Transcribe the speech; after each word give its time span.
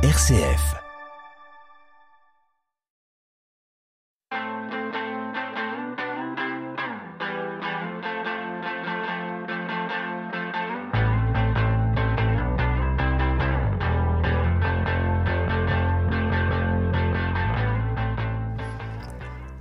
RCF. 0.00 0.76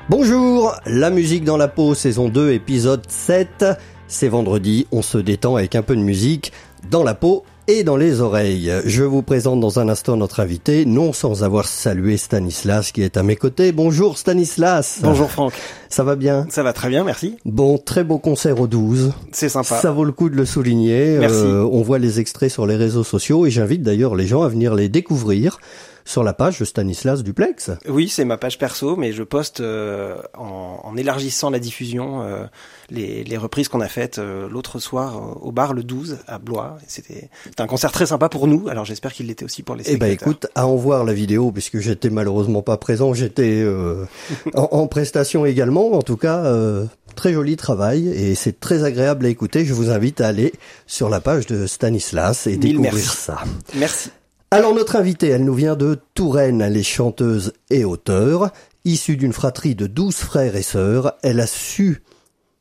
Bonjour, 0.08 0.76
la 0.86 1.10
musique 1.10 1.46
dans 1.46 1.58
la 1.58 1.68
peau, 1.68 1.96
saison 1.96 2.30
2, 2.30 2.52
épisode 2.52 3.10
7. 3.10 3.66
C'est 4.08 4.28
vendredi, 4.28 4.86
on 4.92 5.02
se 5.02 5.18
détend 5.18 5.56
avec 5.56 5.74
un 5.74 5.82
peu 5.82 5.96
de 5.96 6.02
musique 6.02 6.54
dans 6.92 7.04
la 7.04 7.16
peau 7.16 7.44
et 7.68 7.84
dans 7.84 7.98
les 7.98 8.22
oreilles. 8.22 8.72
Je 8.86 9.04
vous 9.04 9.22
présente 9.22 9.60
dans 9.60 9.80
un 9.80 9.90
instant 9.90 10.16
notre 10.16 10.40
invité, 10.40 10.86
non 10.86 11.12
sans 11.12 11.44
avoir 11.44 11.68
salué 11.68 12.16
Stanislas 12.16 12.92
qui 12.92 13.02
est 13.02 13.18
à 13.18 13.24
mes 13.24 13.36
côtés. 13.36 13.72
Bonjour 13.74 14.18
Stanislas. 14.18 15.00
Bonjour 15.02 15.30
Franck. 15.30 15.54
Ça 15.90 16.04
va 16.04 16.16
bien? 16.16 16.48
Ça 16.50 16.64
va 16.64 16.72
très 16.72 16.90
bien, 16.90 17.04
merci. 17.04 17.36
Bon, 17.46 17.78
très 17.78 18.04
beau 18.04 18.20
concert 18.20 18.60
au 18.62 18.68
12. 18.68 19.12
C'est 19.32 19.50
sympa. 19.50 19.76
Ça 19.76 19.92
vaut 19.92 20.06
le 20.06 20.14
coup 20.14 20.30
de 20.30 20.36
le 20.36 20.46
souligner. 20.46 21.18
Merci. 21.20 21.36
Euh, 21.36 21.68
on 21.70 21.82
voit 21.82 22.00
les 22.00 22.20
extraits 22.22 22.50
sur 22.50 22.66
les 22.66 22.76
réseaux 22.76 23.04
sociaux 23.04 23.46
et 23.46 23.52
j'invite 23.52 23.84
d'ailleurs 23.84 24.16
les 24.16 24.28
gens 24.28 24.44
à 24.44 24.50
venir 24.50 24.74
les 24.74 24.88
découvrir 24.88 25.60
sur 26.08 26.24
la 26.24 26.34
page 26.34 26.58
de 26.60 26.64
Stanislas 26.66 27.22
Duplex. 27.22 27.72
Oui, 27.88 28.08
c'est 28.08 28.24
ma 28.24 28.38
page 28.38 28.58
perso, 28.58 28.96
mais 28.96 29.12
je 29.12 29.24
poste 29.24 29.60
euh, 29.60 30.16
en, 30.38 30.80
en 30.84 30.96
élargissant 30.96 31.50
la 31.50 31.60
diffusion 31.60 32.22
euh, 32.22 32.46
les, 32.90 33.26
les 33.26 33.38
reprises 33.38 33.68
qu'on 33.68 33.82
a 33.82 33.90
faites 33.90 34.18
euh, 34.18 34.48
l'autre 34.50 34.80
soir 34.80 35.18
euh, 35.18 35.40
au 35.42 35.52
bar 35.52 35.74
le 35.74 35.84
12 35.84 36.20
à 36.26 36.38
Blois. 36.40 36.78
C'était 36.88 37.30
un 37.60 37.68
concert 37.68 37.92
très 37.92 38.06
sympa 38.06 38.30
pour 38.30 38.48
nous, 38.48 38.70
alors 38.70 38.86
j'espère 38.86 39.12
qu'il 39.12 39.28
l'était 39.28 39.44
aussi 39.44 39.64
pour 39.64 39.76
les 39.76 39.84
Eh 39.86 39.98
ben 39.98 40.08
spectateurs. 40.08 40.30
écoute, 40.34 40.48
à 40.56 40.66
en 40.66 40.78
voir 40.78 41.04
la 41.04 41.14
vidéo, 41.14 41.52
puisque 41.52 41.80
j'étais 41.80 42.10
malheureusement 42.10 42.62
pas 42.62 42.78
présent, 42.78 43.14
j'étais 43.14 43.62
euh, 43.62 44.06
en, 44.56 44.70
en 44.72 44.88
prestation 44.88 45.46
également. 45.46 45.92
En 45.92 46.02
tout 46.02 46.16
cas, 46.18 46.38
euh, 46.46 46.86
très 47.18 47.34
joli 47.34 47.58
travail 47.58 48.08
et 48.08 48.34
c'est 48.36 48.62
très 48.62 48.86
agréable 48.86 49.26
à 49.26 49.30
écouter. 49.30 49.66
Je 49.66 49.74
vous 49.74 49.90
invite 49.90 50.22
à 50.22 50.28
aller 50.28 50.54
sur 50.86 51.10
la 51.10 51.20
page 51.20 51.48
de 51.48 51.68
Stanislas 51.68 52.48
et 52.48 52.52
Mille 52.52 52.60
découvrir 52.60 52.94
merci. 52.94 53.08
ça. 53.18 53.40
Merci. 53.76 54.10
Alors 54.50 54.74
notre 54.74 54.96
invitée, 54.96 55.28
elle 55.28 55.44
nous 55.44 55.54
vient 55.54 55.76
de 55.76 56.00
Touraine, 56.14 56.62
elle 56.62 56.78
est 56.78 56.84
chanteuse 56.84 57.52
et 57.70 57.84
auteure. 57.84 58.52
Issue 58.86 59.18
d'une 59.18 59.34
fratrie 59.34 59.76
de 59.76 59.88
douze 59.88 60.16
frères 60.16 60.56
et 60.56 60.62
sœurs, 60.62 61.16
elle 61.22 61.42
a 61.42 61.48
su 61.48 62.02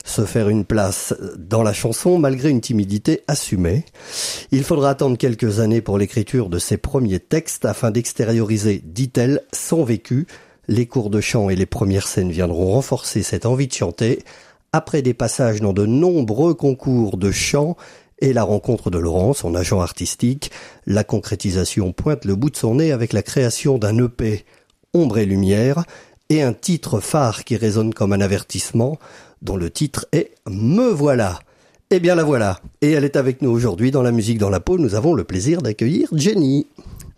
se 0.04 0.24
faire 0.24 0.48
une 0.48 0.64
place 0.64 1.14
dans 1.38 1.62
la 1.62 1.72
chanson 1.72 2.18
malgré 2.18 2.50
une 2.50 2.60
timidité 2.60 3.22
assumée. 3.28 3.84
Il 4.50 4.64
faudra 4.64 4.90
attendre 4.90 5.16
quelques 5.16 5.60
années 5.60 5.80
pour 5.80 5.96
l'écriture 5.96 6.48
de 6.48 6.58
ses 6.58 6.76
premiers 6.76 7.20
textes 7.20 7.64
afin 7.64 7.92
d'extérioriser, 7.92 8.82
dit-elle, 8.84 9.42
son 9.52 9.84
vécu. 9.84 10.26
Les 10.66 10.86
cours 10.86 11.08
de 11.08 11.20
chant 11.20 11.50
et 11.50 11.56
les 11.56 11.66
premières 11.66 12.08
scènes 12.08 12.32
viendront 12.32 12.72
renforcer 12.72 13.22
cette 13.22 13.46
envie 13.46 13.68
de 13.68 13.72
chanter. 13.72 14.24
Après 14.72 15.02
des 15.02 15.14
passages 15.14 15.60
dans 15.60 15.72
de 15.72 15.86
nombreux 15.86 16.54
concours 16.54 17.16
de 17.16 17.30
chant 17.30 17.76
et 18.20 18.32
la 18.32 18.44
rencontre 18.44 18.90
de 18.90 18.98
Laurent, 18.98 19.32
son 19.32 19.54
agent 19.54 19.80
artistique, 19.80 20.50
la 20.86 21.04
concrétisation 21.04 21.92
pointe 21.92 22.24
le 22.24 22.34
bout 22.34 22.50
de 22.50 22.56
son 22.56 22.76
nez 22.76 22.92
avec 22.92 23.12
la 23.12 23.22
création 23.22 23.78
d'un 23.78 23.98
EP 23.98 24.44
Ombre 24.94 25.18
et 25.18 25.26
Lumière 25.26 25.84
et 26.28 26.42
un 26.42 26.52
titre 26.52 27.00
phare 27.00 27.44
qui 27.44 27.56
résonne 27.56 27.94
comme 27.94 28.12
un 28.12 28.20
avertissement 28.20 28.98
dont 29.42 29.56
le 29.56 29.70
titre 29.70 30.06
est 30.12 30.32
Me 30.48 30.88
voilà. 30.88 31.38
Eh 31.90 32.00
bien 32.00 32.14
la 32.14 32.24
voilà. 32.24 32.60
Et 32.80 32.92
elle 32.92 33.04
est 33.04 33.16
avec 33.16 33.42
nous 33.42 33.50
aujourd'hui 33.50 33.90
dans 33.90 34.02
la 34.02 34.10
musique 34.10 34.38
dans 34.38 34.50
la 34.50 34.58
peau. 34.58 34.78
Nous 34.78 34.94
avons 34.94 35.14
le 35.14 35.24
plaisir 35.24 35.62
d'accueillir 35.62 36.08
Jenny. 36.12 36.66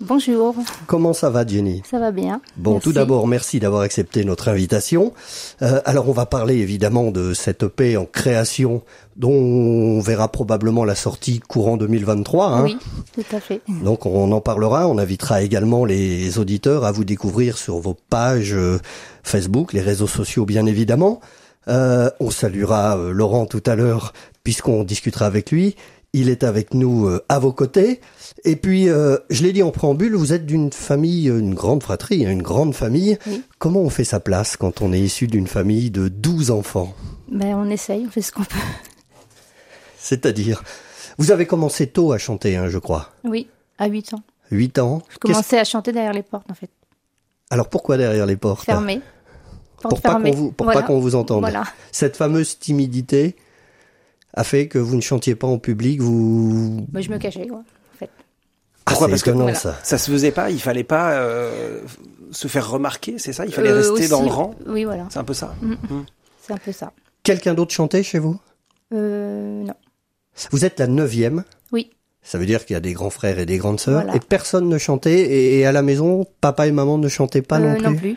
Bonjour, 0.01 0.55
Comment 0.87 1.13
ça 1.13 1.29
va 1.29 1.45
Jenny? 1.45 1.83
Ça 1.91 1.99
va 1.99 2.13
bien 2.13 2.41
Bon, 2.57 2.75
Merci. 2.75 2.85
tout 2.85 2.93
d'abord, 2.93 3.27
merci 3.27 3.59
d'avoir 3.59 3.83
accepté 3.83 4.25
notre 4.25 4.49
invitation. 4.49 5.13
Euh, 5.61 5.81
alors, 5.85 6.09
on 6.09 6.13
va 6.13 6.25
parler 6.25 6.57
évidemment 6.59 7.11
de 7.11 7.35
cette 7.35 7.65
EP 7.65 7.97
en 7.97 8.05
création 8.05 8.83
dont 9.17 9.33
on 9.33 9.99
verra 10.01 10.29
probablement 10.31 10.85
la 10.85 10.95
sortie 10.95 11.41
courant 11.41 11.77
2023. 11.77 12.47
Hein. 12.47 12.63
Oui, 12.63 12.79
tout 13.13 13.37
à 13.37 13.41
fait. 13.41 13.61
Donc, 13.83 14.07
on 14.07 14.31
en 14.31 14.41
parlera. 14.41 14.87
On 14.87 14.99
invitera 14.99 15.43
également 15.43 15.85
les 15.85 16.39
auditeurs 16.39 16.85
à 16.85 16.93
vous 16.93 17.05
découvrir 17.05 17.59
sur 17.59 17.79
vos 17.79 17.95
pages 17.95 18.55
euh, 18.55 18.79
Facebook, 19.25 19.73
les 19.73 19.83
réseaux 19.83 20.07
sociaux, 20.07 20.47
bien 20.47 20.67
évidemment. 20.67 21.21
Euh, 21.69 22.09
on 22.21 22.31
saluera 22.31 22.97
euh, 22.97 23.13
Laurent 23.13 23.47
tout 23.47 23.63
à 23.67 23.75
l'heure 23.75 24.13
puisqu'on 24.43 24.85
discutera 24.85 25.27
avec 25.27 25.51
lui. 25.51 25.77
Il 26.15 26.31
est 26.31 26.43
avec 26.43 26.73
nous 26.73 27.07
euh, 27.07 27.23
à 27.29 27.39
vos 27.39 27.53
côtés. 27.53 28.01
Et 28.45 28.57
puis, 28.57 28.89
euh, 28.89 29.17
je 29.31 29.43
l'ai 29.43 29.53
dit 29.53 29.63
en 29.63 29.71
préambule, 29.73 30.15
vous 30.15 30.33
êtes 30.33 30.47
d'une 30.47 30.73
famille, 30.73 31.29
euh, 31.29 31.39
une 31.41 31.55
grande 31.55 31.83
fratrie, 31.83 32.25
hein, 32.25 32.31
une 32.31 32.43
grande 32.43 32.75
famille. 32.75 33.19
Oui. 33.27 33.43
Comment 33.59 33.81
on 33.81 33.91
fait 33.91 34.05
sa 34.05 34.21
place 34.21 34.57
quand 34.57 34.81
on 34.81 34.93
est 34.93 35.01
issu 35.01 35.27
d'une 35.27 35.47
famille 35.49 35.91
de 35.91 36.09
12 36.09 36.51
enfants? 36.51 36.95
Ben, 37.31 37.55
on 37.57 37.69
essaye, 37.69 38.05
on 38.07 38.11
fait 38.11 38.23
ce 38.23 38.31
qu'on 38.33 38.45
peut. 38.45 38.57
C'est-à-dire, 39.99 40.63
vous 41.19 41.31
avez 41.33 41.47
commencé 41.47 41.89
tôt 41.89 42.13
à 42.13 42.19
chanter, 42.19 42.57
hein, 42.57 42.69
je 42.69 42.79
crois. 42.79 43.11
Oui, 43.25 43.49
à 43.79 43.87
8 43.89 44.15
ans. 44.15 44.23
8 44.51 44.79
ans. 44.79 45.03
Je 45.11 45.19
commençais 45.19 45.59
à 45.59 45.65
chanter 45.65 45.93
derrière 45.93 46.13
les 46.15 46.23
portes, 46.23 46.51
en 46.51 46.55
fait. 46.55 46.71
Alors 47.51 47.69
pourquoi 47.69 47.97
derrière 47.97 48.27
les 48.27 48.37
portes? 48.37 48.65
Fermées. 48.65 49.01
Portes 49.81 49.95
Pour 49.95 50.01
pas 50.03 50.21
qu'on 50.21 50.31
vous, 50.31 50.53
pour 50.53 50.65
Voilà. 50.67 50.81
pas 50.81 50.87
qu'on 50.87 51.01
vous 51.01 51.15
entende. 51.15 51.41
Voilà. 51.41 51.65
Cette 51.93 52.17
fameuse 52.17 52.59
timidité 52.59 53.37
a 54.35 54.45
fait 54.45 54.69
que 54.69 54.79
vous 54.79 54.97
ne 54.97 55.01
chantiez 55.01 55.35
pas 55.35 55.47
en 55.47 55.59
public, 55.59 56.01
vous... 56.01 56.87
Moi, 56.93 57.01
je 57.01 57.11
me 57.11 57.19
cachais, 57.19 57.47
quoi, 57.47 57.63
Ah, 58.89 58.91
Pourquoi 58.91 59.07
c'est 59.07 59.11
Parce 59.13 59.23
que- 59.23 59.31
voilà. 59.31 59.55
ça. 59.55 59.79
Ça 59.83 59.99
se 59.99 60.11
faisait 60.11 60.31
pas, 60.31 60.51
il 60.51 60.61
fallait 60.61 60.85
pas 60.85 61.13
euh, 61.13 61.81
se 62.31 62.49
faire 62.49 62.69
remarquer, 62.71 63.19
c'est 63.19 63.33
ça? 63.33 63.45
Il 63.47 63.53
fallait 63.53 63.71
Euh, 63.71 63.77
rester 63.77 63.93
aussi- 63.93 64.09
dans 64.09 64.23
le 64.23 64.29
rang? 64.29 64.55
Oui, 64.67 64.85
voilà. 64.85 65.07
C'est 65.11 65.19
un 65.19 65.25
peu 65.25 65.35
ça 65.35 65.55
C'est 66.47 66.53
un 66.53 66.59
peu 66.59 66.73
ça. 66.73 66.93
Quelqu'un 67.23 67.55
d'autre 67.55 67.73
chantait 67.75 68.03
chez 68.03 68.19
vous? 68.19 68.39
Euh, 68.95 69.63
non. 69.65 69.75
Vous 70.51 70.65
êtes 70.65 70.79
la 70.79 70.87
neuvième. 70.87 71.45
Oui. 71.73 71.91
Ça 72.23 72.39
veut 72.39 72.47
dire 72.47 72.65
qu'il 72.65 72.75
y 72.75 72.77
a 72.77 72.81
des 72.81 72.93
grands 72.93 73.11
frères 73.11 73.39
et 73.39 73.47
des 73.47 73.59
grandes 73.59 73.81
sœurs. 73.81 74.03
Voilà. 74.03 74.17
Et 74.17 74.21
personne 74.21 74.69
ne 74.69 74.79
chantait. 74.79 75.21
Et, 75.21 75.59
et 75.59 75.67
à 75.67 75.73
la 75.73 75.83
maison, 75.83 76.27
papa 76.41 76.67
et 76.67 76.73
maman 76.73 76.97
ne 76.99 77.09
chantaient 77.09 77.43
pas 77.43 77.59
Euh, 77.61 77.75
non 77.75 77.77
plus. 77.77 77.85
Non 77.85 77.95
plus? 77.97 78.17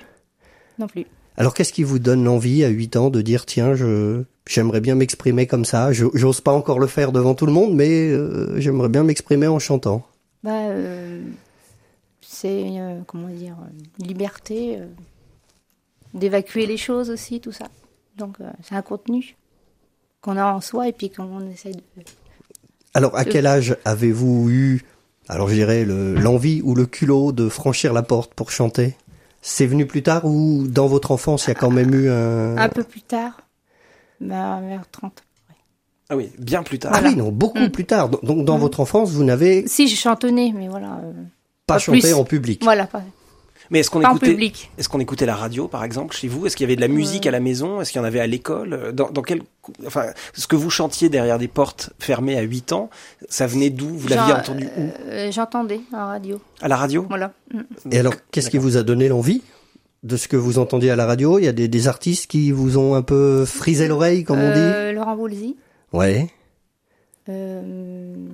Non 0.79 0.87
plus. 0.87 1.05
Alors 1.37 1.53
qu'est-ce 1.53 1.73
qui 1.73 1.83
vous 1.83 1.99
donne 1.99 2.23
l'envie 2.23 2.63
à 2.63 2.67
8 2.69 2.95
ans 2.97 3.09
de 3.09 3.21
dire 3.21 3.45
tiens, 3.45 3.73
je 3.75 4.23
j'aimerais 4.47 4.81
bien 4.81 4.95
m'exprimer 4.95 5.47
comme 5.47 5.65
ça? 5.65 5.91
Je- 5.93 6.05
J'ose 6.13 6.41
pas 6.41 6.51
encore 6.51 6.79
le 6.79 6.87
faire 6.87 7.11
devant 7.11 7.35
tout 7.35 7.45
le 7.45 7.51
monde, 7.53 7.73
mais 7.73 8.09
euh, 8.09 8.59
j'aimerais 8.59 8.89
bien 8.89 9.03
m'exprimer 9.03 9.47
en 9.47 9.57
chantant. 9.59 10.05
Bah, 10.43 10.67
euh, 10.69 11.21
c'est, 12.21 12.79
euh, 12.79 13.01
comment 13.05 13.27
dire, 13.27 13.57
une 13.99 14.07
liberté 14.07 14.77
euh, 14.79 14.87
d'évacuer 16.13 16.65
les 16.65 16.77
choses 16.77 17.09
aussi, 17.09 17.39
tout 17.39 17.51
ça. 17.51 17.65
Donc, 18.17 18.37
c'est 18.63 18.75
un 18.75 18.81
contenu 18.81 19.35
qu'on 20.21 20.37
a 20.37 20.45
en 20.51 20.61
soi 20.61 20.87
et 20.87 20.93
puis 20.93 21.09
qu'on 21.09 21.47
essaye 21.49 21.75
de... 21.75 21.81
Alors 22.93 23.17
à 23.17 23.23
quel 23.25 23.47
âge 23.47 23.77
avez-vous 23.85 24.49
eu 24.49 24.81
alors 25.29 25.47
je 25.47 25.53
dirais 25.53 25.85
le- 25.85 26.13
l'envie 26.13 26.61
ou 26.61 26.75
le 26.75 26.85
culot 26.85 27.31
de 27.31 27.47
franchir 27.47 27.93
la 27.93 28.03
porte 28.03 28.33
pour 28.33 28.51
chanter? 28.51 28.97
C'est 29.41 29.65
venu 29.65 29.87
plus 29.87 30.03
tard 30.03 30.25
ou 30.25 30.67
dans 30.67 30.87
votre 30.87 31.11
enfance 31.11 31.45
il 31.45 31.49
y 31.49 31.51
a 31.51 31.55
quand 31.55 31.71
même 31.71 31.95
eu 31.95 32.09
un 32.09 32.57
Un 32.57 32.69
peu 32.69 32.83
plus 32.83 33.01
tard, 33.01 33.39
bah, 34.19 34.59
vers 34.61 34.87
30. 34.91 35.23
Ah 36.13 36.17
oui, 36.17 36.29
bien 36.37 36.61
plus 36.61 36.77
tard. 36.77 36.91
Ah 36.93 36.99
Voilà. 36.99 37.15
oui, 37.15 37.21
non, 37.21 37.31
beaucoup 37.31 37.57
Mm. 37.59 37.69
plus 37.69 37.85
tard. 37.85 38.09
Donc 38.09 38.43
dans 38.45 38.57
Mm. 38.57 38.61
votre 38.61 38.79
enfance, 38.81 39.11
vous 39.11 39.23
n'avez 39.23 39.63
Si, 39.67 39.87
j'ai 39.87 39.95
chantonné, 39.95 40.53
mais 40.55 40.67
voilà. 40.67 40.99
euh, 41.05 41.11
pas 41.65 41.75
Pas 41.75 41.79
chanté 41.79 41.99
plus. 42.01 42.13
en 42.13 42.25
public. 42.25 42.61
voilà, 42.63 42.85
pas, 42.85 43.01
Mais 43.69 43.79
est-ce 43.79 43.89
qu'on 43.89 44.01
pas 44.01 44.09
en 44.09 44.15
écoutait 44.17 44.31
public. 44.31 44.69
Est-ce 44.77 44.89
qu'on 44.89 44.99
écoutait 44.99 45.25
la 45.25 45.35
radio, 45.37 45.69
par 45.69 45.85
exemple, 45.85 46.13
chez 46.13 46.27
vous? 46.27 46.45
Est-ce 46.45 46.57
qu'il 46.57 46.65
y 46.65 46.67
avait 46.67 46.75
de 46.75 46.81
la 46.81 46.89
musique 46.89 47.25
Euh. 47.25 47.29
à 47.29 47.31
la 47.31 47.39
maison? 47.39 47.79
Est-ce 47.79 47.93
qu'il 47.93 47.99
y 47.99 48.03
en 48.03 48.05
avait 48.05 48.19
à 48.19 48.27
l'école? 48.27 48.91
Dans, 48.93 49.09
dans 49.09 49.21
quel, 49.21 49.43
enfin, 49.87 50.07
ce 50.33 50.45
que 50.47 50.57
vous 50.57 50.69
chantiez 50.69 51.07
derrière 51.07 51.39
des 51.39 51.47
portes 51.47 51.91
fermées 51.97 52.37
à 52.37 52.41
8 52.41 52.73
ans, 52.73 52.89
ça 53.29 53.47
venait 53.47 53.69
d'où? 53.69 53.87
Vous 53.87 54.09
l'aviez 54.09 54.33
entendu 54.33 54.67
où? 54.77 54.89
euh, 55.07 55.31
J'entendais 55.31 55.79
en 55.93 56.07
radio. 56.07 56.41
À 56.61 56.67
la 56.67 56.75
radio? 56.75 57.05
Voilà. 57.07 57.31
Mm. 57.53 57.59
Et 57.93 57.99
alors, 57.99 58.13
qu'est-ce 58.31 58.49
qui 58.49 58.57
vous 58.57 58.75
a 58.75 58.83
donné 58.83 59.07
l'envie 59.07 59.41
de 60.03 60.17
ce 60.17 60.27
que 60.27 60.35
vous 60.35 60.59
entendiez 60.59 60.91
à 60.91 60.97
la 60.97 61.05
radio? 61.05 61.39
Il 61.39 61.45
y 61.45 61.47
a 61.47 61.53
des, 61.53 61.69
des 61.69 61.87
artistes 61.87 62.29
qui 62.29 62.51
vous 62.51 62.77
ont 62.77 62.95
un 62.95 63.03
peu 63.03 63.45
frisé 63.45 63.87
l'oreille, 63.87 64.25
comme 64.25 64.39
on 64.39 64.51
dit? 64.53 64.93
Laurent 64.93 65.15
Voulzy. 65.15 65.55
Ouais. 65.93 66.29
Euh, 67.29 68.27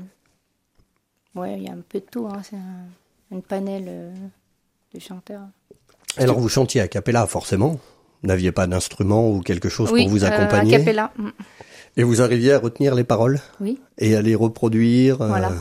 ouais, 1.35 1.55
il 1.57 1.63
y 1.63 1.67
a 1.69 1.73
un 1.73 1.81
peu 1.87 1.99
de 1.99 2.05
tout. 2.09 2.27
Hein. 2.27 2.41
C'est 2.47 2.55
un, 2.55 2.85
une 3.31 3.41
panel 3.41 3.85
euh, 3.87 4.13
de 4.93 4.99
chanteurs. 4.99 5.41
Alors, 6.17 6.39
vous 6.39 6.49
chantiez 6.49 6.81
a 6.81 6.87
cappella, 6.87 7.27
forcément. 7.27 7.79
Vous 8.23 8.27
n'aviez 8.27 8.51
pas 8.51 8.65
d'instrument 8.67 9.29
ou 9.29 9.41
quelque 9.41 9.69
chose 9.69 9.91
oui, 9.91 10.03
pour 10.03 10.11
vous 10.11 10.23
euh, 10.23 10.27
accompagner. 10.27 10.75
a 10.75 10.79
cappella. 10.79 11.11
Mm. 11.17 11.29
Et 11.97 12.03
vous 12.03 12.21
arriviez 12.21 12.53
à 12.53 12.59
retenir 12.59 12.93
les 12.95 13.03
paroles 13.03 13.39
Oui, 13.59 13.79
et 13.97 14.15
à 14.15 14.21
les 14.21 14.35
reproduire. 14.35 15.21
euh, 15.21 15.27
Voilà. 15.27 15.51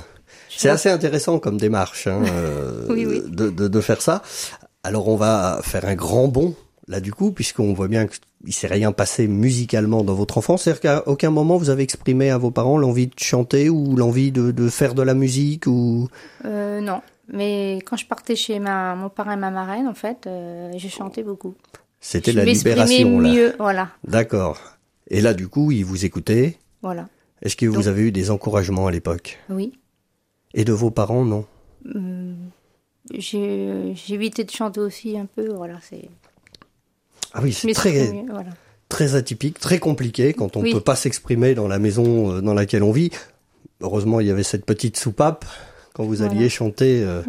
C'est 0.50 0.69
assez 0.70 0.88
intéressant 0.90 1.38
comme 1.38 1.58
démarche 1.58 2.06
hein, 2.06 2.22
euh, 2.31 2.87
Oui, 2.88 3.04
oui. 3.06 3.22
De, 3.26 3.50
de, 3.50 3.69
de 3.69 3.81
faire 3.81 4.00
ça. 4.00 4.22
Alors 4.82 5.08
on 5.08 5.16
va 5.16 5.60
faire 5.62 5.84
un 5.87 5.94
grand 5.94 6.28
bond 6.28 6.54
là 6.88 7.00
du 7.00 7.12
coup, 7.12 7.32
puisqu'on 7.32 7.72
voit 7.74 7.88
bien 7.88 8.06
qu'il 8.06 8.52
s'est 8.52 8.66
rien 8.68 8.92
passé 8.92 9.26
musicalement 9.28 10.04
dans 10.04 10.14
votre 10.14 10.38
enfance. 10.38 10.62
C'est-à-dire 10.64 10.80
qu'à 10.80 11.08
aucun 11.08 11.30
moment 11.30 11.56
vous 11.56 11.70
avez 11.70 11.82
exprimé 11.82 12.30
à 12.30 12.38
vos 12.38 12.50
parents 12.50 12.78
l'envie 12.78 13.06
de 13.08 13.14
chanter 13.18 13.68
ou 13.70 13.96
l'envie 13.96 14.32
de, 14.32 14.50
de 14.52 14.68
faire 14.68 14.94
de 14.94 15.02
la 15.02 15.14
musique 15.14 15.66
ou 15.66 16.08
Euh, 16.44 16.80
non, 16.80 17.00
Mais 17.32 17.78
quand 17.86 17.96
je 17.96 18.06
partais 18.06 18.36
chez 18.36 18.58
ma, 18.60 18.94
mon 18.94 19.08
parrain 19.08 19.32
et 19.32 19.40
ma 19.40 19.50
marraine, 19.50 19.88
en 19.88 19.94
fait, 19.94 20.26
euh, 20.26 20.70
je 20.76 20.88
chantais 20.88 21.22
beaucoup. 21.24 21.54
C'était 22.00 22.32
la 22.32 22.44
libération 22.44 23.18
là. 23.20 23.28
mieux, 23.32 23.54
voilà, 23.58 23.88
D'accord. 24.06 24.60
Et 25.08 25.20
là, 25.20 25.34
du 25.34 25.48
coup, 25.48 25.72
ils 25.72 25.84
vous 25.84 26.04
écoutaient. 26.04 26.56
voilà. 26.82 27.08
Est-ce 27.42 27.56
que 27.56 27.66
vous 27.66 27.74
Donc- 27.76 27.86
avez 27.86 28.02
eu 28.02 28.12
des 28.12 28.30
encouragements 28.30 28.86
à 28.86 28.90
l'époque? 28.92 29.38
Oui. 29.50 29.72
Et 30.54 30.64
de 30.64 30.72
vos 30.72 30.90
parents, 30.90 31.24
non? 31.24 31.44
Hum, 31.94 32.36
J'ai 33.12 33.92
j'ai 33.94 34.14
évité 34.14 34.42
de 34.44 34.50
chanter 34.50 34.80
aussi 34.80 35.16
un 35.18 35.26
peu, 35.26 35.48
voilà. 35.52 35.78
C'est. 35.82 36.08
Ah 37.34 37.40
oui, 37.43 37.52
c'est 37.52 37.73
très, 37.73 38.12
mieux, 38.12 38.23
voilà. 38.31 38.50
très 38.88 39.14
atypique, 39.14 39.58
très 39.61 39.78
compliqué 39.78 40.32
quand 40.32 40.56
on 40.56 40.62
Oui. 40.62 40.73
peut 40.73 40.81
pas 40.81 40.96
s'exprimer 40.96 41.55
dans 41.55 41.69
la 41.69 41.78
maison 41.78 42.32
euh, 42.37 42.40
dans 42.40 42.55
laquelle 42.55 42.82
on 42.82 42.93
vit. 42.93 43.11
Heureusement, 43.81 44.20
il 44.20 44.26
y 44.26 44.31
avait 44.31 44.43
cette 44.43 44.64
petite 44.64 44.96
soupape 44.96 45.44
quand 45.93 46.05
vous 46.05 46.17
Voilà. 46.17 46.31
alliez 46.32 46.49
chanter 46.50 47.02
euh, 47.02 47.23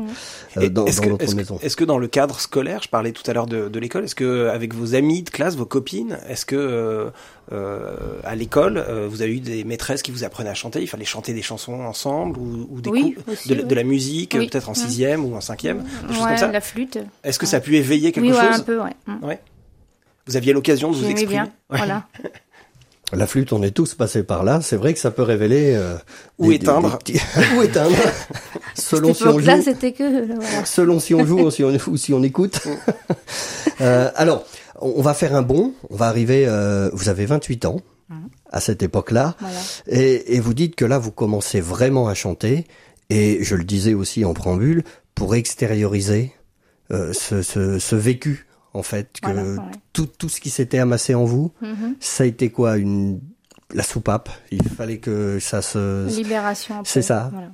euh, 0.58 0.68
dans, 0.70 0.86
est-ce 0.86 0.98
dans 0.98 1.04
que, 1.04 1.10
notre 1.10 1.24
est-ce 1.24 1.32
que- 1.32 1.38
maison. 1.38 1.60
est-ce 1.62 1.78
que 1.78 1.86
dans 1.86 1.98
le 1.98 2.08
cadre 2.10 2.40
scolaire, 2.42 2.82
je 2.84 2.90
parlais 2.90 3.14
tout 3.14 3.24
à 3.26 3.34
l'heure 3.34 3.46
de, 3.48 3.70
de 3.70 3.80
l'école, 3.80 4.04
est-ce 4.04 4.16
que 4.16 4.48
avec 4.48 4.74
vos 4.74 4.94
amis 4.94 5.24
de 5.24 5.30
classe, 5.30 5.56
vos 5.56 5.66
copines, 5.66 6.18
est-ce 6.28 6.46
que 6.46 6.56
euh, 6.58 7.10
euh, 7.54 7.96
à 8.26 8.36
l'école, 8.36 8.78
euh, 8.78 9.08
vous 9.10 9.22
avez 9.22 9.36
eu 9.38 9.40
des 9.40 9.64
maîtresses 9.64 10.02
qui 10.02 10.12
vous 10.12 10.26
apprenaient 10.26 10.50
à 10.50 10.54
chanter 10.54 10.82
Il 10.82 10.88
fallait 10.88 11.06
chanter 11.06 11.34
des 11.34 11.42
chansons 11.42 11.80
ensemble 11.80 12.40
ou, 12.40 12.68
ou 12.70 12.82
des 12.82 12.90
Oui, 12.90 13.14
coups 13.14 13.30
aussi, 13.40 13.48
de, 13.50 13.56
la- 13.56 13.62
oui. 13.62 13.68
de 13.70 13.76
la 13.76 13.84
musique, 13.84 14.36
Oui. 14.38 14.50
peut-être 14.50 14.68
en 14.68 14.74
Mm. 14.74 14.76
sixième 14.76 15.26
ou 15.26 15.34
en 15.36 15.42
cinquième, 15.42 15.84
des 16.08 16.14
choses 16.14 16.24
Ouais, 16.24 16.30
comme 16.32 16.38
ça. 16.38 16.52
la 16.52 16.62
flûte. 16.62 16.98
Est-ce 17.24 17.40
que 17.40 17.46
ça 17.46 17.58
a 17.58 17.60
pu 17.62 17.78
éveiller 17.78 18.12
quelque 18.12 18.26
oui, 18.26 18.34
ouais, 18.34 18.38
un 18.40 18.52
chose 18.54 18.64
peu, 18.64 18.80
ouais. 18.82 19.40
Vous 20.28 20.36
aviez 20.38 20.54
l'occasion 20.54 20.92
de 20.92 20.96
vous 20.98 21.06
exprimer 21.06 21.30
bien, 21.32 21.44
Ouais. 21.70 21.78
voilà. 21.78 22.08
La 23.14 23.26
flûte, 23.26 23.54
on 23.54 23.64
est 23.64 23.72
tous 23.72 23.96
passés 23.96 24.24
par 24.24 24.44
là. 24.44 24.60
C'est 24.62 24.76
vrai 24.76 24.94
que 24.94 25.00
ça 25.00 25.12
peut 25.12 25.22
révéler 25.22 25.74
euh, 25.76 25.96
Ou 26.40 26.52
éteindre. 26.52 27.00
des 27.06 27.14
ou 27.58 27.62
éteindre. 27.64 27.96
selon 28.76 29.14
si 29.14 29.24
on 29.26 29.40
joue. 29.40 29.62
c'était 29.64 29.94
que, 29.94 30.36
voilà. 30.36 30.66
selon 30.66 31.00
si 31.00 31.14
on 31.16 31.26
joue 31.26 31.40
ou 31.40 31.50
si 31.52 31.64
on, 31.64 31.72
ou 31.88 31.96
si 31.98 32.14
on 32.14 32.22
écoute. 32.24 32.60
Euh, 33.80 34.10
alors, 34.16 34.44
on 34.82 35.04
va 35.04 35.14
faire 35.14 35.36
un 35.36 35.44
bond. 35.44 35.72
On 35.92 35.96
va 35.96 36.08
arriver. 36.08 36.46
euh, 36.48 36.90
vous 36.94 37.10
avez 37.10 37.28
28 37.28 37.66
ans 37.66 37.80
Mhm. 38.10 38.30
à 38.52 38.60
cette 38.60 38.82
époque-là, 38.82 39.36
voilà. 39.40 39.60
et, 39.88 40.36
et 40.36 40.40
vous 40.40 40.54
dites 40.56 40.76
que 40.76 40.86
là, 40.86 40.98
vous 40.98 41.12
commencez 41.12 41.60
vraiment 41.62 42.08
à 42.08 42.16
chanter. 42.16 42.66
Et 43.12 43.44
je 43.44 43.54
le 43.56 43.64
disais 43.66 43.94
aussi 43.94 44.26
en 44.26 44.34
préambule, 44.34 44.84
pour 45.14 45.36
extérioriser 45.36 46.32
euh, 46.92 47.12
ce, 47.14 47.42
ce, 47.44 47.78
ce 47.78 47.96
vécu, 47.96 48.47
en 48.78 48.84
fait, 48.84 49.20
que 49.22 49.32
Voilà, 49.32 49.44
ouais. 49.44 49.72
tout, 49.94 50.06
tout 50.06 50.30
ce 50.30 50.40
qui 50.40 50.50
s'était 50.50 50.80
amassé 50.80 51.16
en 51.16 51.26
vous, 51.26 51.52
Mhm. 51.62 51.96
ça 52.00 52.24
a 52.24 52.28
été 52.28 52.50
quoi 52.50 52.78
une 52.78 53.20
la 53.74 53.84
soupape. 53.84 54.30
Il 54.52 54.64
fallait 54.70 55.00
que 55.00 55.40
ça 55.40 55.62
se. 55.62 56.08
Libération. 56.08 56.76
un 56.76 56.78
peu, 56.80 56.84
c'est 56.90 57.02
ça. 57.02 57.30
Voilà. 57.34 57.52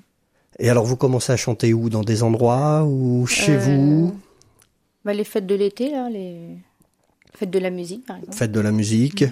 Et 0.59 0.69
alors, 0.69 0.85
vous 0.85 0.95
commencez 0.97 1.31
à 1.31 1.37
chanter 1.37 1.73
où? 1.73 1.89
Dans 1.89 2.03
des 2.03 2.21
endroits 2.21 2.83
ou 2.83 3.25
chez 3.25 3.55
Euh, 3.55 3.59
vous? 3.59 4.15
Bah, 5.03 5.13
les 5.13 5.23
fêtes 5.23 5.47
de 5.47 5.55
l'été, 5.55 5.89
là, 5.89 6.09
les 6.11 6.37
fêtes 7.33 7.49
de 7.49 7.57
la 7.59 7.71
musique, 7.71 8.05
par 8.05 8.17
exemple. 8.17 8.37
Faites 8.37 8.51
de 8.51 8.59
la 8.59 8.71
musique. 8.71 9.25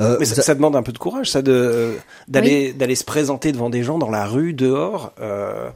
Euh, 0.00 0.16
Mais 0.18 0.26
vous 0.26 0.34
ça, 0.34 0.40
a- 0.40 0.44
ça 0.44 0.54
demande 0.54 0.76
un 0.76 0.82
peu 0.82 0.92
de 0.92 0.98
courage, 0.98 1.30
ça, 1.30 1.40
de 1.40 1.94
d'aller 2.28 2.72
d'aller 2.74 2.96
se 2.96 3.04
présenter 3.04 3.52
devant 3.52 3.70
des 3.70 3.82
gens 3.84 3.96
dans 3.98 4.10
la 4.10 4.26
rue, 4.26 4.52
dehors, 4.52 5.14
euh, 5.20 5.70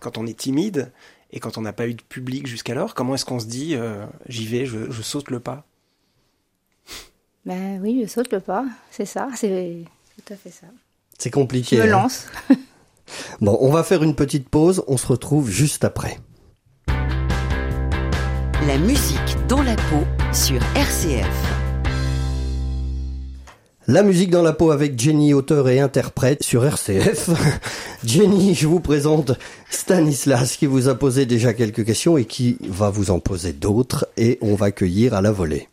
quand 0.00 0.16
on 0.16 0.26
est 0.26 0.38
timide 0.38 0.92
et 1.36 1.38
quand 1.38 1.58
on 1.58 1.60
n'a 1.60 1.74
pas 1.74 1.86
eu 1.86 1.92
de 1.92 2.02
public 2.02 2.46
jusqu'alors. 2.46 2.94
Comment 2.94 3.14
est-ce 3.14 3.26
qu'on 3.26 3.38
se 3.38 3.44
dit, 3.44 3.74
euh, 3.74 4.06
j'y 4.26 4.46
vais, 4.46 4.64
je, 4.64 4.90
je 4.90 5.02
saute 5.02 5.30
le 5.30 5.38
pas? 5.38 5.66
Ben 7.44 7.78
oui, 7.82 8.00
je 8.02 8.08
saute 8.08 8.32
le 8.32 8.40
pas, 8.40 8.64
c'est 8.90 9.04
ça, 9.04 9.28
c'est 9.36 9.84
tout 10.16 10.32
à 10.32 10.36
fait 10.36 10.50
ça. 10.50 10.66
C'est 11.18 11.28
Je 11.28 11.34
compliqué. 11.34 11.76
me 11.76 11.82
hein. 11.82 11.86
lance. 11.86 12.26
Bon, 13.40 13.56
on 13.60 13.70
va 13.70 13.84
faire 13.84 14.02
une 14.02 14.16
petite 14.16 14.48
pause. 14.48 14.82
On 14.88 14.96
se 14.96 15.06
retrouve 15.06 15.48
juste 15.48 15.84
après. 15.84 16.18
La 18.66 18.78
musique 18.78 19.36
dans 19.48 19.62
la 19.62 19.76
peau 19.76 20.02
sur 20.32 20.60
RCF. 20.74 21.55
La 23.88 24.02
musique 24.02 24.30
dans 24.30 24.42
la 24.42 24.52
peau 24.52 24.72
avec 24.72 24.98
Jenny, 24.98 25.32
auteur 25.32 25.68
et 25.68 25.78
interprète 25.78 26.42
sur 26.42 26.64
RCF. 26.64 27.30
Jenny, 28.04 28.52
je 28.54 28.66
vous 28.66 28.80
présente 28.80 29.32
Stanislas 29.70 30.56
qui 30.56 30.66
vous 30.66 30.88
a 30.88 30.96
posé 30.96 31.24
déjà 31.24 31.54
quelques 31.54 31.84
questions 31.84 32.16
et 32.18 32.24
qui 32.24 32.58
va 32.62 32.90
vous 32.90 33.12
en 33.12 33.20
poser 33.20 33.52
d'autres 33.52 34.08
et 34.16 34.38
on 34.40 34.56
va 34.56 34.66
accueillir 34.66 35.14
à 35.14 35.22
la 35.22 35.30
volée. 35.30 35.68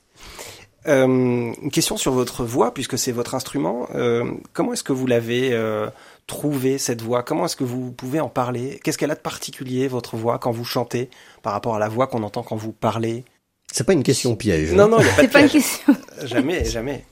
Euh, 0.88 1.06
Une 1.08 1.72
question 1.72 1.98
sur 1.98 2.12
votre 2.12 2.44
voix, 2.44 2.72
puisque 2.74 3.00
c'est 3.00 3.12
votre 3.14 3.34
instrument. 3.34 3.88
Euh, 3.96 4.26
comment 4.52 4.74
est-ce 4.74 4.84
que 4.84 4.94
vous 4.94 5.08
l'avez 5.08 5.50
euh, 5.52 5.88
trouvé 6.28 6.78
cette 6.78 7.02
voix? 7.02 7.24
Comment 7.24 7.46
est-ce 7.46 7.56
que 7.56 7.64
vous 7.64 7.92
pouvez 7.92 8.20
en 8.20 8.30
parler? 8.30 8.80
Qu'est-ce 8.84 9.00
qu'elle 9.00 9.12
a 9.12 9.16
de 9.16 9.22
particulier 9.22 9.88
votre 9.88 10.18
voix 10.18 10.38
quand 10.38 10.52
vous 10.52 10.66
chantez 10.66 11.10
par 11.42 11.54
rapport 11.54 11.76
à 11.76 11.80
la 11.80 11.88
voix 11.90 12.06
qu'on 12.06 12.22
entend 12.22 12.44
quand 12.44 12.58
vous 12.58 12.74
parlez? 12.74 13.24
C'est 13.72 13.86
pas 13.86 13.94
une 13.94 14.04
question 14.04 14.36
piège. 14.36 14.74
hein. 14.74 14.76
Non, 14.76 14.88
non, 14.88 14.98
il 15.00 15.06
n'y 15.06 15.10
a 15.10 15.14
pas 15.14 15.24
de 15.24 15.28
C'est 15.28 15.32
pas 15.32 15.42
une 15.42 15.50
question. 15.50 15.96
Jamais, 16.26 16.66
jamais. 16.66 17.06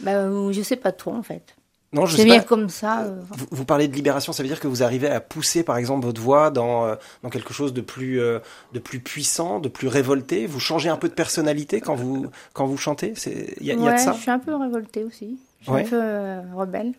Ben, 0.00 0.52
je 0.52 0.62
sais 0.62 0.76
pas 0.76 0.92
trop, 0.92 1.12
en 1.14 1.22
fait. 1.22 1.54
Non, 1.92 2.04
je 2.04 2.16
sais 2.18 2.24
bien 2.26 2.38
pas. 2.40 2.44
comme 2.44 2.68
ça. 2.68 3.00
euh, 3.04 3.18
Vous, 3.30 3.46
vous 3.50 3.64
parlez 3.64 3.88
de 3.88 3.94
libération, 3.94 4.34
ça 4.34 4.42
veut 4.42 4.48
dire 4.48 4.60
que 4.60 4.68
vous 4.68 4.82
arrivez 4.82 5.08
à 5.08 5.20
pousser, 5.20 5.62
par 5.62 5.78
exemple, 5.78 6.04
votre 6.04 6.20
voix 6.20 6.50
dans, 6.50 6.84
euh, 6.86 6.96
dans 7.22 7.30
quelque 7.30 7.54
chose 7.54 7.72
de 7.72 7.80
plus, 7.80 8.20
euh, 8.20 8.40
de 8.74 8.78
plus 8.78 9.00
puissant, 9.00 9.58
de 9.58 9.68
plus 9.70 9.88
révolté? 9.88 10.46
Vous 10.46 10.60
changez 10.60 10.90
un 10.90 10.98
peu 10.98 11.08
de 11.08 11.14
personnalité 11.14 11.80
quand 11.80 11.94
vous, 11.94 12.26
quand 12.52 12.66
vous 12.66 12.76
chantez? 12.76 13.14
Il 13.26 13.66
y, 13.66 13.70
a- 13.70 13.74
il 13.74 13.80
y 13.80 13.88
a 13.88 13.90
de 13.92 13.96
ouais, 13.96 13.98
ça? 13.98 14.12
je 14.12 14.20
suis 14.20 14.30
un 14.30 14.38
peu 14.38 14.54
révoltée 14.54 15.02
aussi. 15.02 15.38
Je 15.60 15.64
suis 15.64 15.72
Ouais. 15.72 15.80
un 15.86 15.88
peu 15.88 16.00
euh, 16.02 16.40
rebelle, 16.54 16.92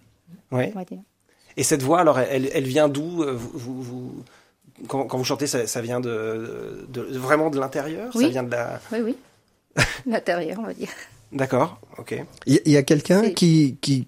Ouais. 0.51 0.71
on 0.75 0.79
va 0.79 0.85
dire. 0.85 0.99
Et 1.55 1.61
cette 1.63 1.83
voix, 1.83 1.99
alors, 1.99 2.17
elle, 2.19 2.49
elle 2.51 2.63
vient 2.65 2.89
d'où? 2.89 3.23
Vous, 3.23 3.81
vous, 3.83 4.23
quand, 4.87 5.05
quand 5.05 5.17
vous 5.19 5.23
chantez, 5.23 5.45
ça, 5.45 5.67
ça 5.67 5.81
vient 5.81 5.99
de, 5.99 6.87
vraiment 7.11 7.51
de 7.51 7.59
l'intérieur? 7.59 8.11
Ça 8.11 8.17
Oui. 8.19 8.29
vient 8.31 8.43
de 8.43 8.49
la. 8.51 8.79
Oui, 8.91 8.99
oui. 9.03 9.17
L'intérieur, 10.07 10.57
on 10.59 10.63
va 10.63 10.73
dire. 10.73 10.89
D'accord. 11.31 11.79
Ok. 11.99 12.15
Il 12.47 12.59
y- 12.65 12.77
a 12.77 12.81
quelqu'un 12.83 13.21
C'est- 13.21 13.33
qui, 13.35 13.77
qui, 13.81 14.05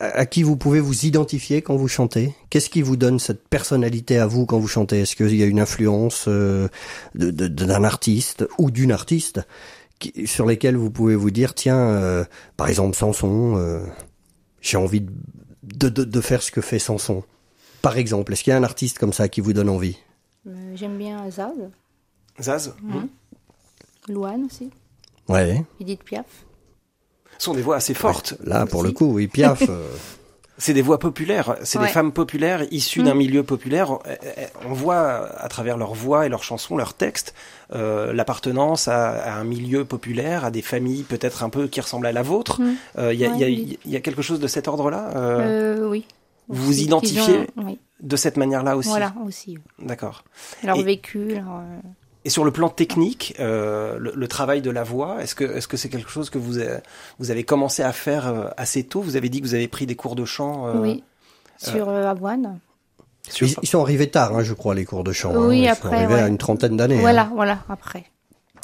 à 0.00 0.26
qui 0.26 0.42
vous 0.42 0.56
pouvez 0.56 0.80
vous 0.80 1.04
identifier 1.06 1.62
quand 1.62 1.76
vous 1.76 1.86
chantez? 1.86 2.34
Qu'est-ce 2.50 2.68
qui 2.70 2.82
vous 2.82 2.96
donne 2.96 3.20
cette 3.20 3.46
personnalité 3.48 4.18
à 4.18 4.26
vous 4.26 4.46
quand 4.46 4.58
vous 4.58 4.66
chantez? 4.66 5.00
Est-ce 5.00 5.14
qu'il 5.14 5.36
y 5.36 5.42
a 5.44 5.46
une 5.46 5.60
influence 5.60 6.24
euh, 6.26 6.66
d'un 7.14 7.84
artiste 7.84 8.48
ou 8.58 8.70
d'une 8.72 8.90
artiste 8.90 9.40
qui, 10.00 10.26
sur 10.26 10.44
lesquels 10.46 10.76
vous 10.76 10.90
pouvez 10.90 11.14
vous 11.14 11.30
dire 11.30 11.54
tiens, 11.54 11.78
euh, 11.78 12.24
par 12.56 12.68
exemple 12.68 12.96
Samson, 12.96 13.54
euh, 13.56 13.84
j'ai 14.60 14.76
envie 14.76 15.02
de, 15.02 15.10
de, 15.62 15.88
de, 15.88 16.04
de 16.04 16.20
faire 16.20 16.42
ce 16.42 16.50
que 16.50 16.60
fait 16.60 16.78
Samson. 16.80 17.22
Par 17.80 17.96
exemple, 17.96 18.32
est-ce 18.32 18.42
qu'il 18.42 18.50
y 18.50 18.54
a 18.54 18.58
un 18.58 18.64
artiste 18.64 18.98
comme 18.98 19.12
ça 19.12 19.28
qui 19.28 19.40
vous 19.40 19.52
donne 19.52 19.68
envie? 19.68 19.98
Euh, 20.48 20.72
J'aime 20.74 20.98
bien 20.98 21.30
Zaz, 21.30 21.52
Zaz. 22.40 22.74
Mhm. 22.82 23.08
Louane 24.08 24.44
aussi, 24.46 24.70
Ouais. 25.30 25.64
Edith 25.80 26.02
Piaf. 26.04 26.24
Ce 27.38 27.44
sont 27.46 27.54
des 27.54 27.62
voix 27.62 27.76
assez 27.76 27.94
fortes. 27.94 28.34
Là, 28.44 28.66
pour 28.66 28.82
le 28.82 28.92
coup, 28.92 29.06
oui, 29.14 29.26
Piaf. 29.28 29.62
euh, 29.68 29.88
C'est 30.58 30.74
des 30.74 30.82
voix 30.82 30.98
populaires, 30.98 31.56
c'est 31.62 31.78
des 31.78 31.86
femmes 31.86 32.12
populaires 32.12 32.66
issues 32.70 33.00
Mm. 33.00 33.04
d'un 33.04 33.14
milieu 33.14 33.42
populaire. 33.42 33.92
Euh, 33.92 33.98
euh, 34.38 34.46
On 34.68 34.74
voit 34.74 35.26
à 35.40 35.48
travers 35.48 35.78
leurs 35.78 35.94
voix 35.94 36.26
et 36.26 36.28
leurs 36.28 36.42
chansons, 36.44 36.76
leurs 36.76 36.92
textes, 36.92 37.34
euh, 37.72 38.12
l'appartenance 38.12 38.86
à, 38.86 39.08
à 39.10 39.32
un 39.40 39.44
milieu 39.44 39.86
populaire, 39.86 40.44
à 40.44 40.50
des 40.50 40.60
familles 40.60 41.02
peut-être 41.04 41.42
un 41.44 41.48
peu 41.48 41.66
qui 41.66 41.80
ressemblent 41.80 42.06
à 42.06 42.12
la 42.12 42.20
vôtre. 42.22 42.60
Mm. 42.60 42.74
Euh, 42.98 43.14
Il 43.14 43.20
y, 43.20 43.24
a, 43.24 43.30
Ouais, 43.30 43.34
il 43.36 43.40
y 43.40 43.44
a- 43.44 43.46
oui. 43.46 43.78
il 43.86 43.90
y 43.90 43.96
a 43.96 44.00
quelque 44.00 44.20
chose 44.20 44.38
de 44.40 44.46
cet 44.48 44.68
ordre-là, 44.68 45.12
euh, 45.16 45.78
Euh, 45.80 45.88
oui. 45.88 46.04
vous 46.48 46.62
vous 46.66 46.80
identifiez 46.80 47.22
qu'ils 47.22 47.62
ont- 47.62 47.64
Oui, 47.64 47.78
de 48.02 48.16
cette 48.16 48.36
manière-là 48.36 48.76
aussi. 48.76 48.90
voilà, 48.90 49.14
aussi. 49.26 49.56
D'accord. 49.78 50.24
Leur 50.62 50.76
Et- 50.76 50.82
vécu, 50.82 51.36
leur... 51.36 51.62
euh, 52.20 52.26
Et 52.26 52.30
sur 52.30 52.44
le 52.44 52.50
plan 52.50 52.68
technique, 52.68 53.34
euh, 53.40 53.98
le, 53.98 54.12
le 54.14 54.28
travail 54.28 54.60
de 54.62 54.70
la 54.70 54.82
voix, 54.84 55.22
est-ce 55.22 55.34
que 55.34 55.44
est-ce 55.44 55.66
que 55.68 55.76
c'est 55.76 55.88
quelque 55.88 56.10
chose 56.10 56.28
que 56.30 56.38
vous 56.38 56.58
avez, 56.58 56.78
vous 57.18 57.30
avez 57.30 57.44
commencé 57.44 57.82
à 57.82 57.92
faire 57.92 58.28
euh, 58.28 58.48
assez 58.56 58.84
tôt? 58.84 59.00
Vous 59.02 59.16
avez 59.16 59.28
dit 59.28 59.40
que 59.40 59.46
vous 59.46 59.54
avez 59.54 59.68
pris 59.68 59.86
des 59.86 59.96
cours 59.96 60.16
de 60.16 60.24
chant. 60.24 60.66
euh, 60.68 60.80
oui, 60.80 61.02
sur 61.58 61.88
euh, 61.88 62.06
Avoine. 62.10 62.58
sur- 63.28 63.46
ils, 63.46 63.56
ils 63.62 63.68
sont 63.68 63.80
arrivés 63.82 64.10
tard, 64.10 64.36
hein, 64.36 64.42
je 64.42 64.54
crois, 64.54 64.74
les 64.74 64.84
cours 64.84 65.04
de 65.04 65.12
chant. 65.12 65.32
hein. 65.34 65.46
Oui, 65.48 65.60
Ils 65.60 65.74
sont 65.74 65.86
après, 65.86 65.96
arrivés 65.96 66.14
à 66.20 66.26
une 66.28 66.38
trentaine 66.38 66.76
d'années. 66.76 66.96
hein. 66.98 67.00
Voilà, 67.00 67.30
voilà, 67.34 67.58
après. 67.68 68.04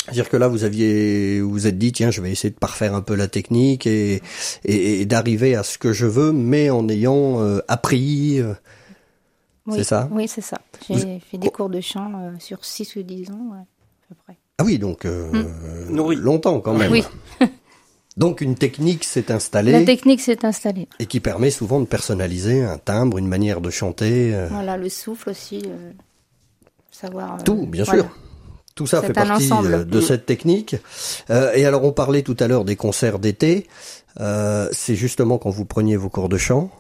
C'est-à-dire 0.05 0.29
que 0.29 0.37
là, 0.37 0.47
vous 0.47 0.63
aviez, 0.63 1.41
vous 1.41 1.51
vous 1.51 1.67
êtes 1.67 1.79
dit, 1.79 1.91
tiens, 1.91 2.13
je 2.13 2.21
vais 2.21 2.31
essayer 2.31 2.51
de 2.51 2.59
parfaire 2.59 2.95
un 2.95 3.01
peu 3.01 3.17
la 3.17 3.27
technique 3.27 3.89
et, 3.89 4.23
et, 4.65 5.01
et 5.01 5.05
d'arriver 5.07 5.57
à 5.57 5.65
ce 5.65 5.79
que 5.79 5.93
je 5.93 6.07
veux, 6.07 6.31
mais 6.31 6.71
en 6.71 6.89
ayant 6.89 7.41
euh, 7.43 7.59
appris. 7.67 8.41
Oui, 9.67 9.75
C'est 9.79 9.85
ça 9.85 10.09
Oui, 10.13 10.29
c'est 10.29 10.41
ça. 10.41 10.59
J'ai 10.89 10.95
Vous- 10.95 11.21
fait 11.31 11.39
des 11.39 11.49
cours 11.51 11.69
de 11.69 11.81
chant 11.81 12.13
euh, 12.15 12.31
sur 12.39 12.65
6 12.65 12.97
ou 12.97 13.03
10 13.03 13.31
ans, 13.31 13.53
ouais, 13.53 13.59
à 13.59 14.09
peu 14.09 14.15
près. 14.25 14.37
Ah 14.59 14.65
oui, 14.65 14.79
donc 14.79 15.05
euh, 15.05 15.31
Mm. 15.33 15.95
Nourri. 15.95 16.17
longtemps 16.17 16.61
quand 16.61 16.75
même. 16.75 16.91
Oui, 16.93 17.03
Donc 18.17 18.41
une 18.41 18.55
technique 18.55 19.05
s'est 19.05 19.31
installée 19.31 19.73
la 19.73 19.85
technique 19.85 20.21
s'est 20.23 20.47
installée. 20.47 20.89
et 20.99 21.05
qui 21.07 21.21
permet 21.21 21.51
souvent 21.51 21.81
de 21.81 21.85
personnaliser 21.85 22.63
un 22.65 22.79
timbre, 22.79 23.19
une 23.19 23.29
manière 23.29 23.61
de 23.61 23.69
chanter. 23.69 24.35
euh, 24.35 24.47
Voilà, 24.51 24.79
le 24.79 24.89
souffle 24.89 25.29
aussi, 25.31 25.63
euh, 25.67 25.91
savoir... 26.91 27.35
euh, 27.35 27.43
Tout, 27.45 27.67
bien 27.67 27.85
voilà. 27.85 28.05
sûr. 28.05 28.17
Tout 28.75 28.87
ça 28.87 29.01
fait 29.03 29.11
un 29.19 29.27
partie 29.27 29.45
ensemble. 29.53 29.87
de 29.87 30.01
cette 30.01 30.27
technique. 30.27 30.77
Euh, 31.31 31.53
et 31.55 31.65
alors, 31.67 31.83
on 31.85 31.93
parlait 31.93 32.23
tout 32.23 32.37
à 32.41 32.47
l'heure 32.47 32.65
des 32.67 32.77
concerts 32.77 33.19
d'été. 33.19 33.67
Euh, 34.21 34.69
c'est 34.73 34.95
justement 34.97 35.39
quand 35.39 35.51
vous 35.51 35.65
preniez 35.65 35.97
vos 35.97 36.09
cours 36.11 36.29
de 36.29 36.37
chant 36.39 36.71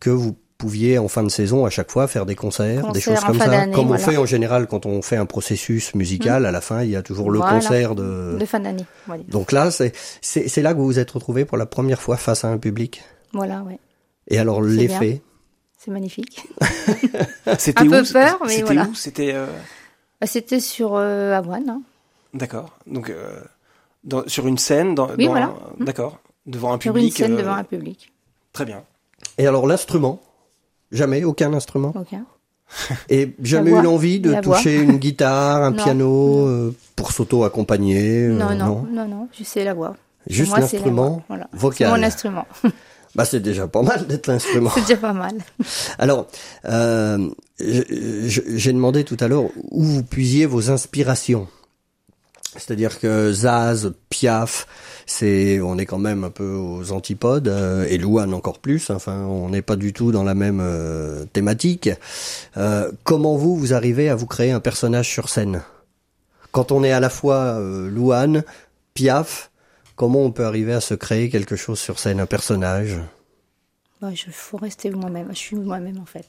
que 0.00 0.10
vous 0.10 0.36
pouviez 0.58 0.98
en 0.98 1.08
fin 1.08 1.22
de 1.22 1.28
saison 1.28 1.64
à 1.66 1.70
chaque 1.70 1.90
fois 1.90 2.06
faire 2.08 2.26
des 2.26 2.34
concerts, 2.36 2.92
des 2.92 3.00
choses 3.00 3.20
comme 3.20 3.38
ça, 3.38 3.66
comme 3.68 3.84
on 3.86 3.88
voilà. 3.88 4.02
fait 4.04 4.16
en 4.16 4.26
général 4.26 4.66
quand 4.66 4.86
on 4.86 5.02
fait 5.02 5.16
un 5.16 5.26
processus 5.26 5.94
musical. 5.94 6.46
À 6.46 6.50
la 6.52 6.60
fin, 6.60 6.82
il 6.82 6.90
y 6.90 6.96
a 6.96 7.02
toujours 7.02 7.30
le 7.30 7.38
Voilà. 7.38 7.54
concert 7.56 7.94
de. 7.94 8.36
De 8.38 8.44
fin 8.46 8.60
d'année. 8.60 8.84
Voilà. 9.06 9.22
Donc 9.28 9.52
là, 9.52 9.70
c'est 9.70 10.56
là 10.62 10.72
que 10.72 10.78
vous 10.78 10.84
vous 10.86 10.98
êtes 10.98 11.10
retrouvé 11.10 11.44
pour 11.44 11.56
la 11.58 11.66
première 11.66 12.00
fois 12.00 12.16
face 12.16 12.44
à 12.44 12.48
un 12.48 12.58
public. 12.58 13.02
Voilà, 13.32 13.62
ouais. 13.62 13.78
Et 14.28 14.38
alors 14.38 14.62
l'effet. 14.62 15.22
C'est 15.78 15.90
magnifique. 15.90 16.46
C'était 17.58 17.82
Un 17.82 17.86
où 17.86 17.90
peu 17.90 18.02
peur, 18.10 18.38
mais 18.46 18.48
C'était 18.52 18.62
voilà. 18.62 18.84
où? 18.86 18.94
C'était 18.94 19.32
euh, 19.34 19.46
Bah, 20.20 20.26
C'était 20.26 20.60
sur 20.60 20.94
euh, 20.94 21.32
Avoine. 21.34 21.68
hein. 21.68 21.82
d'accord. 22.32 22.70
Donc 22.86 23.10
euh, 23.10 23.40
dans- 24.02 24.26
sur 24.26 24.46
une 24.46 24.56
scène, 24.56 24.94
dans, 24.94 25.10
Oui, 25.16 25.24
dans- 25.26 25.30
voilà. 25.32 25.52
d'accord, 25.80 26.20
devant 26.46 26.72
un 26.72 26.80
Sur 26.80 26.92
public. 26.94 27.18
une 27.18 27.24
scène 27.26 27.34
euh, 27.34 27.38
devant 27.42 27.54
un 27.54 27.64
public. 27.64 28.12
Très 28.54 28.64
bien. 28.64 28.82
Et 29.36 29.46
alors 29.46 29.66
l'instrument? 29.66 30.22
Jamais, 30.94 31.24
aucun 31.24 31.52
instrument. 31.52 31.92
Ok. 31.94 32.18
Et 33.10 33.34
jamais 33.42 33.70
voix. 33.70 33.80
eu 33.80 33.82
l'envie 33.82 34.20
de 34.20 34.30
voix. 34.30 34.40
toucher 34.56 34.76
une 34.80 34.96
guitare, 34.96 35.62
un 35.62 35.70
Non. 35.76 35.76
piano 35.84 36.46
euh, 36.48 36.74
pour 36.96 37.12
s'auto-accompagner. 37.12 38.22
euh, 38.28 38.32
non, 38.32 38.54
non, 38.54 38.86
non, 38.90 39.06
non, 39.06 39.28
je 39.38 39.44
sais 39.44 39.64
la 39.64 39.74
voix. 39.74 39.96
Juste 40.26 40.56
l'instrument. 40.56 41.22
Voilà. 41.28 41.48
Vocal. 41.52 41.90
mon 41.90 42.02
instrument. 42.02 42.46
Bah 43.16 43.24
c'est 43.24 43.38
déjà 43.38 43.68
pas 43.68 43.82
mal 43.82 44.08
d'être 44.08 44.26
l'instrument. 44.26 44.70
C'est 44.74 44.80
déjà 44.80 44.96
pas 44.96 45.12
mal. 45.12 45.34
Alors, 46.00 46.26
euh, 46.64 47.28
j'ai 47.60 48.72
demandé 48.72 49.04
tout 49.04 49.16
à 49.20 49.28
l'heure 49.28 49.44
où 49.70 49.84
vous 49.84 50.02
puisiez 50.02 50.46
vos 50.46 50.68
inspirations. 50.72 51.46
C'est-à-dire 52.56 53.00
que 53.00 53.32
Zaz, 53.32 53.92
Piaf, 54.08 54.66
c'est, 55.06 55.60
on 55.60 55.76
est 55.76 55.86
quand 55.86 55.98
même 55.98 56.24
un 56.24 56.30
peu 56.30 56.54
aux 56.54 56.92
antipodes, 56.92 57.48
euh, 57.48 57.86
et 57.88 57.98
Louane 57.98 58.32
encore 58.32 58.58
plus. 58.58 58.90
Enfin, 58.90 59.24
on 59.24 59.50
n'est 59.50 59.62
pas 59.62 59.76
du 59.76 59.92
tout 59.92 60.12
dans 60.12 60.22
la 60.22 60.34
même 60.34 60.60
euh, 60.62 61.24
thématique. 61.26 61.90
Euh, 62.56 62.90
comment 63.02 63.36
vous, 63.36 63.56
vous 63.56 63.74
arrivez 63.74 64.08
à 64.08 64.14
vous 64.14 64.26
créer 64.26 64.52
un 64.52 64.60
personnage 64.60 65.08
sur 65.08 65.28
scène? 65.28 65.62
Quand 66.52 66.70
on 66.70 66.84
est 66.84 66.92
à 66.92 67.00
la 67.00 67.10
fois 67.10 67.58
Louane, 67.58 68.44
Piaf, 68.94 69.50
comment 69.96 70.22
on 70.22 70.30
peut 70.30 70.44
arriver 70.44 70.72
à 70.72 70.80
se 70.80 70.94
créer 70.94 71.28
quelque 71.28 71.56
chose 71.56 71.80
sur 71.80 71.98
scène, 71.98 72.20
un 72.20 72.26
personnage? 72.26 73.00
Bah, 74.00 74.10
je 74.14 74.30
faut 74.30 74.58
rester 74.58 74.90
moi-même. 74.90 75.28
Je 75.30 75.38
suis 75.38 75.56
moi-même 75.56 75.98
en 75.98 76.06
fait. 76.06 76.28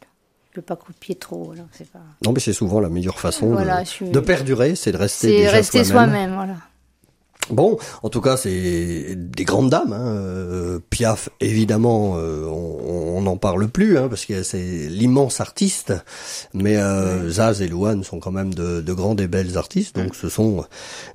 Peux 0.56 0.62
pas 0.62 0.78
copier 0.78 1.16
trop. 1.16 1.54
C'est 1.74 1.90
pas. 1.92 2.00
Non, 2.26 2.32
mais 2.32 2.40
c'est 2.40 2.54
souvent 2.54 2.80
la 2.80 2.88
meilleure 2.90 3.20
façon 3.20 3.48
Voilà, 3.52 3.82
de, 3.82 3.86
je 3.86 3.90
suis- 3.92 4.10
de 4.10 4.20
perdurer, 4.22 4.76
c'est 4.76 4.94
de 4.94 4.98
rester 4.98 5.28
C'est 5.28 5.38
déjà 5.38 5.52
rester 5.52 5.84
soi-même. 5.84 6.34
Voilà. 6.34 6.56
Bon, 7.52 7.78
en 8.02 8.10
tout 8.10 8.22
cas, 8.22 8.38
c'est 8.38 9.16
des 9.16 9.44
grandes 9.44 9.70
dames. 9.70 9.92
Hein. 9.94 10.08
Euh, 10.08 10.80
Piaf, 10.90 11.30
évidemment, 11.42 12.16
euh, 12.18 12.46
on 12.48 13.22
n'en 13.22 13.38
parle 13.38 13.68
plus, 13.68 13.98
hein, 13.98 14.08
parce 14.08 14.26
que 14.26 14.42
c'est 14.44 14.88
l'immense 14.90 15.42
artiste. 15.42 15.94
Mais 16.54 16.78
euh, 16.78 17.30
Zaz 17.30 17.62
et 17.62 17.68
Louane 17.68 18.04
sont 18.06 18.20
quand 18.20 18.32
même 18.32 18.54
de, 18.54 18.80
de 18.82 18.94
grands 18.94 19.16
et 19.18 19.28
belles 19.28 19.58
artistes, 19.58 19.96
donc 19.98 20.16
ce 20.16 20.28
sont 20.30 20.64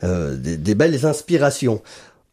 euh, 0.05 0.37
des, 0.37 0.57
des 0.57 0.75
belles 0.77 1.05
inspirations. 1.07 1.83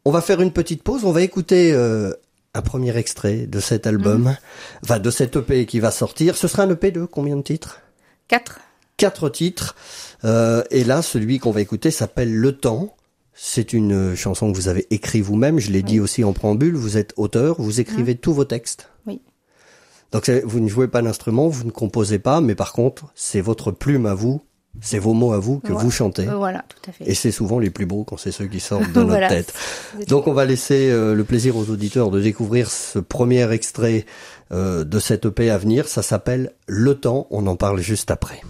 On 0.05 0.11
va 0.11 0.21
faire 0.21 0.41
une 0.41 0.51
petite 0.51 0.83
pause, 0.83 1.03
on 1.05 1.11
va 1.11 1.21
écouter 1.21 1.71
euh, 1.73 2.13
un 2.57 2.61
premier 2.61 2.95
extrait 2.97 3.47
de 3.47 3.59
cet 3.59 3.87
album, 3.87 4.35
enfin 4.83 4.99
de 4.99 5.09
cet 5.11 5.35
EP 5.35 5.65
qui 5.65 5.79
va 5.79 5.91
sortir. 5.91 6.35
Ce 6.35 6.47
sera 6.47 6.63
un 6.63 6.69
EP 6.69 6.91
de 6.91 7.05
combien 7.05 7.37
de 7.37 7.41
titres? 7.41 7.81
Quatre. 8.27 8.59
quatre 8.97 9.29
titres. 9.29 9.75
Euh, 10.25 10.63
et 10.71 10.83
là, 10.83 11.01
celui 11.01 11.39
qu'on 11.39 11.51
va 11.51 11.61
écouter 11.61 11.91
s'appelle 11.91 12.35
Le 12.35 12.51
Temps. 12.57 12.95
C'est 13.33 13.71
une 13.71 14.15
chanson 14.15 14.51
que 14.51 14.57
vous 14.57 14.67
avez 14.67 14.87
écrite 14.89 15.23
vous-même. 15.23 15.59
Je 15.59 15.71
l'ai 15.71 15.83
dit 15.83 15.99
aussi 15.99 16.23
en 16.23 16.33
préambule. 16.33 16.75
Vous 16.75 16.97
êtes 16.97 17.13
auteur. 17.17 17.61
Vous 17.61 17.79
écrivez 17.79 18.15
tous 18.15 18.33
vos 18.33 18.45
textes. 18.45 18.89
Oui. 19.05 19.21
Donc 20.11 20.29
vous 20.29 20.59
ne 20.59 20.67
jouez 20.67 20.87
pas 20.87 21.01
d'instrument, 21.01 21.47
vous 21.47 21.65
ne 21.65 21.71
composez 21.71 22.19
pas, 22.19 22.41
mais 22.41 22.55
par 22.55 22.71
contre, 22.71 23.11
c'est 23.13 23.41
votre 23.41 23.71
plume 23.71 24.05
à 24.05 24.13
vous, 24.13 24.41
c'est 24.81 24.99
vos 24.99 25.13
mots 25.13 25.33
à 25.33 25.39
vous 25.39 25.59
que 25.59 25.71
vous 25.73 25.91
chantez. 25.91 26.27
Euh, 26.27 26.35
voilà, 26.35 26.63
tout 26.69 26.89
à 26.89 26.93
fait. 26.93 27.09
Et 27.09 27.13
c'est 27.15 27.31
souvent 27.31 27.59
les 27.59 27.69
plus 27.69 27.85
beaux 27.85 28.03
quand 28.03 28.17
c'est 28.17 28.31
ceux 28.31 28.47
qui 28.47 28.59
sortent 28.59 28.83
de 28.93 28.99
notre 28.99 29.09
Voilà. 29.09 29.27
tête. 29.29 29.53
Donc 30.07 30.27
on 30.27 30.33
va 30.33 30.45
laisser 30.45 30.89
euh, 30.89 31.13
le 31.13 31.23
plaisir 31.23 31.55
aux 31.57 31.69
auditeurs 31.69 32.11
de 32.11 32.21
découvrir 32.21 32.69
ce 32.71 32.99
premier 32.99 33.51
extrait 33.51 34.05
euh, 34.51 34.83
de 34.83 34.99
cette 34.99 35.25
EP 35.25 35.49
à 35.49 35.57
venir. 35.57 35.87
Ça 35.87 36.01
s'appelle 36.01 36.51
Le 36.67 36.95
Temps. 36.95 37.27
On 37.31 37.47
en 37.47 37.55
parle 37.55 37.79
juste 37.79 38.11
après. 38.11 38.41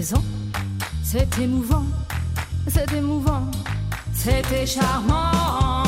Présent. 0.00 0.24
C'est 1.02 1.38
émouvant, 1.38 1.84
c'est 2.68 2.90
émouvant, 2.94 3.50
c'était 4.14 4.64
charmant. 4.64 5.79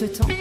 Le 0.00 0.08
temps. 0.08 0.39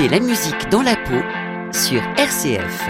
Écoutez 0.00 0.18
la 0.18 0.24
musique 0.24 0.70
dans 0.70 0.80
la 0.80 0.96
peau 0.96 1.72
sur 1.72 2.00
RCF. 2.16 2.88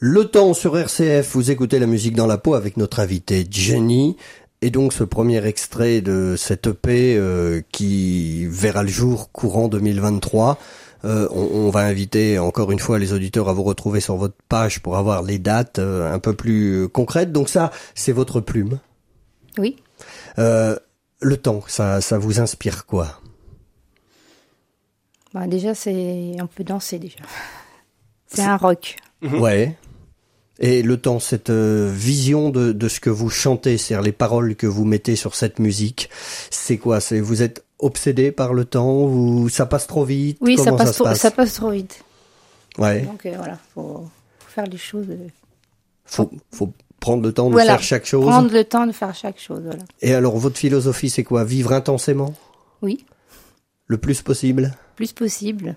Le 0.00 0.24
temps 0.24 0.52
sur 0.52 0.76
RCF, 0.76 1.32
vous 1.32 1.50
écoutez 1.50 1.78
la 1.78 1.86
musique 1.86 2.14
dans 2.14 2.26
la 2.26 2.36
peau 2.36 2.52
avec 2.54 2.76
notre 2.76 3.00
invité 3.00 3.46
Jenny. 3.50 4.16
Et 4.60 4.68
donc 4.68 4.92
ce 4.92 5.02
premier 5.02 5.46
extrait 5.46 6.02
de 6.02 6.34
cette 6.36 6.66
EP 6.66 7.16
euh, 7.16 7.62
qui 7.72 8.46
verra 8.46 8.82
le 8.82 8.90
jour 8.90 9.32
courant 9.32 9.68
2023. 9.68 10.58
Euh, 11.06 11.26
on, 11.30 11.48
on, 11.54 11.70
va 11.70 11.80
inviter 11.80 12.38
encore 12.38 12.70
une 12.70 12.80
fois 12.80 12.98
les 12.98 13.14
auditeurs 13.14 13.48
à 13.48 13.54
vous 13.54 13.62
retrouver 13.62 14.00
sur 14.00 14.16
votre 14.16 14.36
page 14.50 14.80
pour 14.82 14.98
avoir 14.98 15.22
les 15.22 15.38
dates 15.38 15.78
euh, 15.78 16.12
un 16.12 16.18
peu 16.18 16.34
plus 16.34 16.88
concrètes. 16.88 17.32
Donc 17.32 17.48
ça, 17.48 17.70
c'est 17.94 18.12
votre 18.12 18.40
plume. 18.40 18.78
Oui. 19.56 19.76
Euh, 20.38 20.76
le 21.20 21.36
temps, 21.36 21.62
ça, 21.66 22.00
ça 22.00 22.18
vous 22.18 22.40
inspire 22.40 22.86
quoi? 22.86 23.20
Bah 25.34 25.46
Déjà, 25.46 25.74
c'est 25.74 26.36
on 26.40 26.46
peut 26.46 26.64
danser 26.64 26.98
déjà. 26.98 27.18
C'est 28.28 28.42
un 28.42 28.56
rock. 28.56 28.96
Ouais. 29.22 29.76
Et 30.58 30.82
le 30.82 30.96
temps, 31.00 31.20
cette 31.20 31.50
euh, 31.50 31.88
vision 31.94 32.50
de, 32.50 32.72
de 32.72 32.88
ce 32.88 32.98
que 32.98 33.08
vous 33.10 33.30
chantez, 33.30 33.78
c'est-à-dire 33.78 34.02
les 34.04 34.10
paroles 34.12 34.56
que 34.56 34.66
vous 34.66 34.84
mettez 34.84 35.14
sur 35.14 35.36
cette 35.36 35.58
musique, 35.60 36.10
c'est 36.50 36.76
quoi? 36.76 37.00
C'est 37.00 37.20
vous 37.20 37.42
êtes 37.42 37.64
obsédé 37.78 38.32
par 38.32 38.52
le 38.52 38.64
temps? 38.64 39.04
Ou 39.04 39.48
ça 39.48 39.64
passe 39.64 39.86
trop 39.86 40.04
vite? 40.04 40.38
Oui, 40.40 40.56
Comment 40.56 40.76
ça 40.76 40.84
passe, 40.84 40.88
ça, 40.88 40.94
trop, 40.94 41.04
passe? 41.04 41.20
ça 41.20 41.30
passe 41.30 41.54
trop 41.54 41.70
vite. 41.70 42.02
Ouais. 42.78 43.02
Donc 43.02 43.24
euh, 43.26 43.34
voilà, 43.36 43.58
faut, 43.74 44.08
faut 44.40 44.50
faire 44.50 44.66
les 44.66 44.76
choses. 44.78 45.06
euh, 45.08 45.28
Faut, 46.04 46.30
faut 46.52 46.72
prendre 47.06 47.22
le 47.22 47.32
temps 47.32 47.50
de 47.50 47.56
faire 47.58 47.82
chaque 47.82 48.04
chose. 48.06 48.26
Prendre 48.26 48.52
le 48.52 48.64
temps 48.64 48.86
de 48.86 48.92
faire 48.92 49.14
chaque 49.14 49.38
chose. 49.38 49.62
Voilà. 49.64 49.82
Et 50.02 50.12
alors, 50.12 50.36
votre 50.36 50.58
philosophie, 50.58 51.08
c'est 51.08 51.22
quoi? 51.22 51.44
Vivre 51.44 51.72
intensément? 51.72 52.34
Oui, 52.82 53.04
Le 53.86 53.96
plus 53.98 54.22
possible? 54.22 54.74
Plus 54.96 55.12
possible. 55.12 55.76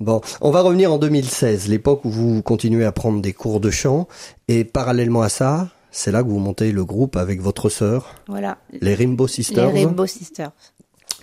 Bon, 0.00 0.20
on 0.42 0.50
va 0.50 0.60
revenir 0.60 0.92
en 0.92 0.98
2016, 0.98 1.68
l'époque 1.68 2.04
où 2.04 2.10
vous 2.10 2.42
continuez 2.42 2.84
à 2.84 2.92
prendre 2.92 3.22
des 3.22 3.32
cours 3.32 3.60
de 3.60 3.70
chant. 3.70 4.06
Et 4.48 4.64
parallèlement 4.64 5.22
à 5.22 5.30
ça, 5.30 5.68
c'est 5.90 6.12
là 6.12 6.22
que 6.22 6.28
vous 6.28 6.38
montez 6.38 6.72
le 6.72 6.84
groupe 6.84 7.16
avec 7.16 7.40
votre 7.40 7.68
sœur, 7.70 8.14
Voilà. 8.28 8.58
les 8.80 8.94
Rainbow 8.94 9.26
Sisters. 9.26 9.72
Les 9.72 9.84
Rainbow 9.86 10.06
Sisters. 10.06 10.52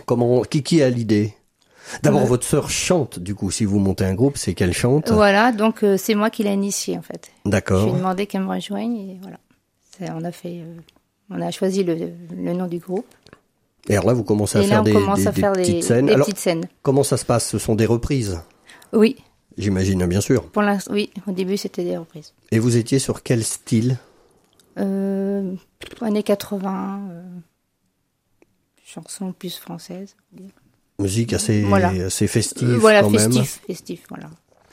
Comment, 0.06 0.42
qui, 0.42 0.62
qui 0.64 0.82
a 0.82 0.90
l'idée? 0.90 1.34
D'abord, 2.02 2.24
votre 2.26 2.46
sœur 2.46 2.70
chante, 2.70 3.18
du 3.18 3.34
coup, 3.34 3.50
si 3.50 3.64
vous 3.64 3.78
montez 3.78 4.04
un 4.04 4.14
groupe, 4.14 4.36
c'est 4.36 4.54
qu'elle 4.54 4.72
chante. 4.74 5.10
Voilà, 5.10 5.52
donc 5.52 5.82
euh, 5.82 5.96
c'est 5.96 6.14
moi 6.14 6.30
qui 6.30 6.42
l'ai 6.44 6.52
initié 6.52 6.96
en 6.98 7.02
fait. 7.02 7.26
Je 7.26 7.30
lui 7.44 7.48
ai 7.48 7.50
D'accord. 7.50 7.94
demandé 7.94 8.26
qu'elle 8.26 8.42
me 8.42 8.48
rejoigne 8.54 8.96
et 8.96 9.18
voilà. 9.22 9.38
On 10.14 10.24
a 10.24 10.30
fait, 10.32 10.60
euh, 10.60 10.76
on 11.30 11.40
a 11.40 11.50
choisi 11.50 11.82
le, 11.84 11.96
le 12.36 12.52
nom 12.52 12.66
du 12.66 12.78
groupe. 12.78 13.06
Et 13.88 13.94
alors 13.94 14.06
là, 14.06 14.12
vous 14.12 14.22
commencez 14.24 14.58
à 14.58 14.62
et 14.62 14.66
faire 14.66 14.78
là, 14.78 14.84
des, 14.84 14.92
commence 14.92 15.18
des- 15.20 15.26
à 15.28 15.32
des 15.32 15.40
faire 15.40 15.52
des, 15.52 15.60
petites 15.62 15.82
scènes. 15.84 16.06
des 16.06 16.12
Alors, 16.12 16.26
petites 16.26 16.38
scènes. 16.40 16.68
comment 16.82 17.02
ça 17.02 17.16
se 17.16 17.24
passe? 17.24 17.48
Ce 17.48 17.58
sont 17.58 17.74
des 17.74 17.86
reprises, 17.86 18.40
Oui, 18.92 19.16
j'imagine, 19.56 20.04
bien 20.06 20.20
sûr. 20.20 20.50
pour 20.50 20.62
l'instant, 20.62 20.92
oui. 20.92 21.10
Au 21.26 21.32
début, 21.32 21.56
c'était 21.56 21.84
des 21.84 21.96
reprises. 21.96 22.32
Et 22.52 22.58
vous 22.58 22.76
étiez 22.76 22.98
sur 22.98 23.22
quel 23.22 23.42
style? 23.44 23.96
Euh, 24.78 25.54
années 26.02 26.22
80, 26.22 27.00
euh, 27.10 27.22
chansons 28.84 29.32
plus 29.32 29.56
françaises. 29.58 30.14
Musique 31.00 31.32
assez, 31.32 31.60
Voilà. 31.62 31.90
assez 32.06 32.26
festive, 32.26 32.70
Euh, 32.70 32.76
voilà, 32.76 33.02
quand 33.02 33.10
même. 33.10 33.32
festif, 33.68 34.00
voilà. 34.08 34.24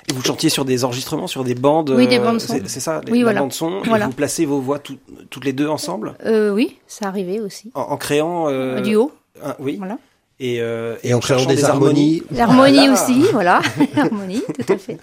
Et 0.10 0.14
vous 0.14 0.24
chantiez 0.24 0.50
sur 0.50 0.66
des 0.66 0.84
enregistrements, 0.84 1.28
sur 1.28 1.44
des 1.44 1.54
bandes. 1.54 1.92
Oui, 1.96 2.08
des 2.08 2.18
euh, 2.18 2.24
bandes 2.24 2.42
son. 2.42 2.60
C'est 2.66 2.80
ça, 2.80 3.02
les 3.06 3.12
Oui, 3.12 3.20
la 3.20 3.26
voilà. 3.26 3.40
bande 3.42 3.54
son. 3.54 3.84
et. 3.84 3.88
Vous 4.06 4.12
placez 4.12 4.46
vos 4.48 4.60
voix 4.60 4.80
tout- 4.80 4.98
toutes 5.30 5.46
les 5.46 5.54
deux 5.54 5.68
ensemble, 5.68 6.16
Euh, 6.26 6.52
oui, 6.52 6.78
ça 6.88 7.08
arrivait 7.10 7.40
aussi. 7.42 7.70
en, 7.76 7.82
en 7.82 7.98
créant. 7.98 8.50
euh, 8.50 8.80
Un 8.80 8.82
duo, 8.82 9.12
un- 9.44 9.56
oui. 9.60 9.76
voilà. 9.78 10.00
Et, 10.40 10.62
euh, 10.62 10.96
Et 11.04 11.14
en 11.14 11.20
créant 11.20 11.46
des 11.46 11.64
harmonies. 11.64 12.24
L'harmonie 12.32 12.88
Voilà. 12.88 12.94
aussi, 12.94 13.22
voilà. 13.32 13.62
L'harmonie, 13.96 14.42
tout 14.66 14.74
à 14.74 14.78
fait. 14.80 14.98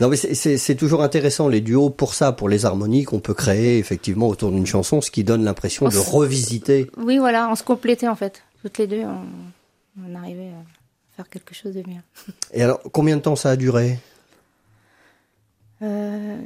Non, 0.00 0.08
mais 0.08 0.16
c'est- 0.16 0.34
c'est 0.34 0.56
c'est 0.56 0.76
toujours 0.76 1.02
intéressant 1.02 1.48
les 1.48 1.60
duos 1.62 1.90
pour 1.90 2.14
ça, 2.14 2.30
pour 2.30 2.48
les 2.48 2.64
harmonies 2.64 3.02
qu'on 3.02 3.18
peut 3.18 3.34
créer 3.34 3.78
effectivement 3.78 4.28
autour 4.28 4.52
d'une 4.52 4.66
chanson, 4.66 5.00
ce 5.00 5.10
qui 5.10 5.24
donne 5.24 5.42
l'impression 5.44 5.86
On 5.86 5.88
de 5.88 5.94
s- 5.96 6.08
revisiter. 6.08 6.92
Oui, 6.96 7.18
voilà, 7.18 7.48
on 7.50 7.56
se 7.56 7.64
complétait 7.64 8.06
en 8.06 8.14
fait. 8.14 8.42
Toutes 8.62 8.78
les 8.78 8.86
deux, 8.86 9.02
on, 9.02 9.18
on 10.02 10.14
arrivait 10.14 10.48
à 10.50 10.64
faire 11.16 11.28
quelque 11.28 11.54
chose 11.54 11.74
de 11.74 11.82
bien. 11.82 12.02
Et 12.52 12.62
alors, 12.62 12.80
combien 12.92 13.16
de 13.16 13.22
temps 13.22 13.36
ça 13.36 13.50
a 13.50 13.56
duré? 13.56 13.98
Euh, 15.82 16.36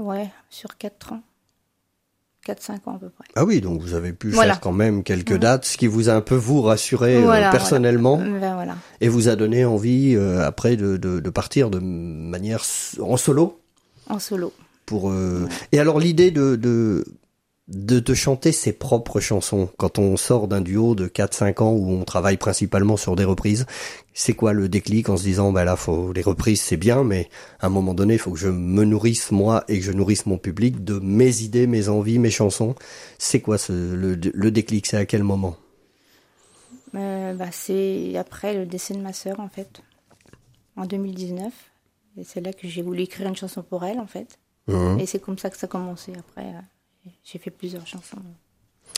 ouais, 0.00 0.30
sur 0.50 0.76
4 0.76 1.12
ans. 1.14 1.22
4-5 2.46 2.88
ans 2.88 2.96
à 2.96 2.98
peu 2.98 3.08
près. 3.08 3.24
Ah 3.36 3.44
oui, 3.44 3.60
donc 3.60 3.80
vous 3.80 3.94
avez 3.94 4.12
pu 4.12 4.30
Voilà. 4.30 4.54
faire 4.54 4.60
quand 4.60 4.72
même 4.72 5.04
quelques 5.04 5.36
dates, 5.38 5.64
ce 5.64 5.76
qui 5.78 5.86
vous 5.86 6.08
a 6.08 6.14
un 6.14 6.20
peu 6.20 6.34
vous 6.34 6.60
rassuré 6.60 7.18
euh, 7.18 7.24
Voilà, 7.24 7.50
personnellement 7.52 8.18
Euh, 8.20 8.40
ben 8.40 8.76
et 9.00 9.08
vous 9.08 9.28
a 9.28 9.36
donné 9.36 9.64
envie 9.64 10.16
euh, 10.16 10.44
après 10.44 10.74
de, 10.76 10.96
de, 10.96 11.20
de 11.20 11.30
partir 11.30 11.70
de 11.70 11.78
manière 11.78 12.64
en 13.00 13.16
solo? 13.16 13.60
En 14.08 14.18
solo. 14.18 14.52
pour. 14.86 15.10
euh, 15.12 15.46
Et 15.70 15.78
alors 15.78 16.00
l'idée 16.00 16.32
de, 16.32 16.56
de 16.56 17.04
de 17.68 18.00
te 18.00 18.12
chanter 18.12 18.50
ses 18.50 18.72
propres 18.72 19.20
chansons 19.20 19.68
quand 19.78 19.98
on 19.98 20.16
sort 20.16 20.48
d'un 20.48 20.60
duo 20.60 20.94
de 20.94 21.06
4-5 21.06 21.62
ans 21.62 21.72
où 21.72 21.92
on 21.92 22.04
travaille 22.04 22.36
principalement 22.36 22.96
sur 22.96 23.14
des 23.14 23.24
reprises, 23.24 23.66
c'est 24.14 24.34
quoi 24.34 24.52
le 24.52 24.68
déclic 24.68 25.08
en 25.08 25.16
se 25.16 25.22
disant 25.22 25.52
bah 25.52 25.64
là 25.64 25.76
faut 25.76 26.12
les 26.12 26.22
reprises 26.22 26.60
c'est 26.60 26.76
bien 26.76 27.04
mais 27.04 27.28
à 27.60 27.66
un 27.66 27.70
moment 27.70 27.94
donné 27.94 28.14
il 28.14 28.18
faut 28.18 28.32
que 28.32 28.38
je 28.38 28.48
me 28.48 28.84
nourrisse 28.84 29.30
moi 29.30 29.64
et 29.68 29.78
que 29.78 29.84
je 29.84 29.92
nourrisse 29.92 30.26
mon 30.26 30.38
public 30.38 30.82
de 30.84 30.98
mes 30.98 31.42
idées, 31.42 31.66
mes 31.66 31.88
envies, 31.88 32.18
mes 32.18 32.30
chansons. 32.30 32.74
C'est 33.18 33.40
quoi 33.40 33.58
ce, 33.58 33.72
le, 33.72 34.14
le 34.16 34.50
déclic? 34.50 34.86
C'est 34.86 34.96
à 34.96 35.06
quel 35.06 35.22
moment? 35.22 35.56
Euh, 36.94 37.34
bah, 37.34 37.50
c'est 37.52 38.16
après 38.16 38.54
le 38.54 38.66
décès 38.66 38.94
de 38.94 39.00
ma 39.00 39.12
sœur 39.12 39.40
en 39.40 39.48
fait, 39.48 39.82
en 40.76 40.86
2019. 40.86 41.52
Et 42.18 42.24
c'est 42.24 42.40
là 42.40 42.52
que 42.52 42.68
j'ai 42.68 42.82
voulu 42.82 43.02
écrire 43.02 43.28
une 43.28 43.36
chanson 43.36 43.62
pour 43.62 43.84
elle 43.84 43.98
en 43.98 44.06
fait. 44.06 44.38
Mhm. 44.66 45.00
Et 45.00 45.06
c'est 45.06 45.18
comme 45.18 45.38
ça 45.38 45.50
que 45.50 45.56
ça 45.56 45.66
a 45.66 45.68
commencé. 45.68 46.12
Après, 46.18 46.46
euh, 46.46 46.60
j'ai 47.24 47.38
fait 47.38 47.50
plusieurs 47.50 47.86
chansons. 47.86 48.16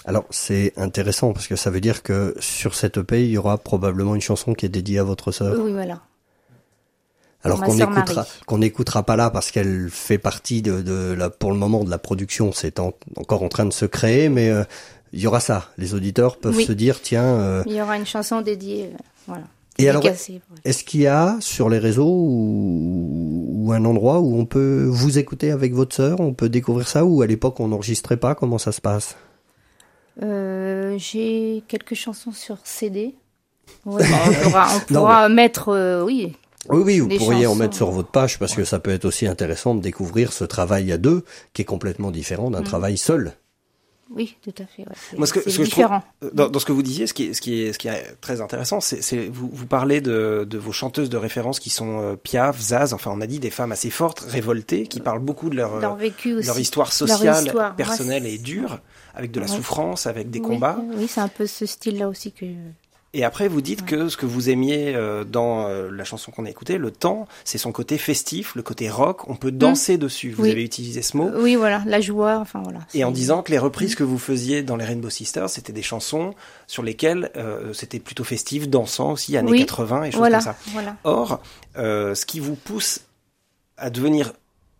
Alors 0.04 0.24
c'est 0.30 0.72
intéressant 0.76 1.32
parce 1.32 1.46
que 1.46 1.56
ça 1.56 1.70
veut 1.70 1.80
dire 1.80 2.02
que 2.02 2.34
sur 2.38 2.74
cette 2.74 2.98
EP 2.98 3.24
il 3.24 3.30
y 3.30 3.38
aura 3.38 3.56
probablement 3.58 4.14
une 4.14 4.20
chanson 4.20 4.52
qui 4.54 4.66
est 4.66 4.68
dédiée 4.70 4.98
à 4.98 5.04
votre 5.04 5.32
sœur. 5.32 5.56
Oui, 5.60 5.72
voilà. 5.72 6.02
Alors 7.42 7.60
qu'on 7.62 7.76
écoutera, 7.78 8.26
n'écoutera 8.52 9.02
pas 9.02 9.16
là 9.16 9.28
parce 9.30 9.50
qu'elle 9.50 9.90
fait 9.90 10.16
partie 10.18 10.62
de, 10.62 10.80
de 10.80 11.12
la, 11.12 11.28
pour 11.28 11.52
le 11.52 11.58
moment 11.58 11.84
de 11.84 11.90
la 11.90 11.98
production, 11.98 12.52
c'est 12.52 12.80
en- 12.80 12.94
encore 13.16 13.42
en 13.42 13.48
train 13.50 13.66
de 13.66 13.72
se 13.72 13.84
créer, 13.84 14.30
mais 14.30 14.48
euh, 14.48 14.64
il 15.12 15.20
y 15.20 15.26
aura 15.26 15.40
ça. 15.40 15.70
Les 15.76 15.92
auditeurs 15.92 16.38
peuvent 16.38 16.56
Oui. 16.56 16.64
se 16.64 16.72
dire 16.72 17.02
tiens, 17.02 17.22
euh, 17.24 17.62
Il 17.66 17.74
y 17.74 17.82
aura 17.82 17.98
une 17.98 18.06
chanson 18.06 18.40
dédiée. 18.40 18.90
euh, 18.94 18.96
voilà. 19.26 19.44
Et 19.78 19.88
alors- 19.88 20.04
est-ce 20.64 20.84
qu'il 20.84 21.00
y 21.00 21.06
a 21.06 21.36
sur 21.40 21.68
les 21.68 21.78
réseaux 21.78 22.06
ou, 22.06 23.46
ou 23.66 23.72
un 23.72 23.84
endroit 23.84 24.20
où 24.20 24.36
on 24.38 24.44
peut 24.46 24.84
vous 24.88 25.18
écouter 25.18 25.50
avec 25.50 25.74
votre 25.74 25.94
sœur, 25.96 26.20
on 26.20 26.32
peut 26.32 26.48
découvrir 26.48 26.86
ça 26.88 27.04
ou 27.04 27.22
à 27.22 27.26
l'époque 27.26 27.58
on 27.60 27.68
n'enregistrait 27.68 28.16
pas 28.16 28.34
Comment 28.34 28.58
ça 28.58 28.72
se 28.72 28.80
passe? 28.80 29.16
Euh, 30.22 30.94
j'ai 30.98 31.64
quelques 31.68 31.94
chansons 31.94 32.32
sur 32.32 32.58
CD. 32.64 33.14
Ouais, 33.86 34.02
on 34.04 34.42
pourra, 34.44 34.68
on 34.76 34.80
pourra 34.92 35.28
mettre, 35.28 35.70
euh, 35.70 36.04
oui, 36.04 36.34
Oui, 36.68 36.82
oui, 36.84 36.98
vous 37.00 37.08
pourriez 37.08 37.46
en 37.46 37.54
mettre 37.54 37.74
sur 37.74 37.90
votre 37.90 38.10
page 38.10 38.38
parce 38.38 38.54
que 38.54 38.64
ça 38.64 38.78
peut 38.78 38.90
être 38.92 39.04
aussi 39.06 39.26
intéressant 39.26 39.74
de 39.74 39.80
découvrir 39.80 40.32
ce 40.32 40.44
travail 40.44 40.92
à 40.92 40.98
deux 40.98 41.24
qui 41.54 41.62
est 41.62 41.64
complètement 41.66 42.10
différent 42.10 42.50
d'un 42.50 42.60
Mm. 42.60 42.64
travail 42.64 42.96
seul. 42.98 43.32
Oui, 44.14 44.36
tout 44.42 44.54
à 44.62 44.66
fait. 44.66 44.82
ouais, 44.82 44.94
c'est 45.10 45.18
Moi, 45.18 45.26
ce 45.26 45.32
que, 45.32 45.40
c'est 45.42 45.50
ce 45.50 45.58
que 45.58 45.64
je 45.64 45.70
trouve, 45.70 45.84
différent. 45.84 46.02
dans, 46.32 46.48
dans 46.48 46.58
ce 46.58 46.64
que 46.64 46.72
vous 46.72 46.82
disiez, 46.82 47.06
ce 47.06 47.14
qui 47.14 47.24
est, 47.24 47.34
ce 47.34 47.40
qui 47.40 47.62
est, 47.62 47.72
ce 47.72 47.78
qui 47.78 47.88
est 47.88 48.16
très 48.20 48.40
intéressant, 48.40 48.80
c'est, 48.80 49.28
vous, 49.28 49.50
vous 49.52 49.66
parlez 49.66 50.00
de, 50.00 50.46
de 50.48 50.58
vos 50.58 50.72
chanteuses 50.72 51.10
de 51.10 51.16
référence 51.16 51.58
qui 51.60 51.70
sont 51.70 52.00
euh, 52.00 52.16
Piaf, 52.16 52.60
Zaz, 52.60 52.92
enfin, 52.94 53.10
on 53.14 53.20
a 53.20 53.26
dit 53.26 53.38
des 53.40 53.50
femmes 53.50 53.72
assez 53.72 53.90
fortes, 53.90 54.20
révoltées, 54.20 54.86
qui 54.86 55.00
parlent 55.00 55.20
beaucoup 55.20 55.50
de 55.50 55.56
leur, 55.56 55.74
euh, 55.74 55.80
Leur 55.80 55.96
vécu 55.96 56.34
aussi. 56.34 56.46
leur 56.46 56.58
histoire 56.58 56.92
sociale, 56.92 57.46
histoire. 57.46 57.76
Personnelle 57.76 58.26
et 58.26 58.38
dure, 58.38 58.80
avec 59.14 59.30
de 59.30 59.40
la 59.40 59.46
Ouais. 59.46 59.56
souffrance, 59.56 60.06
avec 60.06 60.30
des 60.30 60.38
Oui, 60.40 60.46
combats. 60.46 60.78
Oui, 60.96 61.06
c'est 61.08 61.20
un 61.20 61.28
peu 61.28 61.46
ce 61.46 61.66
style-là 61.66 62.08
aussi 62.08 62.32
que. 62.32 62.46
Et 63.16 63.24
après, 63.24 63.46
vous 63.48 63.60
dites 63.60 63.84
que 63.86 64.08
ce 64.08 64.16
que 64.16 64.26
vous 64.26 64.50
aimiez 64.50 64.92
euh, 64.94 65.22
dans 65.24 65.68
euh, 65.68 65.88
la 65.90 66.02
chanson 66.04 66.32
qu'on 66.32 66.44
a 66.46 66.50
écoutée, 66.50 66.78
le 66.78 66.90
temps, 66.90 67.28
c'est 67.44 67.58
son 67.58 67.70
côté 67.70 67.96
festif, 67.96 68.54
le 68.56 68.62
côté 68.62 68.90
rock. 68.90 69.28
On 69.30 69.36
peut 69.36 69.52
danser 69.52 69.96
dessus. 69.98 70.32
Vous 70.32 70.42
Mm. 70.42 70.44
Oui. 70.46 70.50
avez 70.50 70.64
utilisé 70.64 71.00
ce 71.00 71.16
mot. 71.16 71.30
Oui, 71.36 71.54
voilà, 71.54 71.82
la 71.86 72.00
joie, 72.00 72.38
enfin 72.40 72.60
voilà. 72.62 72.80
Et 72.92 73.04
en 73.04 73.12
disant 73.12 73.42
que 73.42 73.52
les 73.52 73.58
reprises 73.58 73.94
que 73.94 74.02
vous 74.02 74.18
faisiez 74.18 74.62
dans 74.64 74.76
les 74.76 74.84
Rainbow 74.84 75.10
Sisters, 75.10 75.48
c'était 75.48 75.72
des 75.72 75.82
chansons 75.82 76.34
sur 76.66 76.82
lesquelles 76.82 77.30
euh, 77.36 77.72
c'était 77.72 78.00
plutôt 78.00 78.24
festif, 78.24 78.68
dansant 78.68 79.12
aussi, 79.12 79.36
années 79.36 79.52
Oui. 79.52 79.60
80 79.60 80.02
et 80.02 80.10
choses 80.10 80.18
Voilà, 80.18 80.38
comme 80.38 80.44
ça. 80.46 80.56
voilà. 80.72 80.96
Or, 81.04 81.40
euh, 81.78 82.14
ce 82.16 82.26
qui 82.26 82.40
vous 82.40 82.56
pousse 82.56 83.00
à 83.76 83.90
devenir 83.90 84.32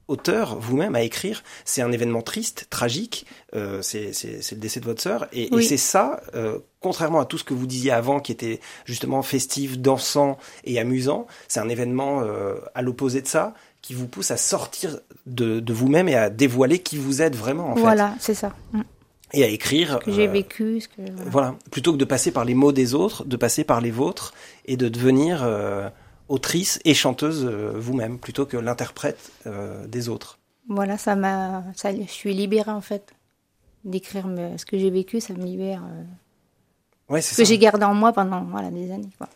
auteur 0.09 0.59
vous-même, 0.59 0.95
à 0.95 1.03
écrire, 1.03 1.43
c'est 1.65 1.83
un 1.83 1.93
événement 1.93 2.23
triste, 2.23 2.67
tragique, 2.71 3.27
euh, 3.55 3.81
c'est 3.83 4.13
le 4.53 4.57
décès 4.59 4.81
de 4.81 4.85
votre 4.85 5.03
sœur, 5.03 5.27
et, 5.33 5.55
et 5.55 5.63
c'est 5.63 5.77
ça, 5.77 6.21
euh, 6.35 6.59
contrairement 6.81 7.21
à 7.21 7.25
tout 7.25 7.39
ce 7.39 7.45
que 7.45 7.55
vous 7.55 7.67
disiez 7.67 7.91
avant, 7.91 8.21
qui 8.21 8.33
était 8.33 8.61
justement 8.85 9.23
festif, 9.23 9.79
dansant 9.79 10.39
et 10.65 10.79
amusant, 10.79 11.27
c'est 11.49 11.61
un 11.61 11.69
événement 11.69 12.21
euh, 12.21 12.57
à 12.75 12.83
l'opposé 12.83 13.23
de 13.23 13.27
ça, 13.27 13.55
qui 13.85 13.93
vous 13.93 14.09
pousse 14.09 14.31
à 14.31 14.39
sortir 14.39 14.99
de, 15.27 15.61
de 15.61 15.73
vous-même 15.75 16.09
et 16.09 16.15
à 16.15 16.31
dévoiler 16.31 16.79
qui 16.79 16.97
vous 16.97 17.21
êtes 17.21 17.37
vraiment, 17.37 17.73
en. 17.73 17.75
Voilà, 17.75 18.15
c'est 18.19 18.35
ça. 18.35 18.55
Mm. 18.73 18.81
et 19.35 19.45
à 19.45 19.49
écrire. 19.49 19.99
Ce 20.01 20.07
que 20.07 20.13
j'ai 20.13 20.29
euh, 20.29 20.33
vécu, 20.33 20.81
ce 20.81 20.89
que. 20.89 21.03
voilà. 21.03 21.31
Voilà, 21.31 21.55
plutôt 21.71 21.93
que 21.93 21.99
de 21.99 22.05
passer 22.07 22.31
par 22.31 22.47
les 22.47 22.55
mots 22.55 22.73
des 22.73 22.95
autres, 22.95 23.25
de 23.25 23.37
passer 23.37 23.63
par 23.63 23.81
les 23.83 23.91
vôtres 23.91 24.33
et 24.65 24.77
de 24.77 24.89
devenir 24.89 25.43
euh, 25.43 25.89
autrice 26.29 26.81
et 26.85 26.95
chanteuse 26.95 27.45
euh, 27.45 27.73
vous-même, 27.77 28.19
plutôt 28.19 28.47
que 28.47 28.57
l'interprète 28.57 29.31
euh, 29.47 29.87
des 29.87 30.09
autres. 30.09 30.39
Voilà, 30.69 30.97
ça 30.99 31.15
m'a. 31.17 31.63
Ça, 31.77 31.91
je 31.95 32.11
suis 32.11 32.33
libérée 32.35 32.71
en 32.71 32.81
fait. 32.81 33.13
D'écrire 33.85 34.27
ce 34.57 34.65
que 34.65 34.79
j'ai 34.79 34.89
vécu, 34.91 35.21
ça 35.21 35.35
me 35.35 35.45
libère. 35.45 35.83
euh, 35.85 36.03
Ouais, 37.13 37.21
ce 37.21 37.37
que 37.37 37.45
j'ai 37.45 37.59
gardé 37.59 37.85
en 37.85 37.93
moi 37.93 38.15
pendant 38.15 38.43
voilà, 38.45 38.71
des 38.71 38.91
années. 38.91 39.11
Quoi. 39.19 39.29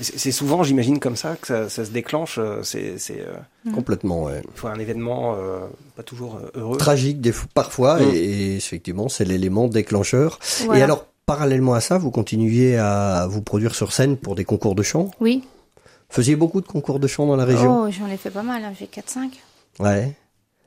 C'est 0.00 0.32
souvent, 0.32 0.62
j'imagine, 0.64 0.98
comme 0.98 1.14
ça 1.16 1.36
que 1.36 1.46
ça, 1.46 1.68
ça 1.70 1.84
se 1.84 1.90
déclenche. 1.90 2.38
C'est, 2.64 2.98
c'est, 2.98 3.20
euh, 3.20 3.70
Complètement, 3.72 4.24
ouais. 4.24 4.42
faut 4.56 4.66
un 4.66 4.78
événement 4.80 5.36
euh, 5.38 5.60
pas 5.94 6.02
toujours 6.02 6.40
heureux. 6.54 6.76
Tragique 6.76 7.20
des 7.20 7.30
fois, 7.32 7.48
parfois, 7.54 8.00
Mm. 8.00 8.10
et, 8.10 8.16
et 8.16 8.56
effectivement, 8.56 9.08
c'est 9.08 9.24
l'élément 9.24 9.68
déclencheur. 9.68 10.38
Voilà. 10.64 10.80
Et 10.80 10.82
alors, 10.82 11.06
parallèlement 11.24 11.72
à 11.74 11.80
ça, 11.80 11.96
vous 11.96 12.10
continuiez 12.10 12.76
à 12.76 13.26
vous 13.30 13.40
produire 13.40 13.74
sur 13.76 13.92
scène 13.92 14.16
pour 14.16 14.34
des 14.34 14.44
concours 14.44 14.74
de 14.74 14.82
chant? 14.82 15.12
Oui. 15.20 15.44
Faisiez 16.08 16.36
beaucoup 16.36 16.60
de 16.60 16.66
concours 16.66 17.00
de 17.00 17.06
chant 17.06 17.26
dans 17.26 17.36
la 17.36 17.44
région 17.44 17.84
Oh, 17.86 17.90
j'en 17.90 18.08
ai 18.08 18.16
fait 18.16 18.30
pas 18.30 18.42
mal, 18.42 18.64
hein. 18.64 18.72
j'ai 18.78 18.86
4-5. 18.86 19.30
Ouais. 19.80 20.12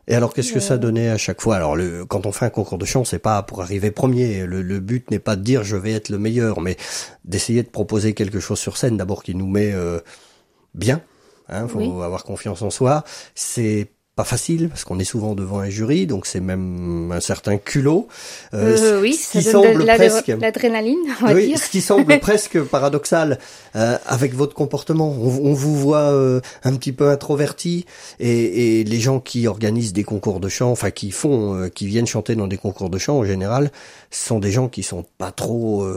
Et 0.08 0.16
alors, 0.16 0.34
qu'est-ce 0.34 0.52
que 0.52 0.60
ça 0.60 0.74
Euh. 0.74 0.78
donnait 0.78 1.10
à 1.10 1.18
chaque 1.18 1.40
fois? 1.42 1.56
Alors, 1.56 1.76
le, 1.76 2.04
quand 2.06 2.26
on 2.26 2.32
fait 2.32 2.46
un 2.46 2.50
concours 2.50 2.78
de 2.80 2.86
chant, 2.86 3.06
c'est 3.06 3.20
pas 3.20 3.42
pour 3.44 3.62
arriver 3.62 3.92
premier. 3.92 4.46
Le, 4.46 4.62
le 4.62 4.80
but 4.80 5.10
n'est 5.12 5.20
pas 5.20 5.36
de 5.36 5.44
dire 5.44 5.64
je 5.64 5.76
vais 5.76 5.92
être 5.94 6.10
le 6.10 6.18
meilleur, 6.18 6.62
mais 6.62 6.78
d'essayer 7.26 7.62
de 7.64 7.70
proposer 7.70 8.14
quelque 8.14 8.40
chose 8.40 8.60
sur 8.60 8.76
scène, 8.78 8.98
d'abord 8.98 9.22
qui 9.24 9.36
nous 9.36 9.48
met 9.48 9.72
euh, 9.72 10.00
bien. 10.74 11.02
Hein, 11.48 11.68
faut 11.68 11.80
Oui. 11.80 11.86
avoir 12.04 12.24
confiance 12.24 12.62
en 12.64 12.70
soi. 12.70 13.04
C'est 13.36 13.92
pas 14.20 14.26
facile 14.26 14.68
parce 14.68 14.84
qu'on 14.84 15.00
est 15.00 15.06
souvent 15.06 15.34
devant 15.34 15.60
un 15.60 15.70
jury, 15.70 16.06
donc 16.06 16.26
c'est 16.26 16.42
même 16.42 17.10
un 17.14 17.22
certain 17.22 17.58
culot. 17.58 18.10
Euh, 18.54 18.76
Euh, 18.78 19.02
oui, 19.02 19.14
ce 19.14 19.32
qui 19.32 19.42
ça 19.42 19.54
donne 19.54 19.64
semble 19.76 19.86
presque. 19.86 20.28
l'adrénaline, 20.28 20.98
on 21.22 21.28
va 21.28 21.34
Oui, 21.36 21.48
dire. 21.48 21.58
ce 21.58 21.70
qui 21.70 21.80
semble 21.80 22.20
presque 22.30 22.62
paradoxal 22.62 23.40
euh, 23.78 23.98
avec 24.06 24.34
votre 24.36 24.54
comportement. 24.56 25.10
On, 25.10 25.50
on 25.52 25.54
vous 25.54 25.74
voit 25.78 26.10
un 26.66 26.76
petit 26.76 26.92
peu 26.92 27.08
introverti 27.10 27.86
et, 28.20 28.80
et 28.82 28.84
les 28.84 29.00
gens 29.00 29.22
qui 29.22 29.48
organisent 29.48 29.94
des 29.94 30.04
concours 30.04 30.42
de 30.42 30.50
chant, 30.50 30.70
enfin 30.72 30.92
qui 30.92 31.12
font, 31.12 31.70
qui 31.74 31.88
viennent 31.88 32.06
chanter 32.08 32.36
dans 32.36 32.48
des 32.48 32.58
concours 32.58 32.90
de 32.90 32.98
chant 32.98 33.20
en 33.20 33.24
général, 33.24 33.72
sont 34.12 34.40
des 34.40 34.52
gens 34.52 34.68
qui 34.68 34.84
sont 34.84 35.06
pas 35.18 35.32
trop, 35.32 35.88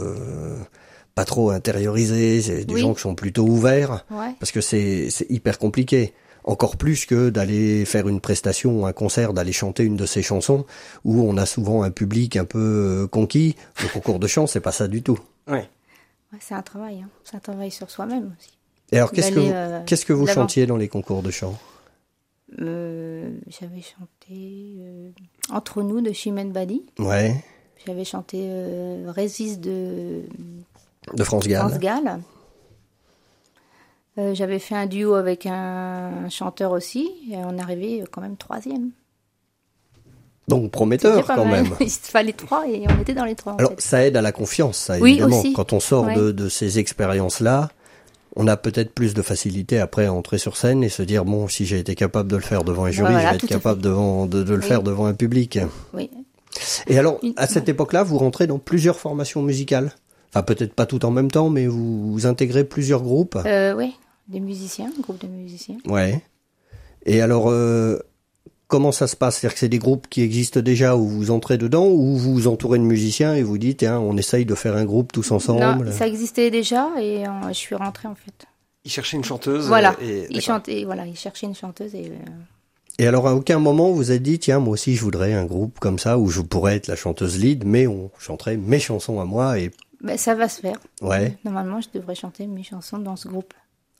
pas 1.17 1.25
trop 1.25 1.51
intériorisés, 1.51 2.41
c'est 2.41 2.65
des 2.65 2.75
Oui. 2.75 2.81
gens 2.83 2.95
qui 2.95 3.01
sont 3.03 3.17
plutôt 3.17 3.45
ouverts 3.47 4.05
Ouais. 4.13 4.33
parce 4.39 4.53
que 4.53 4.61
c'est 4.61 5.09
hyper 5.29 5.59
compliqué. 5.59 6.13
Encore 6.45 6.77
plus 6.77 7.07
que 7.07 7.31
d'aller 7.31 7.85
faire 7.85 8.09
une 8.09 8.21
prestation 8.21 8.81
ou 8.83 8.87
un 8.87 8.93
concert, 8.93 9.33
d'aller 9.33 9.53
chanter 9.53 9.85
une 9.85 9.97
de 9.97 10.07
ces 10.07 10.23
chansons 10.23 10.67
où 11.05 11.23
on 11.23 11.37
a 11.37 11.47
souvent 11.47 11.83
un 11.85 11.91
public 11.91 12.37
un 12.37 12.45
peu 12.45 12.59
euh, 13.05 13.07
conquis. 13.07 13.55
Le 13.83 13.89
concours 13.89 14.19
de 14.19 14.27
chant, 14.27 14.47
c'est 14.47 14.61
pas 14.61 14.73
ça 14.73 14.89
du 14.89 15.03
tout. 15.03 15.19
Ouais. 15.47 15.69
Ouais, 16.33 16.39
c'est 16.41 16.55
un 16.55 16.63
travail, 16.63 17.03
hein. 17.05 17.09
c'est 17.25 17.37
un 17.37 17.41
travail 17.41 17.71
sur 17.71 17.91
soi-même 17.91 18.35
aussi. 18.39 18.51
Et 18.91 18.97
alors, 18.97 19.13
qu'est-ce 19.13 19.31
que 19.33 19.39
vous, 19.41 19.51
euh, 19.51 19.81
qu'est-ce 19.87 20.05
que 20.05 20.13
vous 20.13 20.27
d'avant. 20.27 20.43
chantiez 20.43 20.67
dans 20.67 20.77
les 20.77 20.89
concours 20.89 21.23
de 21.23 21.31
chant? 21.31 21.59
Euh, 22.61 23.31
J'avais 23.49 23.81
chanté 23.81 24.77
euh, 24.81 25.11
Entre 25.51 25.83
nous 25.83 26.01
de 26.01 26.13
Chimène 26.13 26.53
Badi. 26.53 26.83
Ouais, 26.99 27.35
J'avais 27.87 28.05
chanté 28.05 28.45
euh, 28.49 29.11
Résiste 29.11 29.61
de 29.61 30.23
de 31.15 31.25
France 31.25 31.47
Gall. 31.49 31.69
France 31.69 31.79
Gall. 31.81 32.21
Euh, 34.19 34.35
J'avais 34.35 34.59
fait 34.59 34.75
un 34.75 34.87
duo 34.87 35.15
avec 35.15 35.47
un 35.47 36.29
chanteur 36.29 36.73
aussi, 36.73 37.11
et 37.31 37.37
on 37.37 37.59
arrivait 37.59 38.05
quand 38.11 38.21
même 38.21 38.37
troisième. 38.37 38.91
Donc 40.49 40.71
prometteur 40.71 41.25
quand 41.27 41.45
mal. 41.45 41.63
même. 41.65 41.73
Il 41.81 41.89
fallait 41.89 42.33
trois 42.33 42.67
et 42.69 42.85
on 42.89 43.01
était 43.01 43.15
dans 43.15 43.25
les 43.25 43.35
trois. 43.37 43.55
en 43.55 43.57
Alors, 43.57 43.71
fait. 43.73 43.81
ça 43.81 44.05
aide 44.07 44.17
à 44.17 44.23
la 44.23 44.33
confiance, 44.33 44.77
ça, 44.77 44.99
Oui, 44.99 45.13
évidemment. 45.13 45.39
aussi. 45.39 45.53
Quand 45.55 45.73
on 45.73 45.81
sort 45.81 46.07
Ouais. 46.07 46.15
de, 46.17 46.33
de 46.33 46.49
ces 46.49 46.79
expériences-là, 46.79 47.71
on 48.35 48.47
a 48.49 48.57
peut-être 48.57 48.93
plus 48.93 49.15
de 49.15 49.23
facilité 49.23 49.79
après 49.79 50.07
à 50.07 50.13
entrer 50.13 50.39
sur 50.39 50.57
scène 50.57 50.83
et 50.83 50.89
se 50.89 51.03
dire, 51.03 51.25
bon, 51.25 51.49
si 51.49 51.65
j'ai 51.65 51.79
été 51.79 51.95
capable 51.95 52.31
de 52.31 52.37
le 52.37 52.43
faire 52.43 52.65
devant 52.65 52.85
un 52.85 52.91
jury, 52.91 53.13
Voilà, 53.13 53.27
je 53.29 53.31
vais 53.31 53.37
être 53.37 53.47
capable 53.47 53.81
devant, 53.81 54.27
de, 54.27 54.43
de 54.43 54.55
le 54.55 54.61
Oui. 54.61 54.67
faire 54.67 54.83
devant 54.83 55.07
un 55.07 55.15
public. 55.15 55.59
Oui. 55.95 56.11
Et 56.87 56.99
alors, 56.99 57.19
à 57.37 57.47
cette 57.47 57.69
époque-là, 57.69 58.03
vous 58.03 58.19
rentrez 58.19 58.47
dans 58.47 58.59
plusieurs 58.59 58.99
formations 58.99 59.43
musicales 59.43 59.93
Enfin, 60.35 60.43
peut-être 60.43 60.75
pas 60.75 60.87
tout 60.87 61.05
en 61.05 61.11
même 61.11 61.31
temps, 61.31 61.51
mais 61.51 61.67
vous, 61.67 62.13
vous 62.13 62.27
intégrez 62.27 62.65
plusieurs 62.65 63.03
groupes 63.03 63.39
Euh, 63.45 63.75
oui, 63.75 63.95
des 64.29 64.41
musiciens, 64.41 64.91
un 64.97 65.01
groupe 65.03 65.21
de 65.21 65.27
musiciens. 65.27 65.77
Ouais. 65.87 66.23
Et 67.05 67.21
alors, 67.21 67.51
euh, 67.51 67.99
comment 68.67 68.93
ça 68.93 69.07
se 69.07 69.17
passe? 69.17 69.37
C'est-à-dire 69.37 69.55
que 69.55 69.61
c'est 69.61 69.69
des 69.69 69.79
groupes 69.79 70.07
qui 70.09 70.23
existent 70.23 70.61
déjà 70.61 70.97
où 70.97 71.07
vous 71.07 71.31
entrez 71.31 71.59
dedans 71.59 71.87
ou 71.87 72.17
vous 72.17 72.33
vous 72.33 72.47
entourez 72.47 72.79
de 72.79 72.85
musiciens 72.85 73.35
et 73.35 73.43
vous 73.43 73.59
dites, 73.59 73.83
hein, 73.83 73.99
on 74.01 74.17
essaye 74.17 74.47
de 74.47 74.55
faire 74.55 74.77
un 74.77 74.87
groupe 74.87 75.13
tous 75.13 75.31
ensemble? 75.33 75.85
Non, 75.85 75.93
ça 75.93 76.07
existait 76.07 76.51
déjà 76.51 76.89
et 76.99 77.27
euh, 77.27 77.49
je 77.49 77.53
suis 77.53 77.75
rentrée 77.75 78.09
en 78.09 78.15
fait. 78.15 78.47
Il 78.85 78.91
cherchait 78.91 79.19
une 79.19 79.25
chanteuse. 79.25 79.67
Voilà, 79.67 79.95
euh, 80.01 80.05
et, 80.05 80.27
il 80.31 80.37
d'accord. 80.37 80.43
chantait, 80.43 80.85
voilà, 80.85 81.07
il 81.07 81.17
cherchait 81.17 81.47
une 81.47 81.55
chanteuse 81.55 81.95
et 81.95 82.07
euh, 82.07 82.31
Et 82.99 83.07
alors, 83.07 83.29
à 83.29 83.35
aucun 83.35 83.59
moment 83.59 83.91
vous 83.91 83.97
vous 83.97 84.13
êtes 84.13 84.23
dit, 84.23 84.39
tiens, 84.39 84.61
moi 84.61 84.73
aussi 84.73 84.97
je 84.97 85.03
voudrais 85.03 85.35
un 85.35 85.45
groupe 85.45 85.79
comme 85.79 85.99
ça 85.99 86.17
où 86.19 86.31
je 86.31 86.41
pourrais 86.41 86.77
être 86.77 86.87
la 86.87 86.97
chanteuse 86.97 87.39
lead, 87.39 87.65
mais 87.67 87.87
on 87.87 88.11
chanterait 88.19 88.57
mes 88.57 88.81
chansons 88.81 89.21
à 89.21 89.27
moi 89.27 89.59
et 89.59 89.71
ben, 90.03 90.19
ça 90.19 90.35
va 90.35 90.49
se 90.49 90.61
faire. 90.61 90.77
ouais. 91.01 91.37
Normalement, 91.45 91.81
je 91.81 91.89
devrais 91.95 92.15
chanter 92.15 92.47
mes 92.47 92.63
chansons 92.63 92.99
dans 92.99 93.17
ce 93.17 93.29
groupe. 93.29 93.55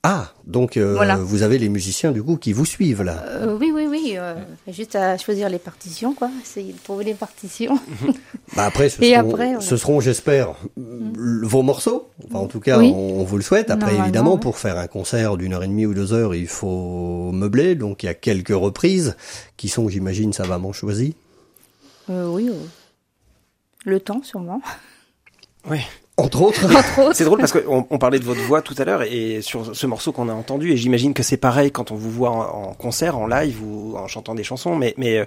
Ah, 0.05 0.33
donc 0.45 0.77
euh, 0.77 0.95
Voilà. 0.97 1.15
vous 1.17 1.45
avez 1.45 1.59
les 1.59 1.69
musiciens 1.69 2.11
du 2.11 2.25
coup 2.25 2.37
qui 2.37 2.53
vous 2.53 2.65
suivent 2.65 3.05
là. 3.05 3.23
Euh, 3.29 3.57
oui, 3.57 3.71
oui, 3.73 3.87
oui. 3.89 4.15
euh, 4.17 4.35
juste 4.67 4.97
à 4.97 5.17
choisir 5.17 5.49
les 5.49 5.61
partitions, 5.61 6.13
quoi. 6.13 6.29
Essayer 6.43 6.73
de 6.73 6.79
trouver 6.79 7.05
les 7.05 7.15
partitions. 7.15 7.79
Bah 8.57 8.65
après, 8.65 8.89
ce 8.89 9.01
Et 9.01 9.15
seront, 9.15 9.31
après, 9.31 9.45
voilà. 9.47 9.61
ce 9.61 9.77
seront, 9.77 10.01
j'espère, 10.01 10.57
l- 10.77 11.41
vos 11.45 11.63
morceaux. 11.63 12.09
Enfin, 12.27 12.41
en 12.41 12.49
tout 12.49 12.59
cas, 12.59 12.79
Oui. 12.81 12.93
on, 12.93 13.21
on 13.21 13.23
vous 13.25 13.37
le 13.37 13.43
souhaite. 13.45 13.71
Après, 13.71 13.95
évidemment, 13.97 14.35
ouais. 14.35 14.41
pour 14.41 14.59
faire 14.59 14.77
un 14.77 14.89
concert 14.89 15.37
d'une 15.37 15.53
heure 15.55 15.63
et 15.63 15.69
demie 15.69 15.87
ou 15.87 15.95
deux 15.95 16.13
heures, 16.13 16.35
il 16.35 16.49
faut 16.49 17.31
meubler. 17.33 17.77
Donc, 17.77 18.03
il 18.03 18.07
y 18.07 18.09
a 18.09 18.15
quelques 18.15 18.49
reprises 18.49 19.17
qui 19.57 19.69
sont, 19.69 19.89
j'imagine, 19.89 20.33
savamment 20.33 20.73
choisies. 20.73 21.15
Oui. 22.09 22.51
Le 23.85 24.01
temps, 24.01 24.23
sûrement. 24.25 24.61
Oui. 25.71 25.79
Entre 26.19 26.43
autres. 26.43 26.67
Entre 26.67 26.99
autres. 27.01 27.17
C'est 27.17 27.25
drôle 27.25 27.39
parce 27.39 27.53
qu'on 27.53 27.87
on 27.89 27.99
parlait 27.99 28.19
de 28.19 28.25
votre 28.25 28.43
voix 28.43 28.61
tout 28.61 28.75
à 28.77 28.85
l'heure 28.85 29.03
et 29.03 29.41
sur 29.41 29.75
ce 29.75 29.87
morceau 29.87 30.13
qu'on 30.13 30.29
a 30.29 30.35
entendu 30.35 30.71
et 30.71 30.77
j'imagine 30.77 31.15
que 31.15 31.23
c'est 31.23 31.39
pareil 31.39 31.71
quand 31.73 31.91
on 31.91 31.95
vous 31.95 32.11
voit 32.11 32.29
en, 32.31 32.41
en 32.69 32.75
concert, 32.75 33.17
en 33.17 33.27
live 33.27 33.63
ou 33.65 33.97
en 33.97 34.07
chantant 34.09 34.35
des 34.35 34.45
chansons, 34.45 34.77
mais, 34.77 34.93
mais 34.99 35.19
euh, 35.21 35.25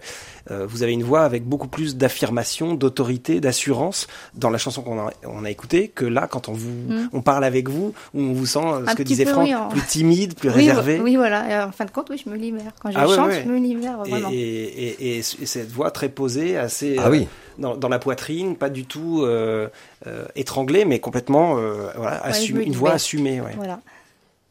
euh, 0.51 0.65
vous 0.69 0.83
avez 0.83 0.91
une 0.93 1.01
voix 1.03 1.23
avec 1.23 1.43
beaucoup 1.43 1.67
plus 1.67 1.97
d'affirmation, 1.97 2.75
d'autorité, 2.75 3.41
d'assurance 3.41 4.05
dans 4.35 4.51
la 4.51 4.59
chanson 4.59 4.83
qu'on 4.83 4.99
a, 4.99 5.09
on 5.25 5.43
a 5.43 5.49
écoutée 5.49 5.87
que 5.87 6.05
là 6.05 6.27
quand 6.29 6.49
on 6.49 6.53
vous 6.53 6.69
Mm. 6.87 7.09
on 7.13 7.21
parle 7.21 7.43
avec 7.45 7.67
vous 7.67 7.93
où 8.13 8.21
on 8.21 8.33
vous 8.33 8.45
sent 8.45 8.59
euh, 8.59 8.85
ce 8.85 8.91
Un 8.91 8.93
que 8.93 8.97
petit 8.97 9.03
disait 9.05 9.25
peu, 9.25 9.31
Franck 9.31 9.45
oui, 9.45 9.55
en- 9.55 9.69
plus 9.69 9.81
timide, 9.81 10.35
plus 10.35 10.49
Oui, 10.49 10.55
réservé. 10.55 10.99
oui, 11.01 11.15
voilà. 11.15 11.49
Et 11.49 11.63
en 11.67 11.71
fin 11.71 11.85
de 11.85 11.91
compte, 11.91 12.07
oui, 12.11 12.21
je 12.23 12.29
me 12.29 12.35
libère. 12.37 12.71
Quand 12.79 12.91
je 12.91 12.97
Ah 12.99 13.07
chante, 13.07 13.29
ouais. 13.29 13.41
je 13.43 13.49
me 13.51 13.57
libère 13.57 13.97
Et, 14.05 14.09
vraiment. 14.11 14.29
et, 14.31 14.35
et, 14.35 15.15
et- 15.15 15.17
et 15.17 15.21
cette 15.23 15.71
voix 15.71 15.89
très 15.89 16.09
posée, 16.09 16.57
assez 16.57 16.95
Ah 16.99 17.07
euh, 17.07 17.11
oui. 17.11 17.27
Dans, 17.57 17.75
dans 17.75 17.89
la 17.89 17.99
poitrine, 17.99 18.55
pas 18.55 18.69
du 18.69 18.85
tout 18.85 19.21
euh, 19.23 19.67
euh, 20.07 20.25
étranglée, 20.35 20.85
mais 20.85 20.99
complètement 20.99 21.57
euh, 21.57 21.89
voilà, 21.95 22.21
me 22.27 22.61
une 22.61 22.73
voix 22.73 22.93
assumée. 22.93 23.41
Ouais. 23.41 23.53
Voilà. 23.55 23.81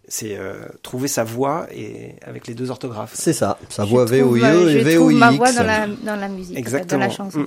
C'est 0.06 0.36
euh, 0.36 0.66
trouver 0.82 1.08
sa 1.08 1.24
voix 1.24 1.66
et 1.72 2.16
avec 2.26 2.46
les 2.46 2.54
deux 2.54 2.70
orthographes. 2.70 3.12
C'est 3.14 3.32
ça. 3.32 3.58
Sa 3.70 3.84
voix 3.84 4.04
VOIE 4.04 4.42
euh, 4.44 4.68
et 4.68 4.84
Je 4.84 4.96
trouve 4.96 5.12
ma 5.14 5.30
voix 5.30 5.46
VOIX. 5.50 5.56
dans 5.58 5.64
la, 5.64 5.86
dans 5.86 6.16
la 6.16 6.28
musique, 6.28 6.52
en 6.52 6.54
fait, 6.56 6.60
dans 6.62 6.76
Exactement. 6.76 7.00
la 7.00 7.10
chanson. 7.10 7.38
Mm. 7.40 7.46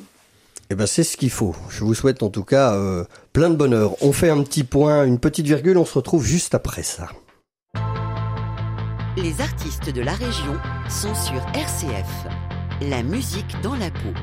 Eh 0.69 0.75
ben, 0.75 0.85
c'est 0.87 1.03
ce 1.03 1.15
qu'il 1.17 1.29
faut. 1.29 1.55
Je 1.69 1.83
vous 1.83 1.93
souhaite 1.93 2.23
en 2.23 2.29
tout 2.29 2.43
cas 2.43 2.73
euh, 2.73 3.05
plein 3.31 3.49
de 3.49 3.55
bonheur. 3.55 3.95
On 4.01 4.11
fait 4.11 4.29
un 4.29 4.41
petit 4.43 4.63
point, 4.63 5.05
une 5.05 5.19
petite 5.19 5.45
virgule. 5.45 5.77
On 5.77 5.85
se 5.85 5.93
retrouve 5.93 6.25
juste 6.25 6.55
après 6.55 6.83
ça. 6.83 7.07
Les 9.15 9.39
artistes 9.41 9.89
de 9.91 10.01
la 10.01 10.13
région 10.13 10.55
sont 10.89 11.15
sur 11.15 11.41
RCF. 11.53 12.27
La 12.81 13.01
musique 13.01 13.55
dans 13.63 13.75
la 13.75 13.89
peau. 13.89 14.13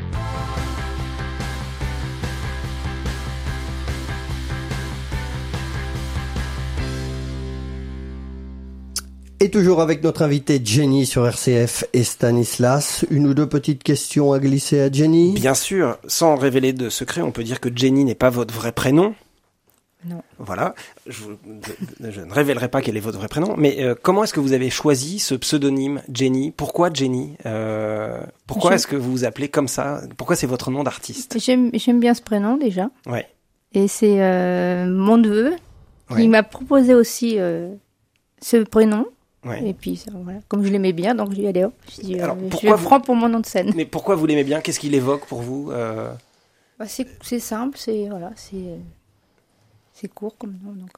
Et 9.40 9.51
toujours 9.51 9.81
avec 9.83 10.03
notre 10.03 10.23
invité 10.23 10.61
Jenny 10.64 11.07
sur 11.07 11.27
RCF 11.27 11.85
et 11.92 12.05
Stanislas. 12.05 13.05
Une 13.11 13.27
ou 13.27 13.35
deux 13.35 13.49
petites 13.49 13.83
questions 13.83 14.33
à 14.33 14.38
glisser 14.38 14.81
à 14.81 14.90
Jenny? 14.90 15.33
Bien 15.35 15.55
sûr, 15.55 15.99
sans 16.07 16.37
révéler 16.37 16.73
de 16.73 16.88
secret, 16.88 17.20
on 17.20 17.31
peut 17.33 17.42
dire 17.44 17.61
que 17.61 17.68
Jenny 17.75 18.05
n'est 18.05 18.14
pas 18.14 18.31
votre 18.31 18.55
vrai 18.55 18.73
prénom. 18.73 19.14
Non. 20.07 20.23
Voilà, 20.38 20.75
je, 21.07 21.23
vous- 21.23 21.38
je 22.01 22.20
ne 22.20 22.31
révélerai 22.33 22.68
pas 22.68 22.83
quel 22.83 22.97
est 22.97 23.01
votre 23.01 23.18
vrai 23.18 23.29
prénom, 23.29 23.55
mais 23.57 23.83
euh, 23.83 23.94
comment 24.01 24.23
est-ce 24.25 24.35
que 24.35 24.40
vous 24.40 24.53
avez 24.53 24.68
choisi 24.68 25.18
ce 25.18 25.35
pseudonyme 25.35 26.03
Jenny? 26.12 26.51
Pourquoi 26.51 26.90
Jenny? 26.92 27.37
Euh, 27.47 28.20
Pourquoi 28.47 28.70
Je- 28.70 28.77
est-ce 28.77 28.87
que 28.87 28.97
vous 28.97 29.11
vous 29.11 29.25
appelez 29.25 29.49
comme 29.49 29.68
ça? 29.68 30.03
Pourquoi 30.18 30.37
c'est 30.37 30.47
votre 30.47 30.70
nom 30.70 30.83
d'artiste? 30.85 31.38
J'aime 31.38 31.70
bien 32.01 32.12
ce 32.14 32.20
prénom 32.23 32.57
déjà. 32.59 32.90
Ouais. 33.07 33.27
Et 33.73 33.88
c'est 33.88 34.23
euh, 34.23 34.87
mon 34.87 35.16
neveu 35.16 35.55
Ouais. 36.11 36.20
qui 36.20 36.29
m'a 36.29 36.42
proposé 36.42 36.94
aussi 36.94 37.38
euh, 37.38 37.70
ce 38.42 38.59
prénom. 38.59 39.07
Ouais. 39.44 39.66
Et 39.68 39.74
puis, 39.74 39.96
ça, 39.96 40.11
voilà. 40.14 40.38
comme 40.48 40.64
je 40.64 40.70
l'aimais 40.70 40.92
bien, 40.92 41.14
donc 41.14 41.30
j'ai 41.33 41.42
dit, 41.42 41.46
allez 41.48 41.64
hop, 41.64 41.74
je, 41.94 42.00
dis, 42.02 42.18
euh, 42.18 42.24
Alors, 42.24 42.37
je 42.62 42.68
vous- 42.68 42.76
prends 42.85 43.00
pour 43.00 43.14
mon 43.14 43.28
nom 43.28 43.40
de 43.40 43.46
scène. 43.46 43.72
Mais 43.76 43.85
pourquoi 43.85 44.14
vous 44.14 44.24
l'aimez 44.26 44.44
bien? 44.44 44.61
Qu'est-ce 44.61 44.80
qu'il 44.80 44.94
évoque 44.94 45.26
pour 45.26 45.42
vous 45.42 45.70
Euh, 45.72 46.11
Bah, 46.78 46.87
c'est 46.88 47.38
simple, 47.40 47.76
c'est 47.78 48.09
voilà, 48.09 48.30
c'est 48.37 48.78
c'est 49.92 50.09
court 50.09 50.37
comme 50.38 50.54
nom, 50.64 50.72
donc 50.72 50.90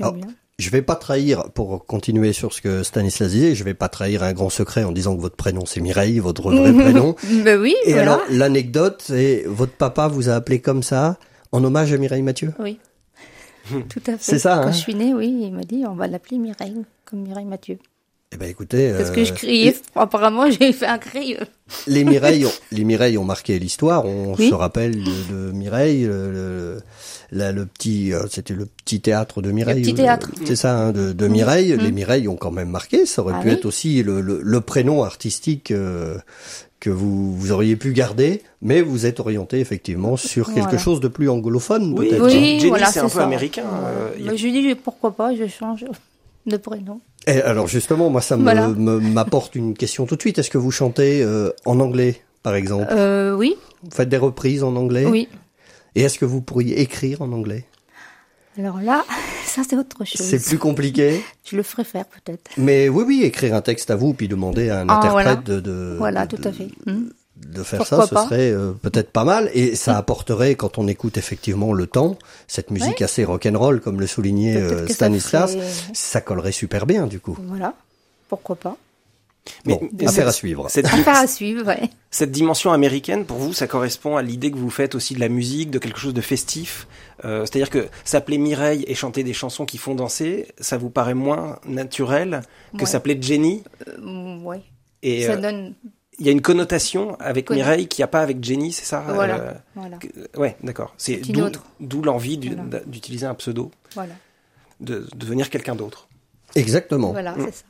Alors, 0.00 0.12
bien. 0.12 0.26
Je 0.58 0.70
vais 0.70 0.80
pas 0.82 0.96
trahir, 0.96 1.50
pour 1.52 1.84
continuer 1.84 2.32
sur 2.32 2.52
ce 2.54 2.62
que 2.62 2.82
Stanislas 2.82 3.30
disait, 3.30 3.54
je 3.54 3.62
vais 3.64 3.74
pas 3.74 3.88
trahir 3.90 4.22
un 4.22 4.32
grand 4.32 4.48
secret 4.48 4.84
en 4.84 4.92
disant 4.92 5.14
que 5.14 5.20
votre 5.20 5.36
prénom 5.36 5.66
c'est 5.66 5.80
Mireille, 5.80 6.18
votre 6.18 6.50
vrai 6.50 6.72
prénom. 6.84 7.14
Bah 7.44 7.56
oui, 7.58 7.74
Et 7.84 7.92
voilà. 7.92 8.14
alors, 8.14 8.24
l'anecdote, 8.30 9.02
c'est 9.04 9.42
votre 9.46 9.72
papa 9.72 10.08
vous 10.08 10.30
a 10.30 10.34
appelé 10.34 10.60
comme 10.60 10.82
ça, 10.82 11.18
en 11.52 11.62
hommage 11.62 11.92
à 11.92 11.98
Mireille 11.98 12.22
Mathieu? 12.22 12.54
Oui. 12.58 12.78
Tout 13.88 14.00
à 14.06 14.12
fait. 14.12 14.18
C'est 14.20 14.38
ça, 14.38 14.60
Quand 14.62 14.68
hein 14.68 14.72
je 14.72 14.78
suis 14.78 14.94
née, 14.94 15.12
oui, 15.12 15.28
il 15.42 15.52
m'a 15.52 15.62
dit 15.64 15.84
on 15.86 15.94
va 15.94 16.06
l'appeler 16.06 16.38
Mireille, 16.38 16.84
comme 17.06 17.20
Mireille 17.20 17.46
Mathieu. 17.46 17.78
Eh 18.32 18.36
ben 18.38 18.50
écoutez, 18.50 18.92
Parce 18.92 19.10
euh, 19.10 19.14
que 19.14 19.24
je 19.24 19.32
criais, 19.32 19.76
apparemment 19.94 20.50
j'ai 20.50 20.72
fait 20.72 20.86
un 20.86 20.98
cri. 20.98 21.36
euh. 21.40 21.44
les 21.86 22.02
Mireilles, 22.04 22.44
ont, 22.44 22.52
les 22.72 22.82
Mireilles 22.82 23.16
ont 23.18 23.24
marqué 23.24 23.56
l'histoire. 23.60 24.04
On 24.04 24.34
Oui. 24.34 24.48
se 24.50 24.54
rappelle 24.54 24.96
de, 24.96 25.12
de 25.32 25.52
Mireille, 25.52 26.02
le, 26.02 26.32
le, 26.32 26.78
la- 27.30 27.52
le 27.52 27.66
petit, 27.66 28.12
euh, 28.12 28.26
c'était 28.28 28.52
le 28.54 28.66
petit 28.66 29.00
théâtre 29.00 29.42
de 29.42 29.52
Mireille. 29.52 29.82
petit 29.82 29.92
euh, 29.92 29.94
théâtre. 29.94 30.30
C'est 30.44 30.56
ça, 30.56 30.76
hein, 30.76 30.92
de, 30.92 31.12
de 31.12 31.28
Mireille. 31.28 31.72
Mm. 31.74 31.78
Les 31.78 31.92
Mireilles 31.92 32.26
ont 32.26 32.34
quand 32.36 32.50
même 32.50 32.68
marqué. 32.68 33.06
Ça 33.06 33.22
aurait 33.22 33.34
Ah 33.36 33.42
pu 33.42 33.48
oui. 33.48 33.54
être 33.54 33.64
aussi 33.64 34.02
le, 34.02 34.20
le, 34.20 34.40
le 34.42 34.60
prénom 34.60 35.04
artistique 35.04 35.70
euh, 35.70 36.18
que 36.80 36.90
vous, 36.90 37.32
vous 37.32 37.52
auriez 37.52 37.76
pu 37.76 37.92
garder, 37.92 38.42
mais 38.60 38.82
vous 38.82 39.06
êtes 39.06 39.20
orienté 39.20 39.60
effectivement 39.60 40.16
sur 40.16 40.46
quelque 40.48 40.62
Voilà. 40.64 40.78
chose 40.78 40.98
de 41.00 41.08
plus 41.08 41.30
anglophone, 41.30 41.94
Oui, 41.96 42.08
peut-être. 42.08 42.24
Oui, 42.24 42.32
Jenny, 42.32 42.66
voilà, 42.68 42.86
c'est 42.90 42.98
un 42.98 43.04
peu 43.04 43.08
ça. 43.20 43.24
américain, 43.24 43.64
euh, 43.84 44.30
a- 44.32 44.34
je 44.34 44.42
lui 44.44 44.52
dis 44.52 44.74
pourquoi 44.74 45.12
pas, 45.14 45.32
je 45.34 45.46
change 45.46 45.84
de 46.46 46.56
prénom. 46.56 47.00
Et 47.26 47.40
alors 47.42 47.66
justement, 47.66 48.08
moi, 48.10 48.20
ça 48.20 48.36
Voilà. 48.36 48.68
m'apporte 48.68 49.54
une 49.54 49.74
question 49.74 50.06
tout 50.06 50.16
de 50.16 50.20
suite. 50.20 50.38
Est-ce 50.38 50.50
que 50.50 50.58
vous 50.58 50.70
chantez 50.70 51.22
euh, 51.22 51.50
en 51.64 51.80
anglais, 51.80 52.22
par 52.42 52.54
exemple? 52.54 52.86
Euh, 52.92 53.34
oui, 53.34 53.56
Vous 53.82 53.90
faites 53.90 54.08
des 54.08 54.16
reprises 54.16 54.62
en 54.62 54.76
anglais? 54.76 55.04
Oui. 55.06 55.28
Et 55.94 56.02
est-ce 56.02 56.18
que 56.18 56.24
vous 56.24 56.40
pourriez 56.42 56.80
écrire 56.80 57.22
en 57.22 57.32
anglais? 57.32 57.64
Alors 58.58 58.80
là, 58.80 59.04
ça 59.44 59.62
c'est 59.68 59.76
autre 59.76 60.04
chose. 60.04 60.24
C'est 60.26 60.42
plus 60.42 60.58
compliqué? 60.58 61.20
Je 61.44 61.56
le 61.56 61.62
ferai 61.62 61.84
faire 61.84 62.04
peut-être. 62.06 62.50
Mais 62.56 62.88
oui, 62.88 63.04
oui, 63.06 63.22
écrire 63.24 63.54
un 63.54 63.60
texte 63.62 63.90
à 63.90 63.96
vous, 63.96 64.14
puis 64.14 64.28
demander 64.28 64.70
à 64.70 64.80
un 64.80 64.88
Ah, 64.88 64.98
interprète 64.98 65.24
voilà. 65.24 65.36
de, 65.36 65.60
de, 65.60 65.94
Voilà, 65.98 66.26
de- 66.26 66.36
tout 66.36 66.48
à 66.48 66.52
fait. 66.52 66.68
Hmm. 66.86 67.08
De 67.36 67.62
faire 67.62 67.80
Pourquoi 67.80 68.02
ça, 68.02 68.06
ce 68.06 68.14
pas 68.14 68.24
serait 68.24 68.50
euh, 68.50 68.72
peut-être 68.72 69.10
pas 69.10 69.24
mal. 69.24 69.50
Et 69.54 69.74
ça 69.76 69.96
apporterait, 69.98 70.54
quand 70.54 70.78
on 70.78 70.88
écoute 70.88 71.16
effectivement 71.18 71.72
le 71.72 71.86
temps, 71.86 72.16
cette 72.46 72.70
musique 72.70 73.02
assez 73.02 73.24
rock'n'roll, 73.24 73.80
comme 73.80 74.00
le 74.00 74.06
soulignait 74.06 74.56
euh, 74.56 74.86
ça 74.88 74.94
Stanislas, 74.94 75.52
ferait- 75.54 75.64
ça 75.94 76.20
collerait 76.20 76.52
super 76.52 76.86
bien 76.86 77.06
du 77.06 77.20
coup. 77.20 77.36
Voilà, 77.46 77.74
pourquoi 78.28 78.56
pas. 78.56 78.76
Bon, 79.64 79.78
Mais- 79.92 80.08
affaire 80.08 80.24
mais 80.24 80.30
à 80.30 80.32
suivre. 80.32 80.68
Cette, 80.70 80.86
Affaire 80.86 81.16
à 81.16 81.26
suivre, 81.28 81.64
ouais. 81.66 81.88
cette 82.10 82.32
dimension 82.32 82.72
américaine, 82.72 83.24
pour 83.24 83.36
vous, 83.36 83.52
ça 83.52 83.68
correspond 83.68 84.16
à 84.16 84.22
l'idée 84.22 84.50
que 84.50 84.56
vous 84.56 84.70
faites 84.70 84.96
aussi 84.96 85.14
de 85.14 85.20
la 85.20 85.28
musique, 85.28 85.70
de 85.70 85.78
quelque 85.78 86.00
chose 86.00 86.14
de 86.14 86.20
festif. 86.20 86.88
Euh, 87.24 87.44
C'est-à-dire 87.46 87.70
que 87.70 87.86
s'appeler 88.04 88.38
Mireille 88.38 88.84
et 88.88 88.94
chanter 88.96 89.22
des 89.22 89.32
chansons 89.34 89.64
qui 89.64 89.78
font 89.78 89.94
danser, 89.94 90.48
ça 90.58 90.78
vous 90.78 90.90
paraît 90.90 91.14
moins 91.14 91.60
naturel 91.64 92.42
que 92.74 92.80
Ouais. 92.80 92.86
s'appeler 92.86 93.16
Jenny? 93.20 93.62
Euh, 93.86 94.36
ouais. 94.40 94.62
Et 95.04 95.24
ça 95.26 95.32
euh, 95.34 95.36
donne. 95.36 95.74
Il 96.18 96.26
y 96.26 96.28
a 96.28 96.32
une 96.32 96.40
connotation 96.42 97.16
avec 97.20 97.50
Mireille 97.50 97.88
qu'il 97.88 98.00
n'y 98.00 98.04
a 98.04 98.08
pas 98.08 98.22
avec 98.22 98.42
Jenny, 98.42 98.72
c'est 98.72 98.84
ça 98.84 99.04
Voilà. 99.08 99.36
Euh, 99.38 99.52
Voilà. 99.74 99.96
que- 99.98 100.38
Ouais, 100.38 100.56
d'accord. 100.62 100.94
C'est 100.96 101.20
d'où 101.80 102.02
l'envie 102.02 102.38
Voilà. 102.38 102.80
d'utiliser 102.86 103.26
un 103.26 103.34
pseudo, 103.34 103.70
Voilà. 103.94 104.14
de, 104.80 105.00
de 105.00 105.16
devenir 105.16 105.50
quelqu'un 105.50 105.74
d'autre. 105.74 106.08
Exactement. 106.54 107.12
Voilà, 107.12 107.32
Mm. 107.32 107.46
c'est 107.46 107.52
ça. 107.52 107.64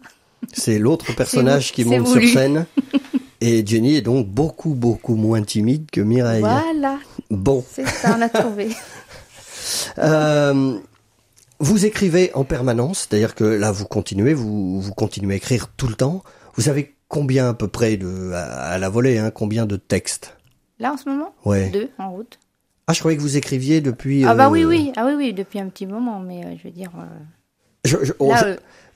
C'est 0.52 0.78
l'autre 0.78 1.14
personnage 1.16 1.72
qui 1.72 1.85
monte 1.85 2.06
sur 2.09 2.22
scène. 2.28 2.66
Et 3.40 3.66
Jenny 3.66 3.96
est 3.96 4.00
donc 4.02 4.26
beaucoup, 4.28 4.74
beaucoup 4.74 5.14
moins 5.16 5.42
timide 5.42 5.90
que 5.90 6.00
Mireille. 6.00 6.40
Voilà, 6.40 6.98
Bon. 7.30 7.64
c'est 7.70 7.87
ça, 7.87 8.14
on 8.18 8.22
a 8.22 8.28
trouvé. 8.28 8.68
Euh, 9.98 10.78
vous 11.59 11.87
écrivez 11.87 12.30
en 12.35 12.44
permanence, 12.44 13.00
c'est-à-dire 13.09 13.35
que 13.35 13.44
là 13.44 13.72
vous 13.72 13.85
continuez, 13.87 14.35
vous, 14.35 14.80
vous 14.80 14.92
continuez 14.92 15.35
à 15.35 15.37
écrire 15.37 15.68
tout 15.76 15.88
le 15.88 15.94
temps. 15.94 16.22
Vous 16.54 16.68
avez 16.68 16.94
combien 17.09 17.51
à 17.51 17.55
peu 17.55 17.69
près 17.69 17.97
de 17.97 18.33
à, 18.33 18.42
à 18.73 18.79
la 18.79 18.88
volée, 18.88 19.19
hein, 19.19 19.31
combien 19.31 19.66
de 19.66 19.77
textes 19.77 20.37
Là, 20.79 20.92
en 20.92 20.97
ce 20.97 21.09
moment 21.09 21.35
Ouais. 21.45 21.71
Deux, 21.71 21.88
en 21.99 22.11
route. 22.12 22.38
Ah, 22.87 22.92
je 22.92 23.01
croyais 23.01 23.16
que 23.16 23.23
vous 23.23 23.37
écriviez 23.37 23.81
depuis. 23.81 24.25
Ah 24.25 24.35
bah 24.35 24.47
euh, 24.47 24.51
oui, 24.51 24.64
oui, 24.64 24.92
ah 24.97 25.05
oui, 25.07 25.14
oui, 25.16 25.33
depuis 25.33 25.59
un 25.59 25.69
petit 25.69 25.87
moment, 25.87 26.21
mais 26.21 26.45
euh, 26.45 26.55
je 26.59 26.64
veux 26.69 26.71
dire... 26.75 26.90
euh, 26.99 27.05
Je, 27.85 27.97
je, 28.05 28.12
Là, 28.21 28.37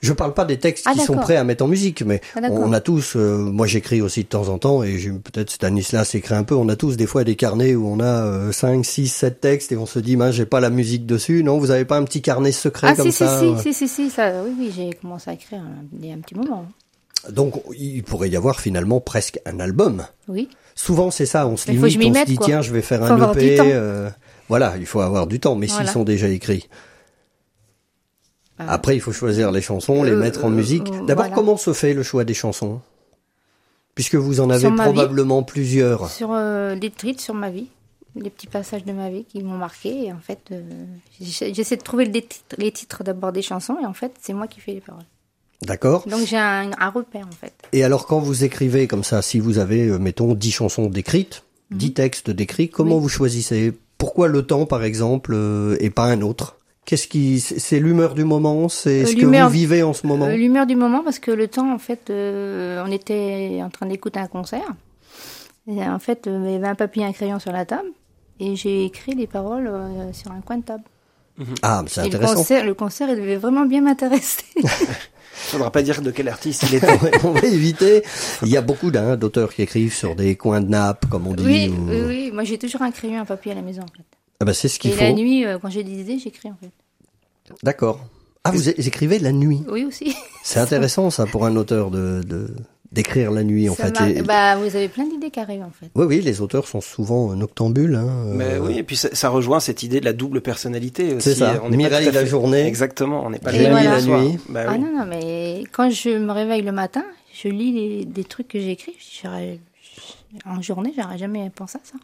je, 0.01 0.07
je 0.07 0.13
parle 0.13 0.33
pas 0.33 0.45
des 0.45 0.59
textes 0.59 0.85
Ah, 0.87 0.93
qui 0.93 0.99
sont 0.99 1.15
prêts 1.17 1.35
à 1.35 1.43
mettre 1.43 1.65
en 1.65 1.67
musique, 1.67 2.01
mais 2.03 2.21
Ah, 2.35 2.39
on, 2.51 2.71
a 2.71 2.79
tous. 2.79 3.15
moi, 3.17 3.67
j'écris 3.67 4.01
aussi 4.01 4.23
de 4.23 4.29
temps 4.29 4.47
en 4.47 4.59
temps, 4.59 4.81
et 4.83 4.95
peut-être 5.23 5.49
Stanislas 5.49 6.15
écrit 6.15 6.35
un 6.35 6.43
peu. 6.43 6.55
On 6.55 6.69
a 6.69 6.75
tous 6.77 6.95
des 6.95 7.05
fois 7.05 7.23
des 7.25 7.35
carnets 7.35 7.75
où 7.75 7.85
on 7.87 7.99
a 7.99 8.05
euh, 8.25 8.51
5, 8.53 8.85
6, 8.85 9.07
7 9.09 9.41
textes, 9.41 9.71
et 9.73 9.77
on 9.77 9.85
se 9.85 9.99
dit, 9.99 10.15
mince, 10.15 10.35
j'ai 10.35 10.45
pas 10.45 10.59
la 10.61 10.69
musique 10.69 11.05
dessus. 11.05 11.43
Non, 11.43 11.57
vous 11.57 11.71
avez 11.71 11.83
pas 11.85 11.97
un 11.97 12.03
petit 12.05 12.21
carnet 12.21 12.51
secret 12.53 12.87
Ah 12.91 12.95
comme 12.95 13.07
si, 13.11 13.11
ça 13.11 13.39
si, 13.39 13.45
euh, 13.45 13.57
si, 13.57 13.73
si, 13.73 13.87
si, 13.87 14.03
si, 14.05 14.09
ça, 14.09 14.31
oui, 14.45 14.53
oui, 14.57 14.71
j'ai 14.73 14.93
commencé 14.93 15.29
à 15.29 15.33
écrire 15.33 15.59
un- 15.59 15.83
il 15.99 16.05
y 16.05 16.11
a 16.11 16.15
un 16.15 16.19
petit 16.19 16.35
moment. 16.35 16.65
Donc, 17.29 17.61
il 17.77 18.03
pourrait 18.03 18.29
y 18.29 18.35
avoir 18.35 18.59
finalement 18.59 18.99
presque 18.99 19.39
un 19.45 19.59
album. 19.59 20.05
Oui, 20.27 20.49
Souvent, 20.73 21.11
c'est 21.11 21.25
ça, 21.25 21.47
on 21.47 21.57
se 21.57 21.69
limite, 21.69 21.83
on 21.83 22.19
se 22.21 22.25
dit, 22.25 22.35
quoi. 22.35 22.45
tiens, 22.47 22.61
je 22.61 22.71
vais 22.71 22.81
faire 22.81 23.05
Faut 23.05 23.13
un 23.13 23.33
EP. 23.33 23.59
euh, 23.59 24.09
voilà, 24.49 24.75
il 24.77 24.85
faut 24.85 25.01
avoir 25.01 25.27
du 25.27 25.39
temps, 25.39 25.55
mais 25.55 25.67
s'ils 25.67 25.87
sont 25.87 26.03
déjà 26.03 26.27
écrits. 26.29 26.67
Ah. 28.57 28.73
Après, 28.73 28.95
il 28.95 28.99
faut 29.01 29.11
choisir 29.11 29.51
les 29.51 29.61
chansons, 29.61 30.03
les 30.03 30.11
Euh, 30.11 30.17
mettre 30.19 30.45
en 30.45 30.51
euh, 30.51 30.55
musique. 30.55 30.85
D'abord, 31.05 31.25
voilà. 31.25 31.35
comment 31.35 31.57
se 31.57 31.73
fait 31.73 31.93
le 31.93 32.03
choix 32.03 32.23
des 32.23 32.33
chansons? 32.33 32.81
Puisque 33.95 34.15
vous 34.15 34.39
en 34.39 34.49
avez 34.49 34.69
vie. 34.69 34.75
probablement 34.75 35.43
plusieurs. 35.43 36.09
sur 36.09 36.31
euh, 36.31 36.75
des 36.75 36.89
titres 36.89 37.21
sur 37.21 37.33
ma 37.33 37.49
vie, 37.49 37.67
les 38.15 38.29
petits 38.29 38.47
passages 38.47 38.85
de 38.85 38.93
ma 38.93 39.09
vie 39.09 39.25
qui 39.25 39.43
m'ont 39.43 39.57
marqué. 39.57 40.05
Et 40.05 40.13
en 40.13 40.19
fait, 40.19 40.39
euh, 40.51 40.61
j'essaie 41.19 41.53
j'essaie 41.53 41.77
de 41.77 41.81
trouver 41.83 42.05
les 42.05 42.21
titres, 42.21 42.55
les 42.57 42.71
titres 42.71 43.03
d'abord 43.03 43.31
des 43.31 43.41
chansons, 43.41 43.77
et 43.81 43.85
en 43.85 43.93
fait, 43.93 44.13
c'est 44.21 44.33
moi 44.33 44.47
qui 44.47 44.59
fais 44.59 44.73
les 44.73 44.81
paroles. 44.81 45.03
D'accord 45.65 46.07
Donc 46.07 46.25
j'ai 46.25 46.37
un, 46.37 46.71
un 46.79 46.89
repère, 46.89 47.27
en 47.27 47.35
fait. 47.35 47.53
Et 47.73 47.83
alors, 47.83 48.07
quand 48.07 48.19
vous 48.19 48.43
écrivez 48.43 48.87
comme 48.87 49.03
ça, 49.03 49.21
si 49.21 49.39
vous 49.39 49.59
avez, 49.59 49.87
euh, 49.87 49.99
mettons, 49.99 50.33
10 50.33 50.51
chansons 50.51 50.87
décrites, 50.87 51.43
10 51.71 51.93
textes 51.93 52.29
décrits, 52.31 52.69
comment. 52.69 52.95
Oui. 52.95 53.01
vous 53.01 53.09
choisissez? 53.09 53.73
Pourquoi 53.97 54.27
le 54.27 54.41
temps, 54.41 54.65
par 54.65 54.83
exemple, 54.83 55.31
euh, 55.35 55.77
et 55.79 55.89
pas 55.91 56.05
un 56.05 56.21
autre? 56.21 56.57
Qu'est-ce 56.85 57.07
qui, 57.07 57.39
c'est 57.39 57.79
l'humeur 57.79 58.15
du 58.15 58.23
moment, 58.23 58.67
c'est 58.67 59.03
Euh, 59.03 59.05
ce 59.05 59.15
que 59.15 59.25
vous 59.25 59.49
vivez 59.49 59.83
en 59.83 59.93
ce 59.93 60.07
moment? 60.07 60.25
Euh, 60.25 60.35
L'humeur 60.35 60.65
du 60.65 60.75
moment, 60.75 61.03
parce 61.03 61.19
que 61.19 61.29
le 61.29 61.47
temps, 61.47 61.71
en 61.71 61.77
fait, 61.77 62.09
euh, 62.09 62.83
on 62.85 62.91
était 62.91 63.59
en 63.63 63.69
train 63.69 63.85
d'écouter 63.85 64.19
un 64.19 64.25
concert. 64.27 64.67
Et 65.67 65.83
en 65.83 65.99
fait, 65.99 66.23
il 66.25 66.51
y 66.51 66.55
avait 66.55 66.67
un 66.67 66.73
papier 66.75 67.03
et 67.03 67.05
un 67.05 67.13
crayon 67.13 67.37
sur 67.37 67.51
la 67.51 67.65
table. 67.65 67.87
Et 68.39 68.55
j'ai 68.55 68.83
écrit 68.85 69.13
les 69.13 69.27
paroles 69.27 69.67
euh, 69.67 70.11
sur 70.11 70.31
un 70.31 70.41
coin 70.41 70.57
de 70.57 70.63
table. 70.63 70.83
Ah, 71.61 71.83
c'est 71.87 72.01
Et 72.01 72.03
le 72.03 72.07
intéressant. 72.15 72.35
concert, 72.35 72.65
le 72.65 72.73
concert, 72.73 73.09
il 73.09 73.15
devait 73.15 73.37
vraiment 73.37 73.65
bien 73.65 73.81
m'intéresser. 73.81 74.43
Faudra 75.33 75.71
pas 75.71 75.81
dire 75.81 76.01
de 76.01 76.11
quel 76.11 76.27
artiste 76.27 76.63
il. 76.71 76.75
Ouais, 76.79 77.11
on 77.23 77.31
va 77.31 77.47
éviter. 77.47 78.03
Il 78.43 78.49
y 78.49 78.57
a 78.57 78.61
beaucoup 78.61 78.91
d'auteurs 78.91 79.53
qui 79.53 79.63
écrivent 79.63 79.93
sur 79.93 80.15
des 80.15 80.35
coins 80.35 80.61
de 80.61 80.67
nappe, 80.69 81.07
comme 81.09 81.25
on 81.27 81.33
dit. 81.33 81.43
oui, 81.43 81.69
ou- 81.69 81.89
oui, 81.89 82.01
oui. 82.07 82.31
Moi, 82.31 82.43
j'ai 82.43 82.57
toujours 82.59 82.81
un 82.83 82.91
crayon 82.91 83.15
et 83.15 83.17
un 83.17 83.25
papier 83.25 83.51
à 83.53 83.55
la 83.55 83.61
maison, 83.61 83.81
en 83.81 83.87
fait. 83.97 84.03
Ah 84.39 84.45
bah, 84.45 84.53
c'est 84.53 84.67
ce 84.67 84.77
qu'il 84.79 84.91
Et 84.91 84.93
faut. 84.93 85.01
la 85.01 85.13
nuit, 85.13 85.45
euh, 85.45 85.57
quand 85.59 85.69
j'ai 85.69 85.83
des 85.83 85.99
idées, 85.99 86.19
j'écris, 86.19 86.49
en 86.49 86.57
fait. 86.61 86.69
D'accord. 87.63 88.05
Ah, 88.43 88.51
vous 88.51 88.69
écrivez 88.69 89.19
la 89.19 89.31
nuit. 89.31 89.63
Oui, 89.69 89.83
aussi. 89.83 90.15
C'est 90.43 90.59
intéressant, 90.59 91.09
ça, 91.09 91.25
pour 91.25 91.45
un 91.45 91.55
auteur 91.55 91.91
de, 91.91 92.21
de- 92.23 92.53
d'écrire 92.91 93.31
la 93.31 93.43
nuit, 93.43 93.69
en 93.69 93.75
Ça 93.75 93.91
fait. 93.93 94.17
Et- 94.17 94.21
bah, 94.21 94.57
vous 94.57 94.75
avez 94.75 94.89
plein 94.89 95.05
d'idées 95.07 95.29
qui 95.31 95.39
arrivent, 95.39 95.63
en 95.63 95.71
fait. 95.71 95.89
Oui, 95.95 96.05
oui, 96.05 96.21
les 96.21 96.41
auteurs 96.41 96.67
sont 96.67 96.81
souvent 96.81 97.33
noctambules. 97.35 97.95
Hein, 97.95 98.25
Mais 98.35 98.43
euh, 98.55 98.59
oui, 98.59 98.77
et 98.79 98.83
puis 98.83 98.97
ça, 98.97 99.09
ça 99.13 99.29
rejoint 99.29 99.59
cette 99.59 99.83
idée 99.83 99.99
de 99.99 100.05
la 100.05 100.13
double 100.13 100.41
personnalité 100.41 101.13
aussi. 101.15 101.29
C'est 101.29 101.35
ça. 101.35 101.61
On 101.63 101.69
pas 101.69 101.75
Mireille 101.77 102.07
à 102.09 102.11
la 102.11 102.19
fait- 102.21 102.25
journée. 102.27 102.65
Exactement, 102.67 103.23
on 103.25 103.29
n'est 103.29 103.39
pas 103.39 103.53
Et 103.53 103.69
voilà. 103.69 103.97
La 103.97 104.01
nuit. 104.01 104.37
Bah 104.49 104.63
Ah 104.67 104.71
oui. 104.73 104.79
non, 104.79 104.91
non, 104.99 105.05
mais 105.05 105.63
quand 105.71 105.89
je 105.89 106.09
me 106.17 106.31
réveille 106.31 106.61
le 106.63 106.71
matin, 106.73 107.03
je 107.33 107.47
lis 107.47 107.71
les- 107.71 108.05
des 108.05 108.23
trucs 108.25 108.49
que 108.49 108.59
j'écris. 108.59 108.95
En 110.45 110.61
journée, 110.61 110.93
j'aurais 110.97 111.17
jamais 111.17 111.49
pensé 111.53 111.77
à 111.77 111.81
ça. 111.85 111.95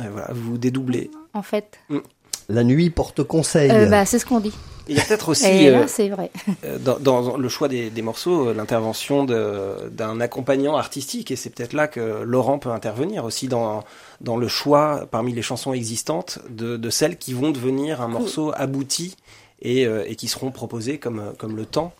Ouais, 0.00 0.08
voilà, 0.10 0.28
vous 0.32 0.56
dédoublez. 0.58 1.10
En 1.34 1.42
fait, 1.42 1.78
La 2.52 2.64
nuit 2.64 2.90
porte 2.90 3.22
conseil. 3.22 3.70
Euh, 3.70 3.86
bah, 3.86 4.04
c'est 4.04 4.18
ce 4.18 4.26
qu'on 4.26 4.40
dit. 4.40 4.52
Il 4.88 4.96
y 4.96 5.00
a 5.00 5.04
peut-être 5.04 5.28
aussi 5.30 5.46
Et 5.46 5.68
euh, 5.68 5.80
là, 5.80 5.88
c'est 5.88 6.08
vrai. 6.08 6.30
euh, 6.64 6.78
dans, 6.78 6.98
dans 6.98 7.36
le 7.36 7.48
choix 7.48 7.68
des, 7.68 7.88
des 7.88 8.02
morceaux 8.02 8.48
euh, 8.48 8.54
l'intervention 8.54 9.24
d'un 9.24 10.20
accompagnant 10.20 10.76
artistique 10.76 11.30
et 11.30 11.36
c'est 11.36 11.50
peut-être 11.50 11.72
là 11.72 11.88
que 11.88 12.22
Laurent 12.22 12.58
peut 12.58 12.70
intervenir 12.70 13.24
aussi 13.24 13.48
dans, 13.48 13.84
dans 14.20 14.36
le 14.36 14.48
choix 14.48 15.06
parmi 15.10 15.32
les 15.32 15.42
chansons 15.42 15.72
existantes 15.72 16.40
de, 16.50 16.76
de 16.76 16.90
celles 16.90 17.16
qui 17.16 17.32
vont 17.32 17.52
devenir 17.52 18.02
un 18.02 18.08
morceau 18.08 18.52
abouti 18.56 19.16
et, 19.62 19.86
euh, 19.86 20.04
et 20.06 20.16
qui 20.16 20.28
seront 20.28 20.50
proposées 20.50 20.98
comme, 20.98 21.32
comme 21.38 21.56
le 21.56 21.64
temps. 21.64 21.94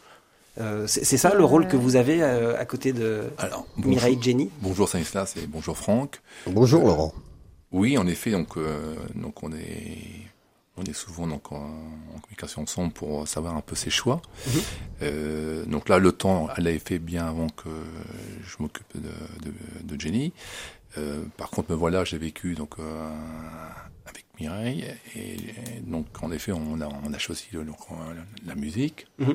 Euh, 0.60 0.84
c'est 0.86 1.16
ça 1.16 1.32
le 1.34 1.44
rôle 1.44 1.66
que 1.66 1.78
vous 1.78 1.96
avez 1.96 2.22
euh, 2.22 2.60
à 2.60 2.66
côté 2.66 2.92
de 2.92 3.22
Alors, 3.38 3.64
Mireille 3.78 4.18
Jenny? 4.20 4.50
Bonjour 4.60 4.86
Stanislas 4.86 5.34
et 5.38 5.46
bonjour 5.46 5.78
Franck. 5.78 6.20
Bonjour, 6.46 6.84
Laurent. 6.84 7.14
Oui, 7.70 7.96
en 7.96 8.06
effet, 8.06 8.32
donc, 8.32 8.58
euh, 8.58 8.94
donc 9.14 9.42
on 9.42 9.50
est 9.52 10.26
on 10.76 10.84
est 10.84 10.92
souvent 10.94 11.26
donc 11.26 11.52
en, 11.52 11.56
en 12.14 12.18
communication 12.20 12.62
ensemble 12.62 12.92
pour 12.92 13.28
savoir 13.28 13.54
un 13.56 13.60
peu 13.60 13.74
ses 13.74 13.90
choix. 13.90 14.22
Mhm. 14.46 14.60
Euh, 15.02 15.64
donc 15.66 15.88
là, 15.88 15.98
le 15.98 16.12
temps, 16.12 16.48
elle 16.56 16.64
l'avait 16.64 16.78
fait 16.78 16.98
bien 16.98 17.26
avant 17.26 17.48
que 17.48 17.68
je 18.44 18.56
m'occupe 18.58 18.86
de, 18.94 19.10
de, 19.50 19.54
de 19.82 20.00
Jenny. 20.00 20.32
Euh, 20.98 21.22
par 21.36 21.50
contre, 21.50 21.70
me 21.70 21.76
voilà, 21.76 22.04
j'ai 22.04 22.18
vécu 22.18 22.54
donc 22.54 22.74
euh, 22.78 23.10
avec 24.06 24.24
Mireille 24.40 24.86
et, 25.14 25.36
donc 25.82 26.06
en 26.22 26.30
effet, 26.32 26.52
on 26.52 26.80
a, 26.80 26.88
on 26.88 27.12
a 27.12 27.18
choisi 27.18 27.46
donc, 27.52 27.76
la 28.46 28.54
musique. 28.54 29.06
Mhm. 29.18 29.34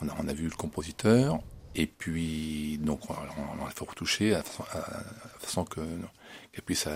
On 0.00 0.08
a, 0.08 0.12
on 0.20 0.26
a 0.28 0.32
vu 0.32 0.44
le 0.44 0.56
compositeur 0.56 1.38
et 1.74 1.86
puis 1.86 2.78
donc 2.82 3.08
on, 3.08 3.14
on, 3.14 3.62
on 3.62 3.66
a 3.66 3.70
fait 3.70 3.84
retoucher 3.84 4.34
à, 4.34 4.38
la 4.38 4.42
façon- 4.42 4.64
à- 4.72 4.78
à 4.78 4.98
la 5.32 5.38
façon 5.38 5.64
que 5.64 5.80
qu'elle 6.52 6.62
puisse 6.64 6.86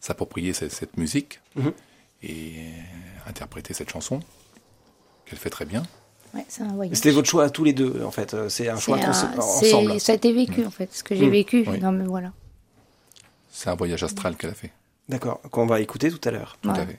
s'approprier 0.00 0.52
cette, 0.52 0.72
cette 0.72 0.96
musique 0.96 1.40
Mhm. 1.56 1.72
Et 2.24 2.54
interpréter 3.26 3.74
cette 3.74 3.90
chanson 3.90 4.20
qu'elle 5.26 5.38
fait 5.38 5.50
très 5.50 5.64
bien. 5.64 5.82
Ouais. 6.34 6.44
C'était 6.92 7.12
votre 7.12 7.28
choix 7.28 7.44
à 7.44 7.50
tous 7.50 7.62
les 7.64 7.72
deux, 7.72 8.02
en 8.04 8.10
fait. 8.10 8.34
euh, 8.34 8.48
C'est 8.48 8.68
un 8.68 8.76
choix 8.76 8.98
un- 8.98 9.38
ensemble. 9.38 10.00
Ça 10.00 10.12
a 10.12 10.14
été 10.16 10.32
vécu, 10.32 10.64
en 10.66 10.70
fait. 10.70 10.88
Ce 10.92 11.04
que 11.04 11.14
j'ai 11.14 11.26
Mm. 11.26 11.30
vécu. 11.30 11.64
Oui. 11.68 11.78
Non, 11.80 11.92
mais 11.92 12.04
voilà. 12.04 12.32
C'est 13.52 13.70
un 13.70 13.76
voyage 13.76 14.02
astral 14.02 14.36
qu'elle 14.36 14.50
a 14.50 14.54
fait. 14.54 14.72
D'accord, 15.08 15.40
qu'on 15.50 15.66
va 15.66 15.80
écouter 15.80 16.10
tout 16.10 16.20
à 16.28 16.32
l'heure. 16.32 16.56
Tout 16.60 16.70
Ouais. 16.70 16.78
à 16.80 16.86
fait. 16.86 16.98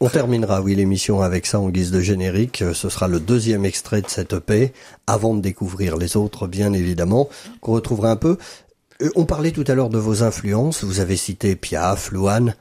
On 0.00 0.08
terminera, 0.08 0.60
oui, 0.62 0.74
l'émission 0.74 1.20
avec 1.22 1.46
ça 1.46 1.58
en 1.60 1.68
guise 1.70 1.90
de 1.90 2.00
générique. 2.00 2.62
Euh, 2.62 2.72
Ce 2.74 2.88
sera 2.88 3.08
le 3.08 3.18
deuxième 3.20 3.64
extrait 3.64 4.02
de 4.02 4.08
cette 4.08 4.32
EP, 4.34 4.72
avant 5.06 5.34
de 5.34 5.40
découvrir 5.40 5.96
les 5.96 6.16
autres, 6.16 6.46
bien 6.46 6.72
évidemment, 6.72 7.28
qu'on 7.60 7.72
retrouvera 7.72 8.10
un 8.10 8.16
peu. 8.16 8.36
Euh, 9.02 9.10
On 9.16 9.24
parlait 9.26 9.52
tout 9.52 9.64
à 9.68 9.74
l'heure 9.74 9.90
de 9.90 9.98
vos 9.98 10.22
influences. 10.22 10.82
Vous 10.84 11.00
avez 11.00 11.16
cité 11.16 11.56
Piaf, 11.56 12.10
Louane 12.12 12.54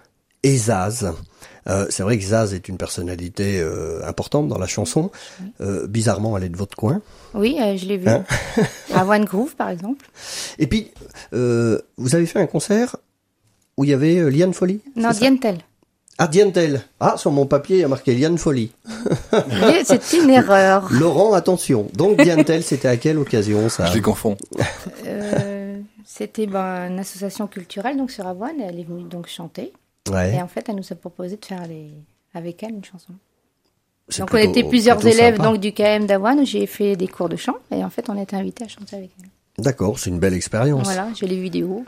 et 0.45 0.55
Zaz. 0.57 1.11
Euh, 1.67 1.87
c'est 1.89 2.03
vrai 2.03 2.19
que 2.19 2.23
Zaz 2.23 2.53
est 2.53 2.69
une 2.69 2.77
personnalité 2.77 3.59
euh, 3.59 4.07
importante 4.07 4.47
dans 4.47 4.59
la 4.59 4.67
chanson. 4.67 5.09
Euh, 5.59 5.87
bizarrement, 5.87 6.37
elle 6.37 6.43
est 6.43 6.49
de 6.49 6.57
votre 6.57 6.77
coin. 6.77 7.01
Oui, 7.33 7.57
euh, 7.59 7.75
je 7.75 7.87
l'ai 7.87 7.97
vu. 7.97 8.07
Hein 8.07 8.23
à 8.93 9.03
One 9.05 9.25
Groove, 9.25 9.55
par 9.55 9.69
exemple. 9.69 10.05
Et 10.59 10.67
puis, 10.67 10.91
euh, 11.33 11.81
vous 11.97 12.13
avez 12.15 12.27
fait 12.27 12.39
un 12.39 12.45
concert 12.45 12.95
où 13.77 13.83
il 13.83 13.89
y 13.89 13.93
avait 13.93 14.17
euh, 14.19 14.29
Liane 14.29 14.53
Folly 14.53 14.81
Non, 14.95 15.09
Dientel. 15.09 15.57
Ah, 16.19 16.27
Dientel. 16.27 16.81
Ah, 16.99 17.15
sur 17.17 17.31
mon 17.31 17.47
papier, 17.47 17.77
il 17.77 17.81
y 17.81 17.83
a 17.83 17.87
marqué 17.87 18.13
Liane 18.13 18.37
Folly. 18.37 18.71
C'est 19.83 20.13
une 20.13 20.29
erreur. 20.41 20.87
Laurent, 20.91 21.33
attention. 21.33 21.87
Donc, 21.95 22.21
Dientel, 22.21 22.61
c'était 22.63 22.87
à 22.87 22.97
quelle 22.97 23.17
occasion, 23.17 23.67
ça 23.69 23.87
Je 23.87 23.95
les 23.95 24.01
confonds. 24.01 24.37
Euh, 25.07 25.79
C'était 26.05 26.45
ben, 26.45 26.89
une 26.91 26.99
association 26.99 27.47
culturelle, 27.47 27.97
donc 27.97 28.11
sur 28.11 28.27
Avoine. 28.27 28.61
Elle 28.61 28.79
est 28.79 28.83
venue 28.83 29.03
donc 29.09 29.27
chanter. 29.27 29.73
Ouais. 30.11 30.35
Et 30.35 30.41
en 30.41 30.47
fait, 30.47 30.67
elle 30.69 30.75
nous 30.75 30.91
a 30.91 30.95
proposé 30.95 31.37
de 31.37 31.45
faire 31.45 31.67
les... 31.67 31.91
avec 32.33 32.61
elle 32.63 32.71
une 32.71 32.83
chanson. 32.85 33.13
Donc 34.19 34.27
on 34.31 34.35
plutôt- 34.37 34.49
était 34.51 34.63
plusieurs 34.63 35.03
élèves 35.05 35.37
sympa. 35.37 35.49
donc 35.49 35.59
du 35.59 35.71
KM 35.73 36.05
d'Avoine 36.05 36.39
où 36.41 36.45
j'ai 36.45 36.67
fait 36.67 36.95
des 36.95 37.07
cours 37.07 37.27
de 37.27 37.35
chant 37.35 37.55
et 37.71 37.83
en 37.83 37.89
fait 37.89 38.07
on 38.07 38.21
était 38.21 38.35
invités 38.35 38.63
à 38.65 38.67
chanter 38.67 38.95
avec 38.97 39.09
elle. 39.19 39.29
D'accord, 39.63 39.97
c'est 39.97 40.09
une 40.11 40.19
belle 40.19 40.33
expérience. 40.35 40.83
Voilà, 40.83 41.07
j'ai 41.15 41.25
les 41.27 41.39
vidéos. 41.41 41.83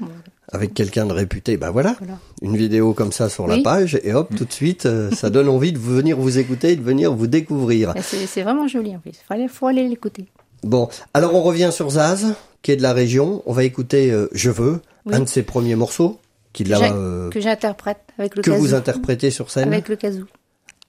Avec 0.51 0.73
quelqu'un 0.73 1.05
de 1.05 1.11
réputé, 1.13 1.57
ben 1.57 1.69
voilà, 1.69 1.95
voilà. 1.99 2.17
une 2.41 2.55
vidéo 2.57 2.93
comme 2.93 3.11
ça 3.11 3.27
sur 3.29 3.45
la 3.45 3.57
page, 3.61 3.99
et 4.03 4.13
hop, 4.13 4.33
tout 4.35 4.45
de 4.45 4.51
suite, 4.53 4.85
euh, 4.85 5.11
ça 5.15 5.29
donne 5.29 5.49
envie 5.49 5.73
de 5.73 5.77
venir 5.77 6.17
vous 6.17 6.39
écouter, 6.39 6.75
de 6.77 6.81
venir 6.81 7.13
vous 7.13 7.27
découvrir. 7.27 7.93
Et 7.97 8.01
C'est 8.01 8.41
vraiment 8.41 8.67
joli 8.69 8.95
en 8.95 8.99
plus. 8.99 9.11
Il 9.11 9.25
faut 9.27 9.33
aller, 9.33 9.47
faut 9.49 9.67
aller 9.67 9.87
l'écouter. 9.87 10.25
Bon, 10.63 10.87
alors 11.13 11.35
on 11.35 11.43
revient 11.43 11.69
sur 11.73 11.89
Zaz, 11.91 12.33
qui 12.61 12.71
est 12.71 12.77
de 12.77 12.81
la 12.81 12.93
région. 12.93 13.43
On 13.45 13.51
va 13.53 13.63
écouter 13.65 14.09
euh, 14.11 14.27
Je 14.31 14.49
veux, 14.49 14.79
Oui. 15.05 15.13
un 15.15 15.19
de 15.19 15.25
ses 15.25 15.43
premiers 15.43 15.75
morceaux, 15.75 16.17
a, 16.59 16.63
J'ai- 16.63 16.89
euh, 16.91 17.29
Que 17.29 17.39
j'interprète 17.41 17.99
avec 18.17 18.35
le 18.35 18.41
que 18.41 18.51
kazoo. 18.51 18.61
vous 18.61 18.73
interprétez 18.73 19.31
sur 19.31 19.49
scène. 19.51 19.71
Avec 19.71 19.87
le 19.89 19.95
kazoo. 19.95 20.25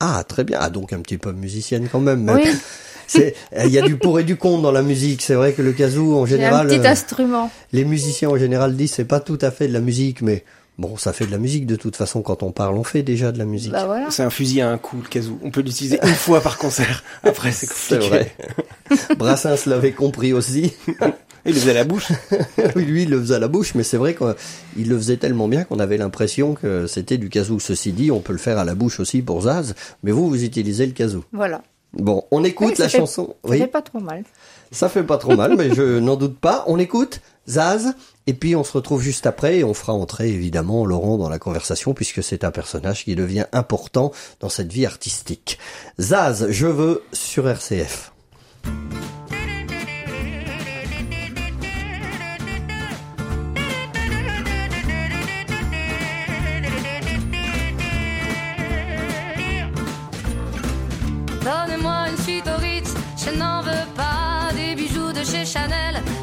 Ah, 0.01 0.23
très 0.27 0.44
bien. 0.44 0.59
Ah, 0.61 0.71
donc 0.71 0.92
un 0.92 1.01
petit 1.01 1.18
peu 1.18 1.33
musicienne 1.33 1.88
quand 1.90 2.01
même. 2.01 2.29
Oui, 2.31 2.42
C'est, 3.07 3.35
il 3.64 3.71
y 3.71 3.79
a 3.79 3.83
du 3.83 3.97
pour 3.97 4.21
et 4.21 4.25
du 4.25 4.37
contre 4.37 4.62
dans 4.62 4.71
la 4.73 4.83
musique. 4.83 5.23
C'est 5.23 5.35
vrai 5.35 5.55
que 5.55 5.62
le 5.62 5.73
kazoo, 5.73 6.14
en 6.18 6.27
j'ai 6.27 6.35
un 6.35 6.38
général, 6.38 6.66
petit 6.68 6.79
euh, 6.87 6.90
instrument. 6.90 7.51
les 7.73 7.85
musiciens 7.87 8.29
en 8.29 8.37
général 8.37 8.77
disent 8.77 8.92
c'est 8.92 9.07
pas 9.07 9.21
tout 9.21 9.38
à 9.40 9.51
fait 9.51 9.66
de 9.66 9.73
la 9.73 9.81
musique, 9.81 10.21
mais 10.21 10.44
bon, 10.77 10.99
ça 10.99 11.14
fait 11.14 11.25
de 11.27 11.31
la 11.31 11.38
musique 11.38 11.64
de 11.66 11.75
toute 11.77 11.97
façon. 11.97 12.21
Quand 12.21 12.42
on 12.42 12.53
parle, 12.53 12.77
on 12.77 12.85
fait 12.85 13.03
déjà 13.03 13.33
de 13.33 13.38
la 13.38 13.47
musique. 13.47 13.73
Bah 13.73 13.87
voilà. 13.87 14.11
C'est 14.11 14.23
un 14.23 14.29
fusil 14.31 14.61
à 14.61 14.68
un 14.71 14.77
coup, 14.77 14.99
le 15.03 15.09
kazoo. 15.09 15.38
On 15.42 15.51
peut 15.51 15.62
l'utiliser 15.62 15.99
une 16.03 16.14
fois 16.14 16.42
par 16.42 16.59
concert. 16.59 17.03
Après, 17.25 17.51
c'est 17.51 17.66
C'est 17.73 17.94
compliqué. 17.99 18.09
vrai. 18.11 18.37
Brassens 19.16 19.64
l'avait 19.66 19.92
compris 19.92 20.33
aussi. 20.35 20.75
Il 21.46 21.55
le 21.55 21.61
faisait 21.61 21.70
à 21.70 21.74
la 21.74 21.85
bouche. 21.85 22.09
Oui, 22.77 22.85
lui, 22.85 23.03
il 23.05 23.11
le 23.11 23.20
faisait 23.20 23.35
à 23.37 23.38
la 23.38 23.48
bouche, 23.48 23.74
mais 23.74 23.83
c'est 23.83 23.96
vrai 23.96 24.14
qu'il 24.14 24.88
le 24.88 24.96
faisait 24.98 25.16
tellement 25.16 25.48
bien 25.48 25.64
qu'on 25.64 25.79
avait 25.79 25.96
l'impression 25.96 26.55
que 26.55 26.87
c'était 26.87 27.16
du 27.18 27.29
kazoo. 27.29 27.59
Ceci 27.59 27.92
dit, 27.92 28.11
on 28.11 28.20
peut 28.20 28.33
le 28.33 28.38
faire 28.38 28.59
à 28.59 28.64
la 28.64 28.74
bouche 28.74 29.01
aussi 29.01 29.22
pour 29.22 29.42
Zaz, 29.42 29.74
mais 30.03 30.11
vous, 30.12 30.29
vous 30.29 30.44
utilisez 30.44 30.87
le 30.87 30.92
kazoo. 30.92 31.24
Voilà. 31.33 31.62
Bon, 31.94 32.24
on 32.31 32.44
écoute 32.44 32.68
Oui, 32.68 32.74
la 32.79 32.88
fait- 32.88 32.98
chanson. 32.98 33.35
Ça 33.44 33.51
Oui, 33.51 33.59
fait 33.59 33.66
pas 33.66 33.81
trop 33.83 34.01
mal. 34.01 34.22
ça 34.70 34.88
fait 34.90 35.03
pas 35.03 35.16
trop 35.16 35.35
mal, 35.37 35.55
mais 35.57 35.74
je 35.74 35.98
n'en 36.01 36.16
doute 36.16 36.38
pas. 36.38 36.64
On 36.66 36.79
écoute 36.79 37.20
Zaz, 37.48 37.94
et 38.27 38.35
puis 38.35 38.55
on 38.55 38.62
se 38.62 38.72
retrouve 38.72 39.01
juste 39.01 39.27
après, 39.27 39.59
et 39.61 39.64
on 39.64 39.72
fera 39.72 39.94
entrer 39.94 40.29
évidemment 40.29 40.85
Laurent 40.85 41.16
dans 41.16 41.31
la 41.31 41.38
conversation, 41.38 41.94
puisque 41.94 42.22
c'est 42.22 42.44
un 42.44 42.51
personnage 42.51 43.05
qui 43.05 43.14
devient 43.16 43.46
important 43.53 44.12
dans 44.40 44.51
cette 44.51 44.70
vie 44.70 44.85
artistique. 44.85 45.59
Zaz, 45.98 46.48
je 46.51 46.66
veux 46.66 47.03
sur 47.14 47.48
RCF. 47.48 48.12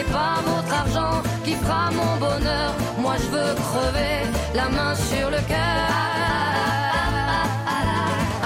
N'est 0.00 0.12
pas 0.12 0.40
votre 0.46 0.72
argent 0.72 1.22
qui 1.44 1.54
fera 1.54 1.90
mon 1.90 2.16
bonheur. 2.18 2.70
Moi 2.98 3.14
je 3.22 3.28
veux 3.34 3.54
crever 3.66 4.16
la 4.54 4.68
main 4.68 4.94
sur 4.94 5.30
le 5.30 5.40
cœur. 5.52 5.88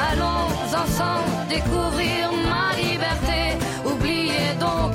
Allons 0.08 0.46
ensemble 0.82 1.30
découvrir 1.48 2.22
ma 2.52 2.66
liberté. 2.76 3.40
Oubliez 3.84 4.50
donc 4.58 4.92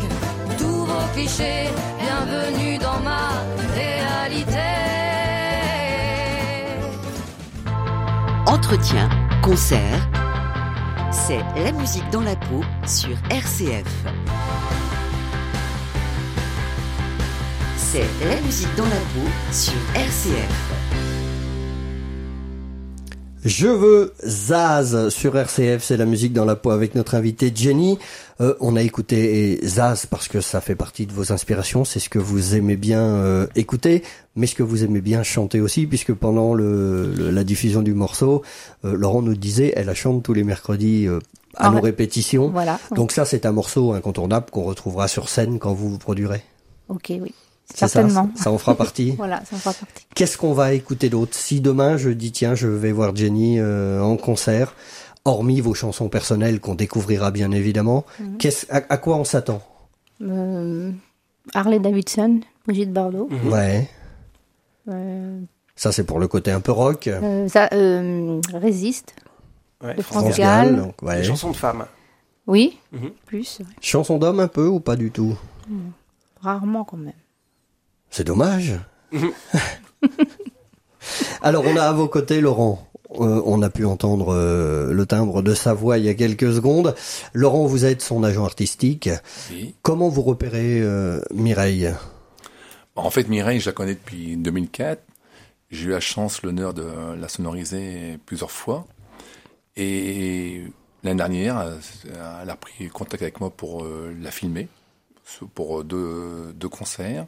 tous 0.57 0.85
vos 0.91 1.07
clichés. 1.13 1.69
Bienvenue 2.01 2.77
dans 2.77 2.99
ma 3.09 3.27
réalité. 3.79 4.69
Entretien, 8.45 9.09
concert. 9.41 10.01
C'est 11.11 11.43
la 11.63 11.71
musique 11.71 12.09
dans 12.11 12.21
la 12.21 12.35
peau 12.35 12.61
sur 12.85 13.15
RCF. 13.29 14.05
C'est 17.91 18.05
la 18.27 18.39
musique 18.41 18.75
dans 18.77 18.85
la 18.85 18.89
peau 18.91 19.27
sur 19.51 19.73
RCF. 19.95 20.73
Je 23.45 23.67
veux 23.67 24.13
Zaz 24.25 25.09
sur 25.09 25.35
RCF, 25.37 25.81
c'est 25.81 25.95
la 25.97 26.05
musique 26.05 26.33
dans 26.33 26.43
la 26.45 26.55
peau 26.57 26.71
avec 26.71 26.93
notre 26.93 27.15
invité 27.15 27.51
Jenny. 27.55 27.97
Euh, 28.41 28.53
on 28.59 28.75
a 28.75 28.81
écouté 28.81 29.59
Zaz 29.63 30.05
parce 30.05 30.27
que 30.27 30.41
ça 30.41 30.59
fait 30.61 30.75
partie 30.75 31.05
de 31.05 31.13
vos 31.13 31.31
inspirations, 31.31 31.85
c'est 31.85 31.99
ce 31.99 32.09
que 32.09 32.19
vous 32.19 32.53
aimez 32.55 32.75
bien 32.75 33.01
euh, 33.01 33.47
écouter, 33.55 34.03
mais 34.35 34.45
ce 34.45 34.55
que 34.55 34.63
vous 34.63 34.83
aimez 34.83 35.01
bien 35.01 35.23
chanter 35.23 35.61
aussi, 35.61 35.87
puisque 35.87 36.13
pendant 36.13 36.53
le, 36.53 37.13
le- 37.15 37.31
la 37.31 37.43
diffusion 37.45 37.81
du 37.81 37.93
morceau, 37.93 38.43
euh, 38.85 38.93
Laurent 38.93 39.21
nous 39.21 39.35
disait, 39.35 39.73
elle 39.77 39.85
la 39.87 39.95
chante 39.95 40.21
tous 40.21 40.33
les 40.33 40.43
mercredis 40.43 41.07
euh, 41.07 41.19
à 41.55 41.67
Ah 41.67 41.71
nos 41.71 41.79
répétitions. 41.81 42.49
Voilà. 42.49 42.77
Donc 42.95 43.11
ça, 43.13 43.23
c'est 43.25 43.45
un 43.45 43.51
morceau 43.53 43.93
incontournable 43.93 44.47
qu'on 44.51 44.63
retrouvera 44.63 45.07
sur 45.07 45.29
scène 45.29 45.59
quand 45.59 45.73
vous 45.73 45.89
vous 45.89 45.97
produirez. 45.97 46.43
Ok, 46.89 47.05
oui. 47.21 47.33
Certainement. 47.73 48.29
ça, 48.35 48.43
ça 48.45 48.51
en 48.51 48.57
fera 48.57 48.75
partie. 48.75 49.11
Voilà, 49.17 49.43
ça 49.45 49.55
en 49.55 49.59
fera 49.59 49.73
partie. 49.73 50.05
Qu'est-ce 50.15 50.37
qu'on 50.37 50.53
va 50.53 50.73
écouter 50.73 51.09
d'autre 51.09 51.35
Si 51.35 51.61
demain 51.61 51.97
je 51.97 52.09
dis 52.09 52.31
tiens 52.31 52.55
je 52.55 52.67
vais 52.67 52.91
voir 52.91 53.15
Jenny 53.15 53.59
euh, 53.59 54.01
en 54.01 54.17
concert, 54.17 54.75
hormis 55.25 55.61
vos 55.61 55.73
chansons 55.73 56.09
personnelles 56.09 56.59
qu'on 56.59 56.75
découvrira 56.75 57.31
bien 57.31 57.51
évidemment, 57.51 58.05
Mhm. 58.19 58.37
qu'est-ce 58.37 58.65
à, 58.71 58.81
à 58.89 58.97
quoi 58.97 59.17
on 59.17 59.23
s'attend? 59.23 59.61
Euh, 60.21 60.91
Harley 61.53 61.79
Davidson, 61.79 62.41
Brigitte 62.65 62.91
Bardot. 62.91 63.29
Ouais, 63.45 63.87
Euh, 64.89 65.39
ça 65.75 65.91
c'est 65.91 66.03
pour 66.03 66.19
le 66.19 66.27
côté 66.27 66.51
un 66.51 66.61
peu 66.61 66.71
rock. 66.71 67.07
euh, 67.07 67.47
ça, 67.47 67.69
euh, 67.73 68.41
Résiste, 68.53 69.13
Ouais, 69.83 69.93
de 69.93 70.01
France 70.01 70.23
France 70.23 70.37
Gall. 70.37 70.65
Gall. 70.73 70.75
donc, 70.77 71.01
ouais. 71.03 71.17
Des 71.17 71.23
chansons 71.23 71.51
de 71.51 71.55
femmes. 71.55 71.85
Oui, 72.47 72.77
Mhm. 72.91 73.11
plus. 73.25 73.59
Chanson 73.79 74.17
d'homme 74.17 74.39
un 74.39 74.47
peu 74.47 74.65
ou 74.67 74.79
pas 74.79 74.95
du 74.95 75.11
tout? 75.11 75.37
Rarement 76.41 76.83
quand 76.83 76.97
même. 76.97 77.13
C'est 78.09 78.23
dommage. 78.23 78.75
Alors 81.41 81.63
on 81.65 81.75
a 81.75 81.83
à 81.83 81.93
vos 81.93 82.07
côtés 82.07 82.41
Laurent. 82.41 82.85
Euh, 83.11 83.41
on 83.45 83.61
a 83.63 83.69
pu 83.71 83.85
entendre 83.85 84.35
euh, 84.35 84.93
le 84.93 85.05
timbre 85.07 85.41
de 85.41 85.55
sa 85.55 85.73
voix 85.73 85.97
il 85.97 86.05
y 86.05 86.09
a 86.09 86.13
quelques 86.13 86.53
secondes. 86.53 86.95
Laurent, 87.33 87.65
vous 87.65 87.85
êtes 87.85 88.01
son 88.01 88.23
agent 88.23 88.45
artistique. 88.45 89.09
Oui. 89.51 89.73
Comment 89.81 90.09
vous 90.09 90.21
repérez 90.21 90.79
euh, 90.81 91.21
Mireille? 91.33 91.91
En 92.95 93.09
fait, 93.09 93.27
Mireille, 93.27 93.59
je 93.59 93.67
la 93.67 93.71
connais 93.71 93.95
depuis 93.95 94.37
2004. 94.37 95.01
J'ai 95.71 95.85
eu 95.85 95.89
la 95.89 95.99
chance, 95.99 96.43
l'honneur 96.43 96.73
de 96.73 96.85
la 97.19 97.29
sonoriser 97.29 98.19
plusieurs 98.25 98.51
fois. 98.51 98.85
Et 99.75 100.63
l'année 101.03 101.17
dernière, 101.17 101.77
elle 102.41 102.49
a 102.49 102.55
pris 102.55 102.89
contact 102.89 103.23
avec 103.23 103.39
moi 103.39 103.49
pour 103.49 103.83
euh, 103.83 104.13
la 104.21 104.31
filmer, 104.31 104.67
pour 105.53 105.83
deux, 105.83 106.53
deux 106.55 106.69
concerts. 106.69 107.25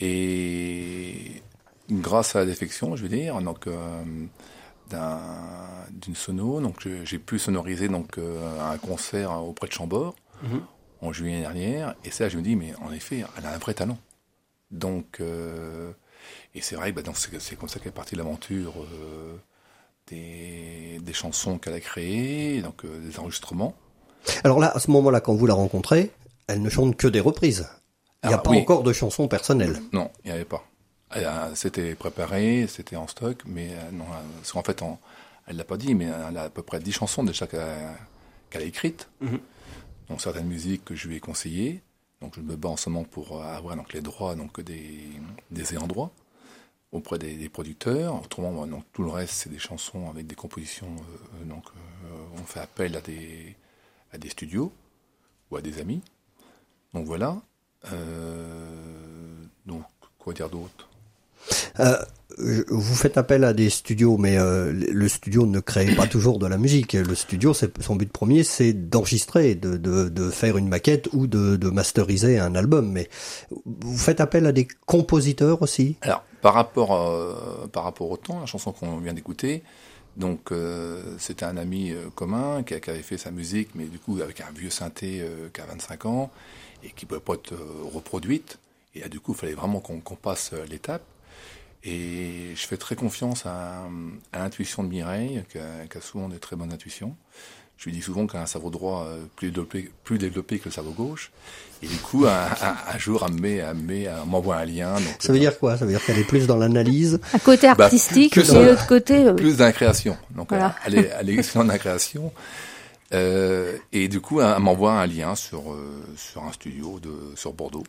Et 0.00 1.42
grâce 1.90 2.36
à 2.36 2.40
la 2.40 2.46
défection, 2.46 2.96
je 2.96 3.02
veux 3.02 3.08
dire, 3.08 3.40
donc 3.42 3.66
euh, 3.66 4.02
d'un- 4.88 5.20
d'une 5.92 6.14
sono, 6.14 6.60
donc 6.60 6.86
j'ai 7.04 7.18
pu 7.18 7.38
sonoriser 7.38 7.88
donc 7.88 8.18
euh, 8.18 8.72
un 8.72 8.78
concert 8.78 9.42
auprès 9.44 9.68
de 9.68 9.72
Chambord 9.72 10.14
Mhm. 10.42 10.62
en 11.02 11.12
juillet 11.12 11.40
dernière. 11.40 11.94
Et 12.04 12.10
ça, 12.10 12.28
je 12.28 12.38
me 12.38 12.42
dis, 12.42 12.56
mais 12.56 12.72
en 12.82 12.92
effet, 12.92 13.24
elle 13.36 13.46
a 13.46 13.52
un 13.54 13.58
vrai 13.58 13.74
talent. 13.74 13.98
Donc, 14.70 15.18
euh, 15.20 15.92
et 16.54 16.60
c'est 16.62 16.76
vrai 16.76 16.90
que 16.92 16.96
bah, 16.96 17.02
donc, 17.02 17.16
c'est 17.16 17.38
c'est 17.40 17.56
comme 17.56 17.68
ça 17.68 17.80
qu'est 17.80 17.90
partie 17.90 18.16
l'aventure 18.16 18.72
euh, 18.82 19.36
des, 20.06 20.98
des 21.02 21.12
chansons 21.12 21.58
qu'elle 21.58 21.74
a 21.74 21.80
créées, 21.80 22.62
donc 22.62 22.84
euh, 22.84 22.98
des 23.00 23.18
enregistrements. 23.18 23.74
Alors 24.44 24.60
là, 24.60 24.68
à 24.74 24.78
ce 24.78 24.90
moment-là, 24.92 25.20
quand 25.20 25.34
vous 25.34 25.46
la 25.46 25.54
rencontrez, 25.54 26.10
elle 26.46 26.62
ne 26.62 26.68
chante 26.70 26.96
que 26.96 27.06
des 27.08 27.20
reprises. 27.20 27.68
Il 28.22 28.28
n'y 28.28 28.34
a 28.34 28.36
Ah, 28.36 28.42
pas 28.42 28.50
oui. 28.50 28.58
encore 28.58 28.82
de 28.82 28.92
chansons 28.92 29.28
personnelles. 29.28 29.80
Non, 29.92 30.10
il 30.24 30.28
n'y 30.30 30.32
avait 30.36 30.44
pas. 30.44 30.64
C'était 31.54 31.94
préparé, 31.94 32.66
c'était 32.68 32.96
en 32.96 33.08
stock, 33.08 33.42
mais 33.46 33.70
euh, 33.72 33.90
non, 33.92 34.04
euh, 34.04 34.22
parce 34.36 34.52
qu'en 34.52 34.62
fait, 34.62 34.82
en- 34.82 35.00
elle 35.46 35.56
l'a 35.56 35.64
pas 35.64 35.76
dit, 35.76 35.94
mais 35.94 36.04
elle 36.04 36.36
a 36.36 36.44
à 36.44 36.50
peu 36.50 36.62
près 36.62 36.78
10 36.80 36.92
chansons 36.92 37.24
déjà 37.24 37.46
qu'elle 37.46 37.60
a, 37.60 38.60
écrites. 38.64 39.08
Mhm. 39.20 39.40
Donc 40.08 40.20
certaines 40.20 40.46
musiques 40.46 40.84
que 40.84 40.94
je 40.94 41.08
lui 41.08 41.16
ai 41.16 41.20
conseillées. 41.20 41.82
Donc 42.20 42.34
je 42.36 42.40
me 42.40 42.54
bats 42.56 42.68
en 42.68 42.76
ce 42.76 42.90
moment 42.90 43.04
pour 43.04 43.40
euh, 43.40 43.44
avoir 43.56 43.74
donc 43.76 43.92
les 43.92 44.02
droits 44.02 44.34
donc 44.34 44.60
des 44.60 45.00
des 45.50 45.72
ayants 45.72 45.86
droit 45.86 46.10
auprès 46.92 47.18
des, 47.18 47.34
des 47.36 47.48
producteurs. 47.48 48.22
Autrement, 48.22 48.66
donc 48.66 48.84
tout 48.92 49.02
le 49.02 49.10
reste 49.10 49.32
c'est 49.34 49.50
des 49.50 49.58
chansons 49.58 50.10
avec 50.10 50.26
des 50.26 50.34
compositions. 50.34 50.94
euh, 51.40 51.44
donc 51.44 51.64
euh, 51.68 52.10
on 52.40 52.44
fait 52.44 52.60
appel 52.60 52.96
à 52.96 53.00
des 53.00 53.56
à 54.12 54.18
des 54.18 54.28
studios 54.28 54.70
ou 55.50 55.56
à 55.56 55.62
des 55.62 55.80
amis. 55.80 56.02
Donc 56.92 57.06
voilà. 57.06 57.40
Euh, 57.92 59.44
donc 59.66 59.82
quoi 60.18 60.32
dire 60.32 60.48
d'autre? 60.48 60.88
Euh, 61.78 61.96
vous 62.38 62.94
faites 62.94 63.18
appel 63.18 63.44
à 63.44 63.52
des 63.52 63.70
studios, 63.70 64.16
mais 64.16 64.38
euh, 64.38 64.72
le 64.72 65.08
studio 65.08 65.46
ne 65.46 65.60
crée 65.60 65.94
pas 65.94 66.06
toujours 66.06 66.38
de 66.38 66.46
la 66.46 66.58
musique. 66.58 66.92
Le 66.92 67.14
studio, 67.14 67.52
son 67.54 67.96
but 67.96 68.10
premier, 68.10 68.44
c'est 68.44 68.72
d'enregistrer, 68.72 69.54
de, 69.54 69.76
de, 69.76 70.08
de 70.08 70.30
faire 70.30 70.56
une 70.56 70.68
maquette 70.68 71.08
ou 71.12 71.26
de, 71.26 71.56
de 71.56 71.70
masteriser 71.70 72.38
un 72.38 72.54
album. 72.54 72.90
Mais 72.90 73.08
vous 73.64 73.98
faites 73.98 74.20
appel 74.20 74.46
à 74.46 74.52
des 74.52 74.68
compositeurs 74.86 75.62
aussi? 75.62 75.96
Alors, 76.02 76.24
par 76.40 76.54
rapport, 76.54 76.94
euh, 76.94 77.66
par 77.72 77.84
rapport 77.84 78.10
au 78.10 78.16
temps, 78.16 78.40
la 78.40 78.46
chanson 78.46 78.72
qu'on 78.72 78.98
vient 78.98 79.14
d'écouter, 79.14 79.62
donc 80.16 80.52
euh, 80.52 81.02
c'était 81.18 81.44
un 81.44 81.56
ami 81.56 81.92
euh, 81.92 82.08
commun 82.14 82.62
qui, 82.62 82.78
qui 82.80 82.90
avait 82.90 83.02
fait 83.02 83.18
sa 83.18 83.30
musique, 83.30 83.70
mais 83.74 83.84
du 83.84 83.98
coup 83.98 84.18
avec 84.22 84.40
un 84.40 84.50
vieux 84.54 84.70
synthé 84.70 85.20
euh, 85.20 85.48
qui 85.52 85.60
a 85.60 85.66
25 85.66 86.06
ans 86.06 86.30
et 86.84 86.90
qui 86.90 87.04
ne 87.04 87.08
pouvait 87.08 87.20
pas 87.20 87.34
être 87.34 87.52
euh, 87.52 87.84
reproduite. 87.94 88.58
Et 88.94 89.00
là, 89.00 89.08
du 89.08 89.20
coup, 89.20 89.32
il 89.32 89.38
fallait 89.38 89.54
vraiment 89.54 89.80
qu'on 89.80 90.00
qu'on 90.00 90.16
passe 90.16 90.50
euh, 90.52 90.64
l'étape. 90.68 91.02
Et 91.82 92.52
je 92.54 92.66
fais 92.66 92.76
très 92.76 92.94
confiance 92.94 93.46
à, 93.46 93.84
à 94.32 94.38
l'intuition 94.38 94.82
de 94.84 94.88
Mireille, 94.88 95.42
qui 95.50 95.58
a, 95.58 95.86
qui 95.90 95.96
a 95.96 96.00
souvent 96.00 96.28
de 96.28 96.36
très 96.36 96.54
bonnes 96.56 96.72
intuitions. 96.72 97.16
Je 97.78 97.86
lui 97.86 97.92
dis 97.92 98.02
souvent 98.02 98.26
qu'elle 98.26 98.40
a 98.40 98.42
un 98.42 98.46
cerveau 98.46 98.68
droit 98.68 99.06
euh, 99.06 99.24
plus 99.36 99.48
développé, 99.50 99.90
plus 100.04 100.18
développé 100.18 100.58
que 100.58 100.66
le 100.66 100.70
cerveau 100.70 100.90
gauche. 100.90 101.30
Et 101.82 101.86
du 101.86 101.96
coup, 101.96 102.26
un, 102.26 102.30
un- 102.30 102.76
un 102.94 102.98
jour, 102.98 103.24
elle 103.26 103.32
me 103.32 103.40
met- 103.40 103.56
elle 103.56 103.74
me 103.76 103.82
met- 103.82 104.02
elle 104.02 104.26
m'envoie 104.26 104.56
un 104.56 104.66
lien. 104.66 104.92
Donc, 104.96 105.16
Ça 105.20 105.32
veut 105.32 105.38
dire 105.38 105.58
quoi? 105.58 105.78
Ça 105.78 105.86
veut 105.86 105.90
dire 105.92 106.04
qu'elle 106.04 106.18
est 106.18 106.24
plus 106.24 106.46
dans 106.46 106.58
l'analyse? 106.58 107.18
Un 107.32 107.38
côté 107.38 107.68
Bah, 107.78 107.84
artistique 107.84 108.34
que 108.34 108.40
et 108.40 108.66
l'autre 108.66 108.86
côté. 108.86 109.32
plus 109.32 109.56
dans 109.56 109.64
la 109.64 109.72
création. 109.72 110.18
Donc 110.32 110.50
Voilà. 110.50 110.76
elle, 110.84 110.96
est, 110.98 111.10
elle 111.18 111.30
est 111.30 111.34
excellente 111.38 111.68
dans 111.68 111.72
la 111.72 111.78
création. 111.78 112.30
Euh, 113.12 113.76
et 113.92 114.08
du 114.08 114.20
coup, 114.20 114.40
elle, 114.40 114.58
m'envoie 114.60 114.92
un 114.92 115.06
lien 115.06 115.34
sur 115.34 115.72
euh, 115.72 116.02
sur 116.16 116.44
un 116.44 116.52
studio 116.52 117.00
de 117.00 117.34
sur 117.34 117.52
Bordeaux. 117.52 117.84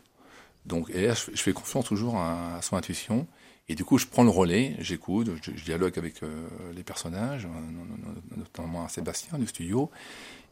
Donc 0.66 0.90
et 0.92 1.08
là, 1.08 1.14
je, 1.14 1.42
fais- 1.42 1.54
confiance 1.54 1.86
toujours 1.86 2.18
à, 2.18 2.60
son 2.62 2.76
intuition. 2.76 3.28
Et 3.70 3.76
du 3.76 3.86
coup, 3.86 3.98
je 3.98 4.08
prends 4.08 4.24
le 4.24 4.30
relais, 4.30 4.76
j'écoute, 4.80 5.30
je, 5.42 5.52
dialogue 5.64 5.98
avec 5.98 6.24
euh, 6.24 6.48
les 6.76 6.84
personnages, 6.84 7.46
euh, 7.46 8.38
notamment 8.38 8.88
Sébastien 8.90 9.38
du 9.38 9.48
studio. 9.48 9.90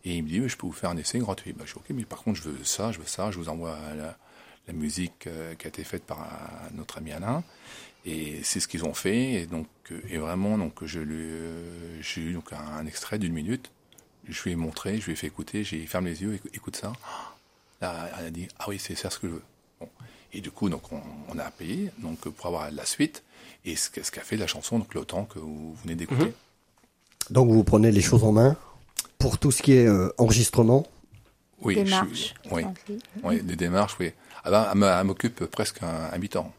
Et 0.06 0.16
il 0.16 0.24
me 0.24 0.30
dit, 0.30 0.40
mais 0.40 0.48
je 0.48 0.56
peux 0.56 0.68
vous 0.68 0.72
faire 0.74 0.92
un 0.92 0.98
essai 0.98 1.20
gratuit. 1.20 1.52
Bah, 1.52 1.66
je 1.66 1.74
dis, 1.74 1.80
ok, 1.80 1.86
mais 1.90 2.06
par 2.06 2.24
contre, 2.24 2.38
je 2.38 2.50
veux 2.50 2.64
ça, 2.64 2.92
je 2.92 3.00
veux 3.00 3.06
ça, 3.06 3.32
je 3.32 3.38
vous 3.38 3.50
envoie 3.50 3.78
la, 3.96 4.18
musique 4.74 5.26
euh, 5.26 5.56
qui 5.56 5.66
a 5.66 5.70
été 5.70 5.84
faite 5.84 6.04
par 6.04 6.30
notre 6.76 7.00
ami 7.00 7.12
Alain. 7.12 7.44
Et 8.06 8.40
c'est 8.44 8.60
ce 8.60 8.68
qu'ils 8.68 8.86
ont 8.86 8.94
fait. 8.94 9.34
Et 9.34 9.46
donc, 9.48 9.68
et 10.10 10.18
vraiment, 10.18 10.58
donc, 10.58 10.86
j'ai 10.86 11.02
eu 11.02 12.34
donc 12.34 12.54
un 12.54 12.86
extrait 12.86 13.18
d'une 13.20 13.34
minute. 13.34 13.72
Je 14.28 14.44
lui 14.44 14.52
ai 14.52 14.56
montré, 14.56 15.00
je 15.00 15.06
lui 15.06 15.14
ai 15.14 15.16
fait 15.16 15.28
écouter, 15.28 15.64
j'ai 15.64 15.78
dit, 15.80 15.88
ferme 15.88 16.06
les 16.06 16.22
yeux, 16.22 16.34
écou- 16.36 16.50
écoute 16.54 16.76
ça. 16.76 16.94
Là, 17.82 18.10
elle 18.20 18.26
a 18.28 18.30
dit, 18.32 18.48
ah 18.60 18.66
oui, 18.68 18.78
c'est 18.80 18.96
ça 18.96 19.10
ce 19.10 19.18
que 19.20 19.28
je 19.28 19.34
veux. 19.34 19.42
Bon. 19.80 19.90
Et 20.34 20.42
du 20.42 20.52
coup, 20.52 20.70
donc, 20.70 20.92
on, 20.92 21.02
on 21.30 21.40
a 21.40 21.50
payé, 21.50 21.90
donc, 22.00 22.20
pour 22.20 22.46
avoir 22.46 22.70
la 22.72 22.86
suite. 22.86 23.24
Et 23.66 23.76
ce, 23.76 23.90
qu'a 23.90 24.22
fait 24.22 24.38
la 24.38 24.48
chanson, 24.48 24.80
donc, 24.80 24.94
l'autant 24.94 25.26
que 25.26 25.40
vous 25.40 25.76
venez 25.84 25.96
d'écouter. 25.96 26.26
Mhm. 26.26 26.34
Donc 27.32 27.52
vous 27.52 27.64
prenez 27.64 27.92
les 27.92 28.02
choses 28.02 28.24
en 28.24 28.32
main 28.32 28.56
pour 29.20 29.38
tout 29.38 29.52
ce 29.52 29.62
qui 29.62 29.74
est 29.74 29.86
euh, 29.86 30.12
enregistrement. 30.18 30.88
Oui, 31.62 31.76
je 31.86 32.52
oui. 32.52 32.64
Oui, 33.24 33.42
des 33.44 33.56
démarches, 33.56 33.98
oui. 34.00 34.12
Ah 34.44 34.50
ben, 34.74 35.00
elle 35.00 35.06
m'occupe 35.06 35.46
presque 35.46 35.84
un, 35.84 36.10
un 36.12 36.18
mi-temps. 36.18 36.52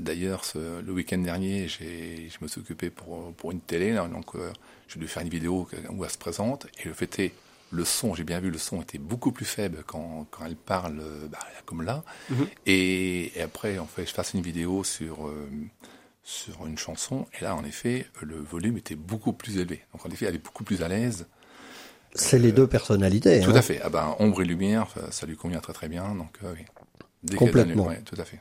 D'ailleurs, 0.00 0.42
le 0.54 0.92
week-end 0.92 1.18
dernier, 1.18 1.68
j'ai, 1.68 2.28
je 2.30 2.38
me 2.42 2.48
suis 2.48 2.60
occupé 2.60 2.90
pour, 2.90 3.32
pour 3.34 3.52
une 3.52 3.60
télé, 3.60 3.92
là, 3.92 4.06
donc 4.06 4.34
euh, 4.34 4.52
je 4.88 4.98
lui 4.98 5.04
ai 5.06 5.08
fait 5.08 5.22
une 5.22 5.28
vidéo 5.28 5.68
où 5.90 6.04
elle 6.04 6.10
se 6.10 6.18
présente, 6.18 6.66
et 6.82 6.88
le 6.88 6.94
fait 6.94 7.18
est, 7.18 7.32
le 7.70 7.84
son, 7.84 8.14
j'ai 8.14 8.24
bien 8.24 8.38
vu, 8.40 8.50
le 8.50 8.58
son 8.58 8.82
était 8.82 8.98
beaucoup 8.98 9.32
plus 9.32 9.44
faible 9.46 9.82
quand, 9.86 10.26
quand 10.30 10.44
elle 10.46 10.54
parle 10.56 11.00
euh, 11.00 11.26
bah, 11.28 11.38
comme 11.66 11.82
là. 11.82 12.04
Mhm. 12.30 12.46
et, 12.66 13.38
et 13.38 13.42
après, 13.42 13.78
en 13.78 13.86
fait, 13.86 14.06
je 14.06 14.12
fasse 14.12 14.34
une 14.34 14.42
vidéo 14.42 14.84
sur, 14.84 15.26
euh, 15.26 15.48
sur 16.22 16.66
une 16.66 16.78
chanson, 16.78 17.26
et 17.38 17.42
là, 17.44 17.56
en 17.56 17.64
effet, 17.64 18.06
le 18.22 18.36
volume 18.36 18.76
était 18.76 18.94
beaucoup 18.94 19.32
plus 19.32 19.58
élevé. 19.58 19.82
Donc, 19.92 20.06
en 20.06 20.10
effet, 20.10 20.26
elle 20.26 20.36
est 20.36 20.44
beaucoup 20.44 20.62
plus 20.64 20.82
à 20.82 20.88
l'aise. 20.88 21.26
C'est 22.14 22.38
les 22.38 22.52
deux 22.52 22.68
personnalités. 22.68 23.40
Tout 23.40 23.50
hein. 23.50 23.56
à 23.56 23.62
fait. 23.62 23.80
Ah 23.82 23.88
ben, 23.90 24.14
ombre 24.20 24.42
et 24.42 24.44
lumière, 24.44 24.86
ça, 25.10 25.26
lui 25.26 25.36
convient 25.36 25.58
très 25.60 25.72
très 25.72 25.88
bien. 25.88 26.14
Donc, 26.14 26.36
euh, 26.44 26.54
oui. 26.56 26.64
Dès 27.24 27.36
Complètement. 27.36 27.84
donne- 27.84 27.92
ouais, 27.94 28.02
tout 28.02 28.20
à 28.20 28.24
fait. 28.24 28.40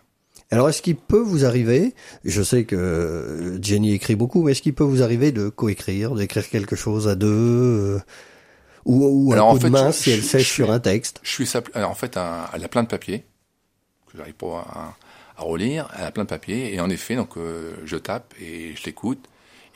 Alors, 0.53 0.69
est-ce 0.69 0.81
qu'il 0.81 0.95
peut 0.95 1.19
vous 1.19 1.45
arriver, 1.45 1.95
je 2.23 2.41
sais 2.43 2.63
que 2.65 2.75
euh, 2.75 3.61
Jenny 3.61 3.93
écrit 3.93 4.15
beaucoup, 4.15 4.43
mais 4.43 4.51
est-ce 4.51 4.61
qu'il 4.61 4.73
peut 4.75 4.83
vous 4.83 5.01
arriver 5.03 5.31
de 5.31 5.49
coécrire, 5.49 6.13
d'écrire 6.15 6.47
quelque 6.49 6.75
chose 6.75 7.07
à 7.07 7.15
deux 7.15 7.27
euh, 7.27 7.99
ou, 8.85 9.03
ou 9.05 9.31
un 9.31 9.35
Alors, 9.35 9.47
en 9.49 9.57
de 9.57 9.67
main 9.69 9.91
je- 9.91 9.97
si 9.97 10.11
elle 10.11 10.21
sèche 10.23 10.51
sur 10.51 10.71
un 10.71 10.79
texte? 10.79 11.19
Je 11.23 11.29
suis 11.31 11.49
alors, 11.73 11.89
en 11.91 11.95
fait, 11.95 12.17
un- 12.17 12.45
elle 12.53 12.63
a 12.63 12.67
plein 12.67 12.83
de 12.83 12.87
papiers 12.87 13.25
que 14.11 14.17
j'arrive 14.17 14.35
pas 14.35 14.65
à, 14.69 14.95
à 15.37 15.43
relire. 15.43 15.89
Elle 15.97 16.05
a 16.05 16.11
plein 16.11 16.23
de 16.23 16.29
papiers 16.29 16.73
et 16.73 16.79
en 16.79 16.89
effet, 16.89 17.15
donc 17.15 17.37
euh, 17.37 17.73
je 17.85 17.95
tape 17.97 18.33
et 18.41 18.75
je 18.75 18.83
l'écoute. 18.85 19.25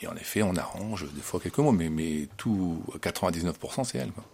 Et 0.00 0.06
en 0.06 0.14
effet, 0.14 0.42
on 0.42 0.54
arrange 0.54 1.06
des 1.12 1.20
fois 1.22 1.40
quelques 1.40 1.58
mots, 1.58 1.72
mais 1.72 1.88
mais 1.88 2.28
tout 2.36 2.80
99% 3.00 3.82
c'est 3.84 3.98
elle. 3.98 4.12
Quoi. 4.12 4.24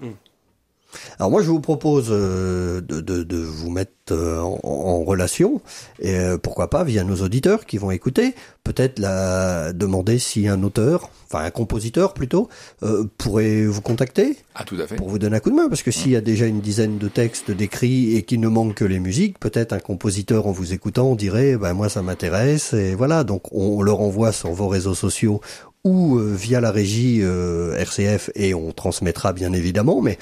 Alors 1.18 1.30
moi 1.30 1.42
je 1.42 1.48
vous 1.48 1.60
propose 1.60 2.08
euh, 2.10 2.80
de, 2.80 3.00
de, 3.00 3.22
de 3.22 3.36
vous 3.36 3.70
mettre 3.70 3.92
euh, 4.10 4.40
en, 4.40 4.58
en 4.62 5.02
relation 5.04 5.60
et 6.00 6.14
euh, 6.16 6.36
pourquoi 6.38 6.68
pas 6.68 6.84
via 6.84 7.04
nos 7.04 7.16
auditeurs 7.22 7.64
qui 7.64 7.78
vont 7.78 7.90
écouter, 7.90 8.34
peut-être 8.62 8.98
la 8.98 9.72
demander 9.72 10.18
si 10.18 10.46
un 10.48 10.62
auteur, 10.62 11.08
enfin 11.30 11.44
un 11.44 11.50
compositeur 11.50 12.12
plutôt, 12.12 12.48
euh, 12.82 13.04
pourrait 13.18 13.64
vous 13.64 13.80
contacter 13.80 14.36
Ah, 14.54 14.64
tout 14.64 14.76
à 14.80 14.86
fait. 14.86 14.96
pour 14.96 15.08
vous 15.08 15.18
donner 15.18 15.36
un 15.36 15.40
coup 15.40 15.50
de 15.50 15.56
main 15.56 15.68
parce 15.68 15.82
que 15.82 15.90
s'il 15.90 16.10
y 16.12 16.16
a 16.16 16.20
déjà 16.20 16.46
une 16.46 16.60
dizaine 16.60 16.98
de 16.98 17.08
textes 17.08 17.50
décrits 17.50 18.14
et 18.16 18.22
qu'il 18.22 18.40
ne 18.40 18.48
manque 18.48 18.74
que 18.74 18.84
les 18.84 19.00
musiques, 19.00 19.38
peut-être 19.38 19.72
un 19.72 19.78
compositeur 19.80 20.46
en 20.46 20.52
vous 20.52 20.72
écoutant 20.74 21.14
dirait 21.14 21.56
ben 21.56 21.72
moi 21.72 21.88
ça 21.88 22.02
m'intéresse 22.02 22.72
et 22.74 22.94
voilà 22.94 23.24
donc 23.24 23.42
on 23.52 23.80
le 23.82 23.92
renvoie 23.92 24.32
sur 24.32 24.52
vos 24.52 24.68
réseaux 24.68 24.94
sociaux 24.94 25.40
ou 25.84 26.18
euh, 26.18 26.34
via 26.34 26.60
la 26.60 26.70
régie 26.70 27.20
euh, 27.22 27.74
RCF 27.76 28.30
et 28.34 28.54
on 28.54 28.72
transmettra 28.72 29.32
bien 29.32 29.52
évidemment 29.52 30.00
mais 30.02 30.18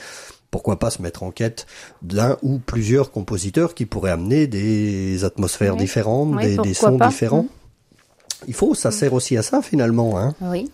pourquoi 0.53 0.79
pas 0.79 0.91
se 0.91 1.03
mettre 1.03 1.25
en 1.25 1.33
quête 1.33 1.67
d'un 2.03 2.37
ou 2.43 2.59
plusieurs 2.61 3.11
compositeurs 3.11 3.75
qui 3.75 3.87
pourraient 3.87 4.13
amener 4.13 4.47
des 4.47 5.25
atmosphères 5.25 5.73
Oui. 5.75 5.81
différentes, 5.81 6.35
Oui, 6.37 6.57
des, 6.59 6.75
sons 6.75 6.99
pas. 6.99 7.09
différents. 7.09 7.43
Mm. 7.45 7.49
Il 8.49 8.55
faut, 8.55 8.75
ça 8.75 8.91
sert 8.93 9.15
aussi 9.15 9.37
à 9.37 9.43
ça 9.43 9.63
finalement. 9.63 10.19
Hein. 10.19 10.35
Oui, 10.43 10.71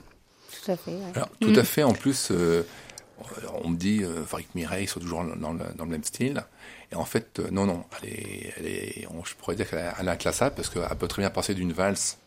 tout 0.65 0.73
à 0.73 0.77
fait. 0.77 0.91
ouais. 0.91 1.03
Alors, 1.15 1.29
tout 1.41 1.53
à 1.57 1.65
fait. 1.65 1.83
En 1.85 1.93
plus, 1.93 2.29
euh, 2.33 2.65
on 3.63 3.69
me 3.71 3.77
dit, 3.77 4.03
euh, 4.03 4.25
Farid 4.25 4.47
Mireille 4.55 4.87
sont 4.89 5.01
toujours 5.01 5.23
dans 5.41 5.53
le, 5.53 5.61
dans 5.77 5.85
le 5.85 5.91
même 5.91 6.05
style. 6.05 6.43
Et 6.91 6.97
en 6.97 7.05
fait, 7.05 7.39
euh, 7.39 7.49
non, 7.53 7.67
non, 7.67 7.85
elle 8.03 8.09
est, 8.09 8.53
elle 8.59 8.67
est, 8.67 9.07
on- 9.11 9.25
je 9.25 9.35
pourrais 9.37 9.55
dire 9.55 9.69
qu'elle 9.71 9.79
est- 9.81 9.93
elle 10.01 10.09
est 10.09 10.11
inclassable 10.11 10.55
parce 10.57 10.71
qu'elle 10.71 10.83
peut 10.99 11.09
très 11.09 11.23
bien 11.23 11.31
passer 11.31 11.55
d'une 11.55 11.73
valse 11.73 12.19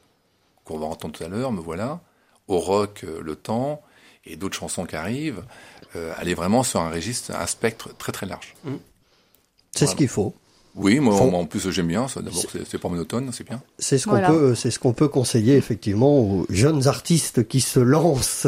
qu'on 0.64 0.78
va 0.80 0.86
entendre 0.86 1.18
tout 1.18 1.24
à 1.24 1.28
l'heure, 1.28 1.52
me 1.52 1.60
voilà, 1.60 2.00
au 2.48 2.60
rock, 2.60 3.02
euh, 3.04 3.20
le 3.22 3.36
temps, 3.36 3.82
et 4.26 4.36
d'autres 4.36 4.58
chansons 4.58 4.86
qui 4.86 4.96
arrivent. 4.96 5.44
Euh, 5.96 6.14
elle 6.22 6.30
est 6.30 6.34
vraiment 6.36 6.64
sur 6.64 6.80
un 6.82 6.90
registre, 6.90 7.32
un 7.36 7.48
spectre 7.48 7.90
très 7.98 8.12
très 8.12 8.26
large. 8.26 8.56
C'est 9.72 9.88
ce 9.88 9.96
qu'il 9.96 10.08
faut. 10.08 10.34
Oui, 10.74 11.02
moi, 11.02 11.18
Faut- 11.18 11.30
moi, 11.30 11.40
en 11.42 11.46
plus 11.46 11.70
j'aime 11.70 11.88
bien. 11.90 12.08
ça. 12.08 12.22
D'abord, 12.22 12.42
c'est 12.66 12.78
pas 12.78 12.88
monotone, 12.88 13.30
c'est 13.34 13.44
bien. 13.44 13.62
C'est 13.78 13.98
ce 13.98 14.06
qu'on 14.06 14.12
Voilà. 14.12 14.30
peut, 14.30 14.56
c'est 14.56 14.72
ce 14.72 14.80
qu'on 14.80 14.94
peut 14.94 15.10
conseiller 15.10 15.58
effectivement 15.58 16.18
aux 16.20 16.46
jeunes 16.50 16.88
artistes 16.88 17.46
qui 17.46 17.60
se 17.60 17.82
lancent 17.82 18.48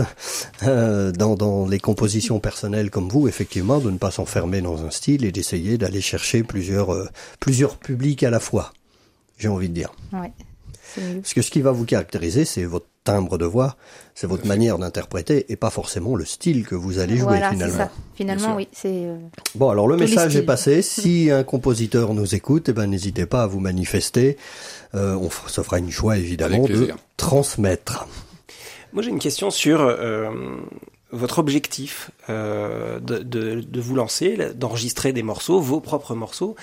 euh, 0.63 1.11
dans, 1.11 1.35
dans 1.35 1.67
les 1.67 1.79
compositions 1.79 2.39
personnelles 2.39 2.91
comme 2.91 3.09
vous, 3.09 3.27
effectivement, 3.27 3.79
de 3.79 3.91
ne 3.91 3.97
pas 3.97 4.09
s'enfermer 4.09 4.61
dans 4.61 4.85
un 4.85 4.89
style 4.89 5.25
et 5.25 5.33
d'essayer 5.33 5.77
d'aller 5.77 5.99
chercher 5.99 6.43
plusieurs 6.43 6.93
euh, 6.93 7.09
plusieurs 7.41 7.75
publics 7.75 8.23
à 8.23 8.29
la 8.29 8.39
fois. 8.39 8.71
J'ai 9.37 9.49
envie 9.49 9.67
de 9.67 9.73
dire. 9.73 9.91
Ouais. 10.13 10.31
Parce 10.95 11.33
que 11.33 11.41
ce 11.41 11.51
qui 11.51 11.59
va 11.59 11.73
vous 11.73 11.83
caractériser, 11.85 12.45
c'est 12.45 12.63
votre 12.63 12.85
timbre 13.03 13.37
de 13.37 13.45
voix, 13.45 13.75
c'est 14.15 14.27
votre 14.27 14.45
manière 14.45 14.77
d'interpréter 14.77 15.45
et 15.51 15.55
pas 15.55 15.69
forcément 15.69 16.15
le 16.15 16.25
style 16.25 16.65
que 16.65 16.75
vous 16.75 16.99
allez 16.99 17.17
jouer 17.17 17.25
Voilà, 17.37 17.49
c'est 17.49 17.55
finalement. 17.55 17.77
ça. 17.77 17.91
Finalement, 18.15 18.55
oui, 18.55 18.67
c'est. 18.71 18.87
euh, 18.91 19.17
Bon, 19.55 19.69
alors 19.69 19.87
le 19.87 19.97
message 19.97 20.35
est 20.35 20.43
passé. 20.43 20.81
Si 20.81 21.29
un 21.31 21.43
compositeur 21.43 22.13
nous 22.13 22.35
écoute, 22.35 22.69
eh 22.69 22.73
ben 22.73 22.87
n'hésitez 22.87 23.25
pas 23.25 23.43
à 23.43 23.47
vous 23.47 23.59
manifester. 23.59 24.37
Euh, 24.95 25.15
on 25.15 25.27
f- 25.27 25.47
se 25.49 25.61
fera 25.61 25.79
une 25.79 25.89
joie 25.91 26.17
évidemment 26.17 26.65
de 26.65 26.89
transmettre. 27.17 28.07
Moi, 28.93 29.01
j'ai 29.01 29.09
une 29.09 29.19
question 29.19 29.49
sur 29.51 29.81
euh, 29.81 30.29
votre 31.11 31.39
objectif 31.39 32.11
euh, 32.29 32.99
de, 32.99 33.17
de, 33.19 33.61
de 33.61 33.81
vous 33.81 33.95
lancer, 33.95 34.37
d'enregistrer 34.55 35.13
des 35.13 35.23
morceaux, 35.23 35.59
vos 35.59 35.79
propres 35.79 36.13
morceaux. 36.15 36.55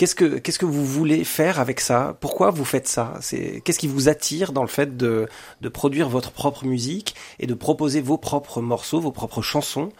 Qu'est-ce 0.00 0.14
que 0.14 0.38
qu'est-ce 0.38 0.58
que 0.58 0.64
vous 0.64 0.86
voulez 0.86 1.24
faire 1.24 1.60
avec 1.60 1.78
ça? 1.78 2.16
Pourquoi 2.20 2.50
vous 2.50 2.64
faites 2.64 2.88
ça? 2.88 3.18
C'est 3.20 3.60
qu'est-ce 3.62 3.78
qui 3.78 3.86
vous 3.86 4.08
attire 4.08 4.52
dans 4.54 4.62
le 4.62 4.68
fait 4.68 4.96
de 4.96 5.28
de 5.60 5.68
produire 5.68 6.08
votre 6.08 6.30
propre 6.32 6.64
musique 6.64 7.14
et 7.38 7.46
de 7.46 7.52
proposer 7.52 8.00
vos 8.00 8.16
propres 8.16 8.62
morceaux, 8.62 8.98
vos 8.98 9.12
propres 9.12 9.42
chansons 9.42 9.90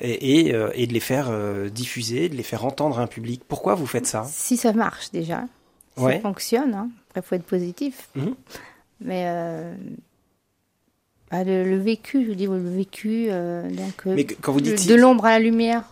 et, 0.00 0.46
et, 0.48 0.54
euh, 0.54 0.70
et 0.72 0.86
de 0.86 0.94
les 0.94 1.00
faire 1.00 1.26
euh, 1.30 1.68
diffuser, 1.68 2.30
de 2.30 2.34
les 2.34 2.42
faire 2.42 2.64
entendre 2.64 2.98
à 2.98 3.02
un 3.02 3.06
public? 3.06 3.42
Pourquoi 3.46 3.74
vous 3.74 3.84
faites 3.84 4.06
ça? 4.06 4.24
Si 4.26 4.56
ça 4.56 4.72
marche 4.72 5.10
déjà, 5.10 5.44
ça 5.98 6.02
Ouais. 6.02 6.20
fonctionne. 6.20 6.72
Hein. 6.72 6.88
Après, 7.10 7.20
faut 7.20 7.34
être 7.34 7.44
positif. 7.44 8.08
Mhm. 8.14 8.34
Mais 9.02 9.24
euh, 9.26 9.74
bah, 11.30 11.44
le, 11.44 11.64
le 11.64 11.76
vécu, 11.76 12.24
je 12.26 12.32
dis 12.32 12.46
le 12.46 12.56
vécu, 12.74 13.26
euh, 13.28 13.68
donc 13.70 14.06
Mais 14.06 14.24
quand 14.24 14.52
vous 14.52 14.62
de, 14.62 14.70
dites 14.72 14.88
de 14.88 14.94
l'ombre 14.94 15.26
à 15.26 15.32
la 15.32 15.40
lumière. 15.40 15.84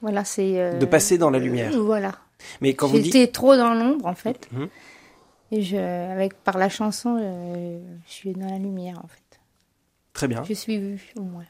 Voilà, 0.00 0.24
c'est 0.24 0.58
euh, 0.58 0.78
De 0.78 0.86
passer 0.86 1.18
dans 1.18 1.28
la 1.28 1.38
lumière. 1.38 1.70
voilà. 1.78 2.14
Mais 2.60 2.74
quand 2.74 2.86
vous 2.88 2.98
dites 2.98 3.12
J'étais 3.12 3.30
trop 3.32 3.56
dans 3.56 3.74
l'ombre 3.74 4.06
en 4.06 4.14
fait. 4.14 4.48
Mhm. 4.52 4.68
Et 5.52 5.62
je, 5.62 5.76
avec 5.76 6.34
par 6.42 6.58
la 6.58 6.68
chanson, 6.68 7.18
euh, 7.20 7.78
je 8.06 8.12
suis 8.12 8.32
dans 8.32 8.48
la 8.50 8.58
lumière 8.58 8.98
en 9.04 9.08
fait. 9.08 9.40
très 10.12 10.28
bien. 10.28 10.42
Je 10.48 10.54
suis 10.54 10.78
vue 10.78 11.00
au 11.16 11.22
moins. 11.22 11.44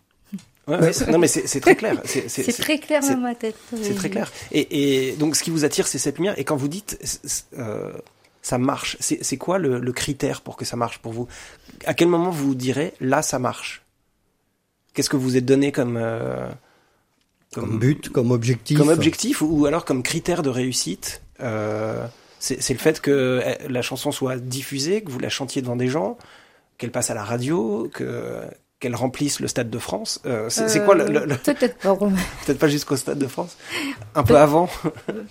Ouais, 0.66 0.78
ouais, 0.78 0.92
c'est- 0.94 1.10
non 1.10 1.18
mais 1.18 1.28
c'est 1.28 1.60
très 1.60 1.76
clair. 1.76 2.00
C'est 2.04 2.26
très 2.58 2.78
clair 2.78 3.02
dans 3.02 3.16
ma 3.18 3.34
tête. 3.34 3.56
C'est 3.82 3.94
très 3.94 4.08
clair. 4.10 4.30
Et, 4.50 5.08
et 5.10 5.12
donc, 5.16 5.36
ce 5.36 5.42
qui 5.42 5.50
vous 5.50 5.64
attire, 5.66 5.86
c'est 5.86 5.98
cette 5.98 6.16
lumière. 6.16 6.38
Et 6.38 6.44
quand 6.44 6.56
vous 6.56 6.68
dites, 6.68 6.98
euh, 7.58 7.92
ça 8.40 8.56
marche, 8.58 8.96
c'est 9.00 9.36
quoi 9.36 9.58
le, 9.58 9.78
le 9.78 9.92
critère 9.92 10.40
pour 10.40 10.56
que 10.56 10.64
ça 10.64 10.76
marche 10.76 10.98
pour 10.98 11.12
vous? 11.12 11.28
À 11.86 11.92
quel 11.94 12.08
moment 12.08 12.30
vous 12.30 12.54
direz, 12.54 12.94
là, 13.00 13.20
ça 13.22 13.38
marche? 13.38 13.82
Qu'est-ce 14.94 15.10
que 15.10 15.16
vous 15.16 15.22
vous 15.24 15.36
êtes 15.36 15.44
donné 15.44 15.70
comme, 15.70 15.96
euh, 15.98 16.48
Comme 17.54 17.78
but, 17.78 18.08
comme 18.10 18.30
objectif. 18.30 18.78
comme 18.78 18.88
objectif 18.88 19.42
ou, 19.42 19.66
alors 19.66 19.84
comme 19.84 20.02
critère 20.02 20.42
de 20.42 20.50
réussite 20.50 21.22
euh, 21.40 22.06
C'est 22.40 22.60
c'est 22.62 22.72
le 22.74 22.78
fait 22.80 23.00
que 23.00 23.10
euh, 23.10 23.54
la 23.68 23.82
chanson 23.82 24.12
soit 24.12 24.36
diffusée, 24.36 25.02
que 25.02 25.10
vous 25.10 25.18
la 25.20 25.28
chantiez 25.28 25.62
devant 25.62 25.76
des 25.76 25.88
gens, 25.88 26.18
qu'elle 26.78 26.90
passe 26.90 27.10
à 27.10 27.14
la 27.14 27.24
radio, 27.24 27.88
que 27.94 28.40
qu'elle 28.80 28.96
remplisse 28.96 29.40
le 29.40 29.48
stade 29.48 29.70
de 29.70 29.78
France. 29.78 30.20
Euh, 30.26 30.50
c'est 30.50 30.68
c'est 30.68 30.84
quoi 30.84 30.94
le, 30.94 31.06
le- 31.06 31.24
le- 31.24 31.36
Peut-être 31.36 31.78
pas. 31.78 31.96
Peut-être 32.44 32.58
pas 32.58 32.68
jusqu'au 32.68 32.96
stade 32.96 33.18
de 33.18 33.26
France. 33.28 33.56
Un 34.14 34.24
peu 34.24 34.36
avant. 34.36 34.68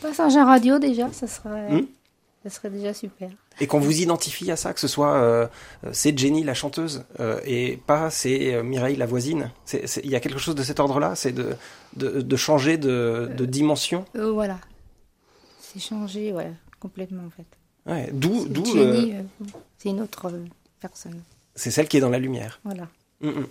Passage 0.01 0.35
à 0.37 0.45
radio 0.45 0.79
déjà, 0.79 1.09
ça 1.11 1.27
serait, 1.27 1.69
Hmm? 1.69 1.85
Ça 2.43 2.49
serait 2.49 2.69
déjà 2.69 2.93
super. 2.93 3.29
Et 3.61 3.67
qu'on 3.67 3.79
vous 3.79 4.01
identifie 4.01 4.51
à 4.51 4.55
ça, 4.57 4.73
que 4.73 4.79
ce 4.79 4.87
soit 4.87 5.13
euh, 5.15 5.47
c'est 5.91 6.17
Jenny 6.17 6.43
la 6.43 6.53
chanteuse 6.53 7.05
euh, 7.19 7.39
et 7.45 7.77
pas 7.87 8.09
c'est 8.09 8.53
euh, 8.55 8.63
Mireille 8.63 8.95
la 8.97 9.05
voisine. 9.05 9.51
Il 10.03 10.09
y 10.09 10.15
a 10.15 10.19
quelque 10.19 10.39
chose 10.39 10.55
de 10.55 10.63
cet 10.63 10.79
ordre-là, 10.79 11.15
c'est 11.15 11.31
de, 11.31 11.55
de, 11.95 12.21
de 12.21 12.35
changer 12.35 12.77
de, 12.77 13.31
de 13.37 13.45
dimension. 13.45 14.05
Euh, 14.15 14.31
voilà. 14.31 14.59
C'est 15.59 15.79
changé, 15.79 16.31
ouais, 16.33 16.51
complètement 16.79 17.23
en 17.25 17.29
fait. 17.29 17.45
Ouais, 17.85 18.09
D'où, 18.13 18.45
d'où 18.47 18.65
Jenny, 18.65 19.13
c'est 19.77 19.89
une 19.89 20.01
autre 20.01 20.31
personne. 20.79 21.21
c'est 21.55 21.71
celle 21.71 21.87
qui 21.87 21.97
est 21.97 22.01
dans 22.01 22.09
la 22.09 22.19
lumière. 22.19 22.59
Voilà. 22.63 22.87
Mm, 23.21 23.29
mm. 23.29 23.47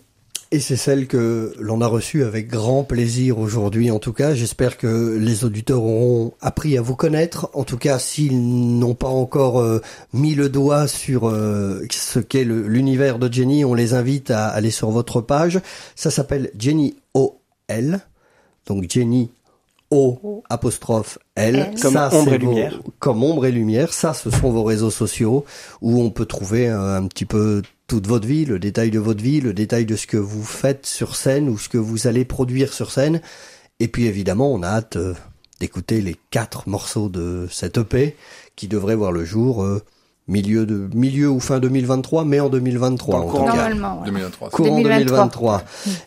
Et 0.54 0.60
c'est 0.60 0.76
celle 0.76 1.06
que 1.06 1.54
l'on 1.58 1.80
a 1.80 1.86
reçue 1.86 2.24
avec 2.24 2.46
grand 2.46 2.84
plaisir 2.84 3.38
aujourd'hui. 3.38 3.90
En 3.90 3.98
tout 3.98 4.12
cas, 4.12 4.34
j'espère 4.34 4.76
que 4.76 5.16
les 5.18 5.46
auditeurs 5.46 5.82
auront 5.82 6.34
appris 6.42 6.76
à 6.76 6.82
vous 6.82 6.94
connaître. 6.94 7.48
En 7.54 7.64
tout 7.64 7.78
cas, 7.78 7.98
s'ils 7.98 8.78
n'ont 8.78 8.94
pas 8.94 9.08
encore 9.08 9.62
euh, 9.62 9.80
mis 10.12 10.34
le 10.34 10.50
doigt 10.50 10.88
sur 10.88 11.26
euh, 11.26 11.80
ce 11.90 12.18
qu'est 12.18 12.44
l'univers 12.44 13.18
de 13.18 13.32
Jenny, 13.32 13.64
on 13.64 13.72
les 13.72 13.94
invite 13.94 14.30
à 14.30 14.48
aller 14.48 14.70
sur 14.70 14.90
votre 14.90 15.22
page. 15.22 15.58
Ça 15.96 16.10
s'appelle 16.10 16.50
Jenny 16.58 16.96
OL. 17.14 18.00
Donc 18.66 18.90
Jenny 18.90 19.30
O 19.92 20.42
apostrophe 20.48 21.18
L. 21.36 21.56
L. 21.56 21.74
Comme 21.80 21.92
Ça, 21.92 22.08
ombre 22.12 22.30
c'est 22.30 22.36
et 22.36 22.38
lumière. 22.38 22.80
Comme 22.98 23.22
ombre 23.22 23.46
et 23.46 23.52
lumière. 23.52 23.92
Ça, 23.92 24.14
ce 24.14 24.30
sont 24.30 24.50
vos 24.50 24.64
réseaux 24.64 24.90
sociaux 24.90 25.44
où 25.80 26.00
on 26.00 26.10
peut 26.10 26.26
trouver 26.26 26.68
un, 26.68 26.94
un 26.94 27.06
petit 27.06 27.26
peu 27.26 27.62
toute 27.86 28.06
votre 28.06 28.26
vie, 28.26 28.46
le 28.46 28.58
détail 28.58 28.90
de 28.90 28.98
votre 28.98 29.22
vie, 29.22 29.42
le 29.42 29.52
détail 29.52 29.84
de 29.84 29.96
ce 29.96 30.06
que 30.06 30.16
vous 30.16 30.44
faites 30.44 30.86
sur 30.86 31.14
scène 31.14 31.48
ou 31.50 31.58
ce 31.58 31.68
que 31.68 31.78
vous 31.78 32.06
allez 32.06 32.24
produire 32.24 32.72
sur 32.72 32.90
scène. 32.90 33.20
Et 33.80 33.88
puis 33.88 34.06
évidemment, 34.06 34.50
on 34.50 34.62
a 34.62 34.68
hâte 34.68 34.96
euh, 34.96 35.14
d'écouter 35.60 36.00
les 36.00 36.16
quatre 36.30 36.68
morceaux 36.68 37.08
de 37.08 37.46
cette 37.50 37.78
EP 37.78 38.16
qui 38.56 38.68
devrait 38.68 38.94
voir 38.94 39.12
le 39.12 39.24
jour 39.24 39.62
euh, 39.62 39.82
milieu 40.28 40.66
de 40.66 40.88
milieu 40.94 41.28
ou 41.30 41.40
fin 41.40 41.58
2023, 41.58 42.24
mais 42.24 42.40
en 42.40 42.48
2023 42.48 43.14
Dans 43.14 43.20
le 43.20 43.26
en 43.26 43.30
courant 43.30 43.44
tout 43.46 43.50
cas. 43.52 43.56
Normalement, 43.56 43.98
ouais. 44.00 44.06
2023. 44.06 44.48
c'est- 44.50 44.56
Courant 44.56 44.80
2023. 44.80 44.98
2023. 45.16 45.62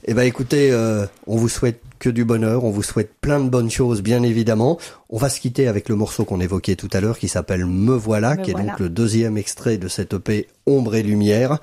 Eh 0.06 0.14
ben 0.14 0.22
écoutez, 0.24 0.72
euh, 0.72 1.06
on 1.28 1.36
vous 1.38 1.50
souhaite 1.50 1.82
que 2.00 2.10
du 2.10 2.24
bonheur, 2.26 2.64
on 2.66 2.72
vous 2.72 2.84
souhaite 2.84 3.12
plein 3.22 3.40
de 3.40 3.50
bonnes 3.50 3.70
choses, 3.72 4.02
bien 4.02 4.22
évidemment. 4.24 4.78
On 5.10 5.18
va 5.18 5.30
se 5.30 5.40
quitter 5.40 5.68
avec 5.68 5.88
le 5.90 5.96
morceau 5.96 6.24
qu'on 6.26 6.40
évoquait 6.42 6.76
tout 6.76 6.90
à 6.94 7.00
l'heure, 7.00 7.18
qui 7.18 7.28
s'appelle 7.30 7.66
Me 7.66 7.96
voilà, 7.96 8.36
Me 8.36 8.44
qui 8.44 8.52
est 8.52 8.54
donc 8.54 8.80
le 8.80 8.90
deuxième 8.90 9.38
extrait 9.38 9.78
de 9.78 9.88
cette 9.88 10.14
EP 10.14 10.48
Ombre 10.68 10.96
et 10.96 11.04
Lumière. 11.04 11.58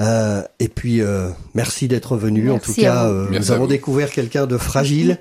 Euh, 0.00 0.42
et 0.60 0.68
puis 0.68 1.00
euh, 1.02 1.28
merci 1.54 1.88
d'être 1.88 2.16
venu. 2.16 2.50
En 2.50 2.58
tout 2.58 2.74
cas, 2.74 3.06
euh, 3.06 3.28
nous 3.30 3.50
avons 3.50 3.62
vous. 3.64 3.68
découvert 3.68 4.10
quelqu'un 4.10 4.46
de 4.46 4.56
fragile, 4.56 5.18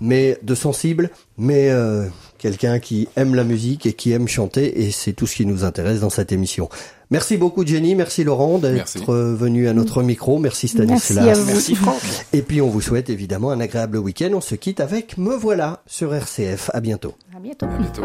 mais 0.00 0.38
de 0.42 0.54
sensible, 0.54 1.10
mais 1.36 1.70
euh, 1.70 2.06
quelqu'un 2.38 2.78
qui 2.78 3.08
aime 3.16 3.34
la 3.34 3.44
musique 3.44 3.86
et 3.86 3.92
qui 3.92 4.12
aime 4.12 4.28
chanter, 4.28 4.84
et 4.84 4.90
c'est 4.90 5.12
tout 5.12 5.26
ce 5.26 5.36
qui 5.36 5.46
nous 5.46 5.64
intéresse 5.64 6.00
dans 6.00 6.10
cette 6.10 6.32
émission. 6.32 6.68
Merci 7.10 7.38
beaucoup 7.38 7.66
Jenny, 7.66 7.94
merci 7.94 8.22
Laurent 8.22 8.58
d'être 8.58 9.14
venu 9.14 9.68
à 9.68 9.72
notre 9.72 10.02
micro, 10.02 10.38
merci 10.38 10.68
Stanislas. 10.68 11.24
Merci 11.24 11.40
à 11.40 11.42
vous. 11.42 11.46
Merci 11.46 11.74
Franck. 11.74 12.00
Et 12.32 12.42
puis 12.42 12.60
on 12.60 12.68
vous 12.68 12.82
souhaite 12.82 13.08
évidemment 13.08 13.50
un 13.50 13.60
agréable 13.60 13.96
week-end. 13.96 14.30
On 14.34 14.42
se 14.42 14.54
quitte 14.54 14.80
avec 14.80 15.16
Me 15.16 15.34
voilà 15.34 15.82
sur 15.86 16.14
RCF. 16.14 16.70
À 16.74 16.80
bientôt. 16.80 17.14
À 17.34 17.40
bientôt. 17.40 17.66
À 17.66 17.78
bientôt. 17.78 18.02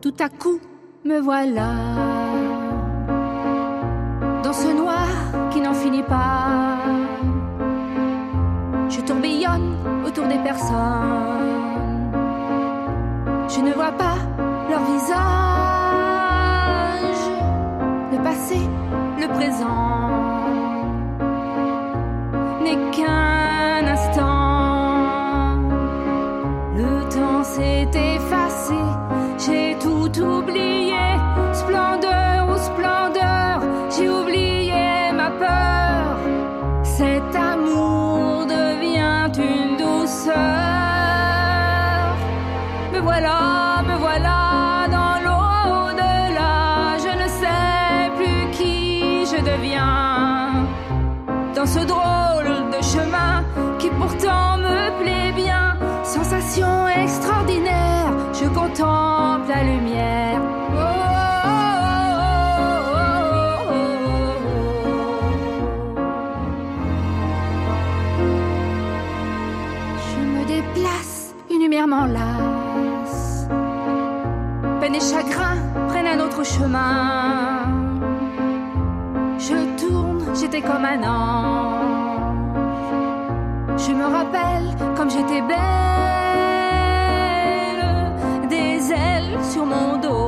Tout 0.00 0.14
à 0.20 0.28
coup, 0.28 0.60
me 1.04 1.20
voilà 1.20 2.25
dans 4.42 4.52
ce 4.52 4.68
noir 4.68 5.08
qui 5.50 5.60
n'en 5.60 5.74
finit 5.74 6.02
pas. 6.02 6.76
Je 8.88 9.00
tourbillonne 9.00 9.76
autour 10.06 10.26
des 10.26 10.38
personnes. 10.38 10.76
Je 13.48 13.60
ne 13.60 13.72
vois 13.72 13.92
pas 13.92 14.16
leur 14.70 14.80
visage. 14.92 15.16
Le 18.12 18.18
passé, 18.22 18.58
le 19.20 19.28
présent 19.28 20.06
n'est 22.62 22.90
qu'un 22.90 23.55
Je 79.38 79.58
tourne, 79.80 80.34
j'étais 80.34 80.62
comme 80.62 80.84
un 80.84 81.02
ange. 81.02 81.86
Je 83.78 83.92
me 83.92 84.04
rappelle 84.04 84.74
comme 84.96 85.10
j'étais 85.10 85.42
belle, 85.42 85.56
des 88.48 88.92
ailes 88.92 89.38
sur 89.52 89.64
mon 89.64 89.98
dos. 89.98 90.25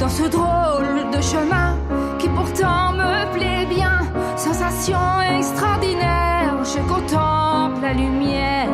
Dans 0.00 0.08
ce 0.08 0.24
drôle 0.28 1.10
de 1.12 1.20
chemin 1.20 1.76
qui 2.18 2.28
pourtant 2.28 2.92
me 2.92 3.32
plaît 3.34 3.66
bien. 3.66 4.00
Sensation 4.36 4.98
extraordinaire, 5.38 6.54
je 6.64 6.80
contemple 6.92 7.80
la 7.82 7.92
lumière. 7.92 8.68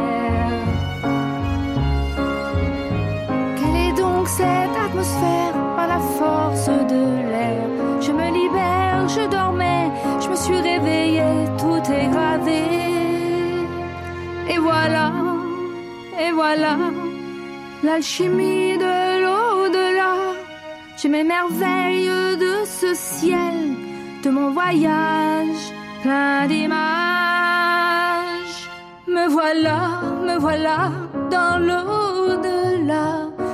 Quelle 3.58 3.76
est 3.88 3.92
donc 3.92 4.28
cette 4.28 4.76
atmosphère 4.86 5.54
par 5.76 5.88
la 5.88 5.98
force 6.18 6.68
de 6.68 7.04
l'air? 7.30 7.64
Je 8.00 8.12
me 8.12 8.28
libère, 8.32 9.08
je 9.08 9.28
dormais, 9.28 9.90
je 10.20 10.28
me 10.28 10.36
suis 10.36 10.60
réveillée, 10.60 11.44
tout 11.58 11.82
est 11.92 12.08
gravé. 12.08 12.62
Et 14.48 14.58
voilà, 14.58 15.12
et 16.18 16.32
voilà, 16.32 16.76
l'alchimie 17.84 18.78
de 18.78 18.94
l'au-delà. 19.24 20.14
Je 20.96 21.08
m'émerveille 21.08 22.08
de 22.44 22.64
ce 22.64 22.94
ciel, 22.94 23.56
de 24.24 24.30
mon 24.30 24.50
voyage 24.52 25.64
plein 26.02 26.46
d'images. 26.46 26.78
Me 29.06 29.28
voilà, 29.28 29.80
me 30.26 30.38
voilà 30.38 30.90
dans 31.30 31.58
l'au-delà. 31.68 33.06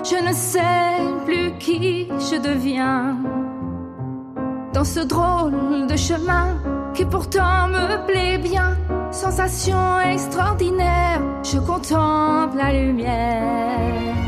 Je 0.04 0.18
ne 0.26 0.32
sais 0.32 0.96
plus 1.26 1.52
qui 1.58 2.08
je 2.28 2.36
deviens. 2.36 3.16
Dans 4.72 4.84
ce 4.84 5.00
drôle 5.00 5.86
de 5.88 5.96
chemin 5.96 6.56
qui 6.94 7.04
pourtant 7.04 7.68
me 7.68 8.06
plaît 8.06 8.38
bien. 8.38 8.76
Sensation 9.10 10.00
extraordinaire, 10.00 11.20
je 11.42 11.58
contemple 11.58 12.56
la 12.56 12.72
lumière. 12.72 14.19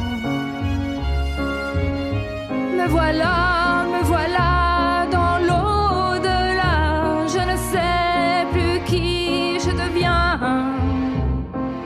Me 2.82 2.88
voilà, 2.88 3.84
me 3.92 4.02
voilà 4.02 5.06
dans 5.08 5.38
l'au-delà. 5.38 7.26
Je 7.28 7.38
ne 7.38 7.56
sais 7.70 8.44
plus 8.50 8.80
qui 8.90 9.60
je 9.60 9.70
deviens. 9.70 10.66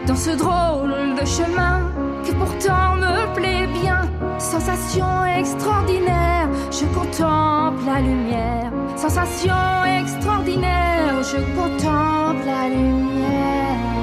Dans 0.06 0.16
ce 0.16 0.30
drôle 0.30 1.14
de 1.20 1.26
chemin 1.26 1.80
qui 2.24 2.32
pourtant 2.32 2.96
me 2.96 3.34
plaît 3.34 3.66
bien. 3.82 4.00
Sensation 4.38 5.26
extraordinaire, 5.38 6.48
je 6.70 6.86
contemple 6.98 7.82
la 7.84 8.00
lumière. 8.00 8.72
Sensation 8.96 9.84
extraordinaire, 10.00 11.22
je 11.22 11.38
contemple 11.60 12.46
la 12.46 12.68
lumière. 12.70 13.95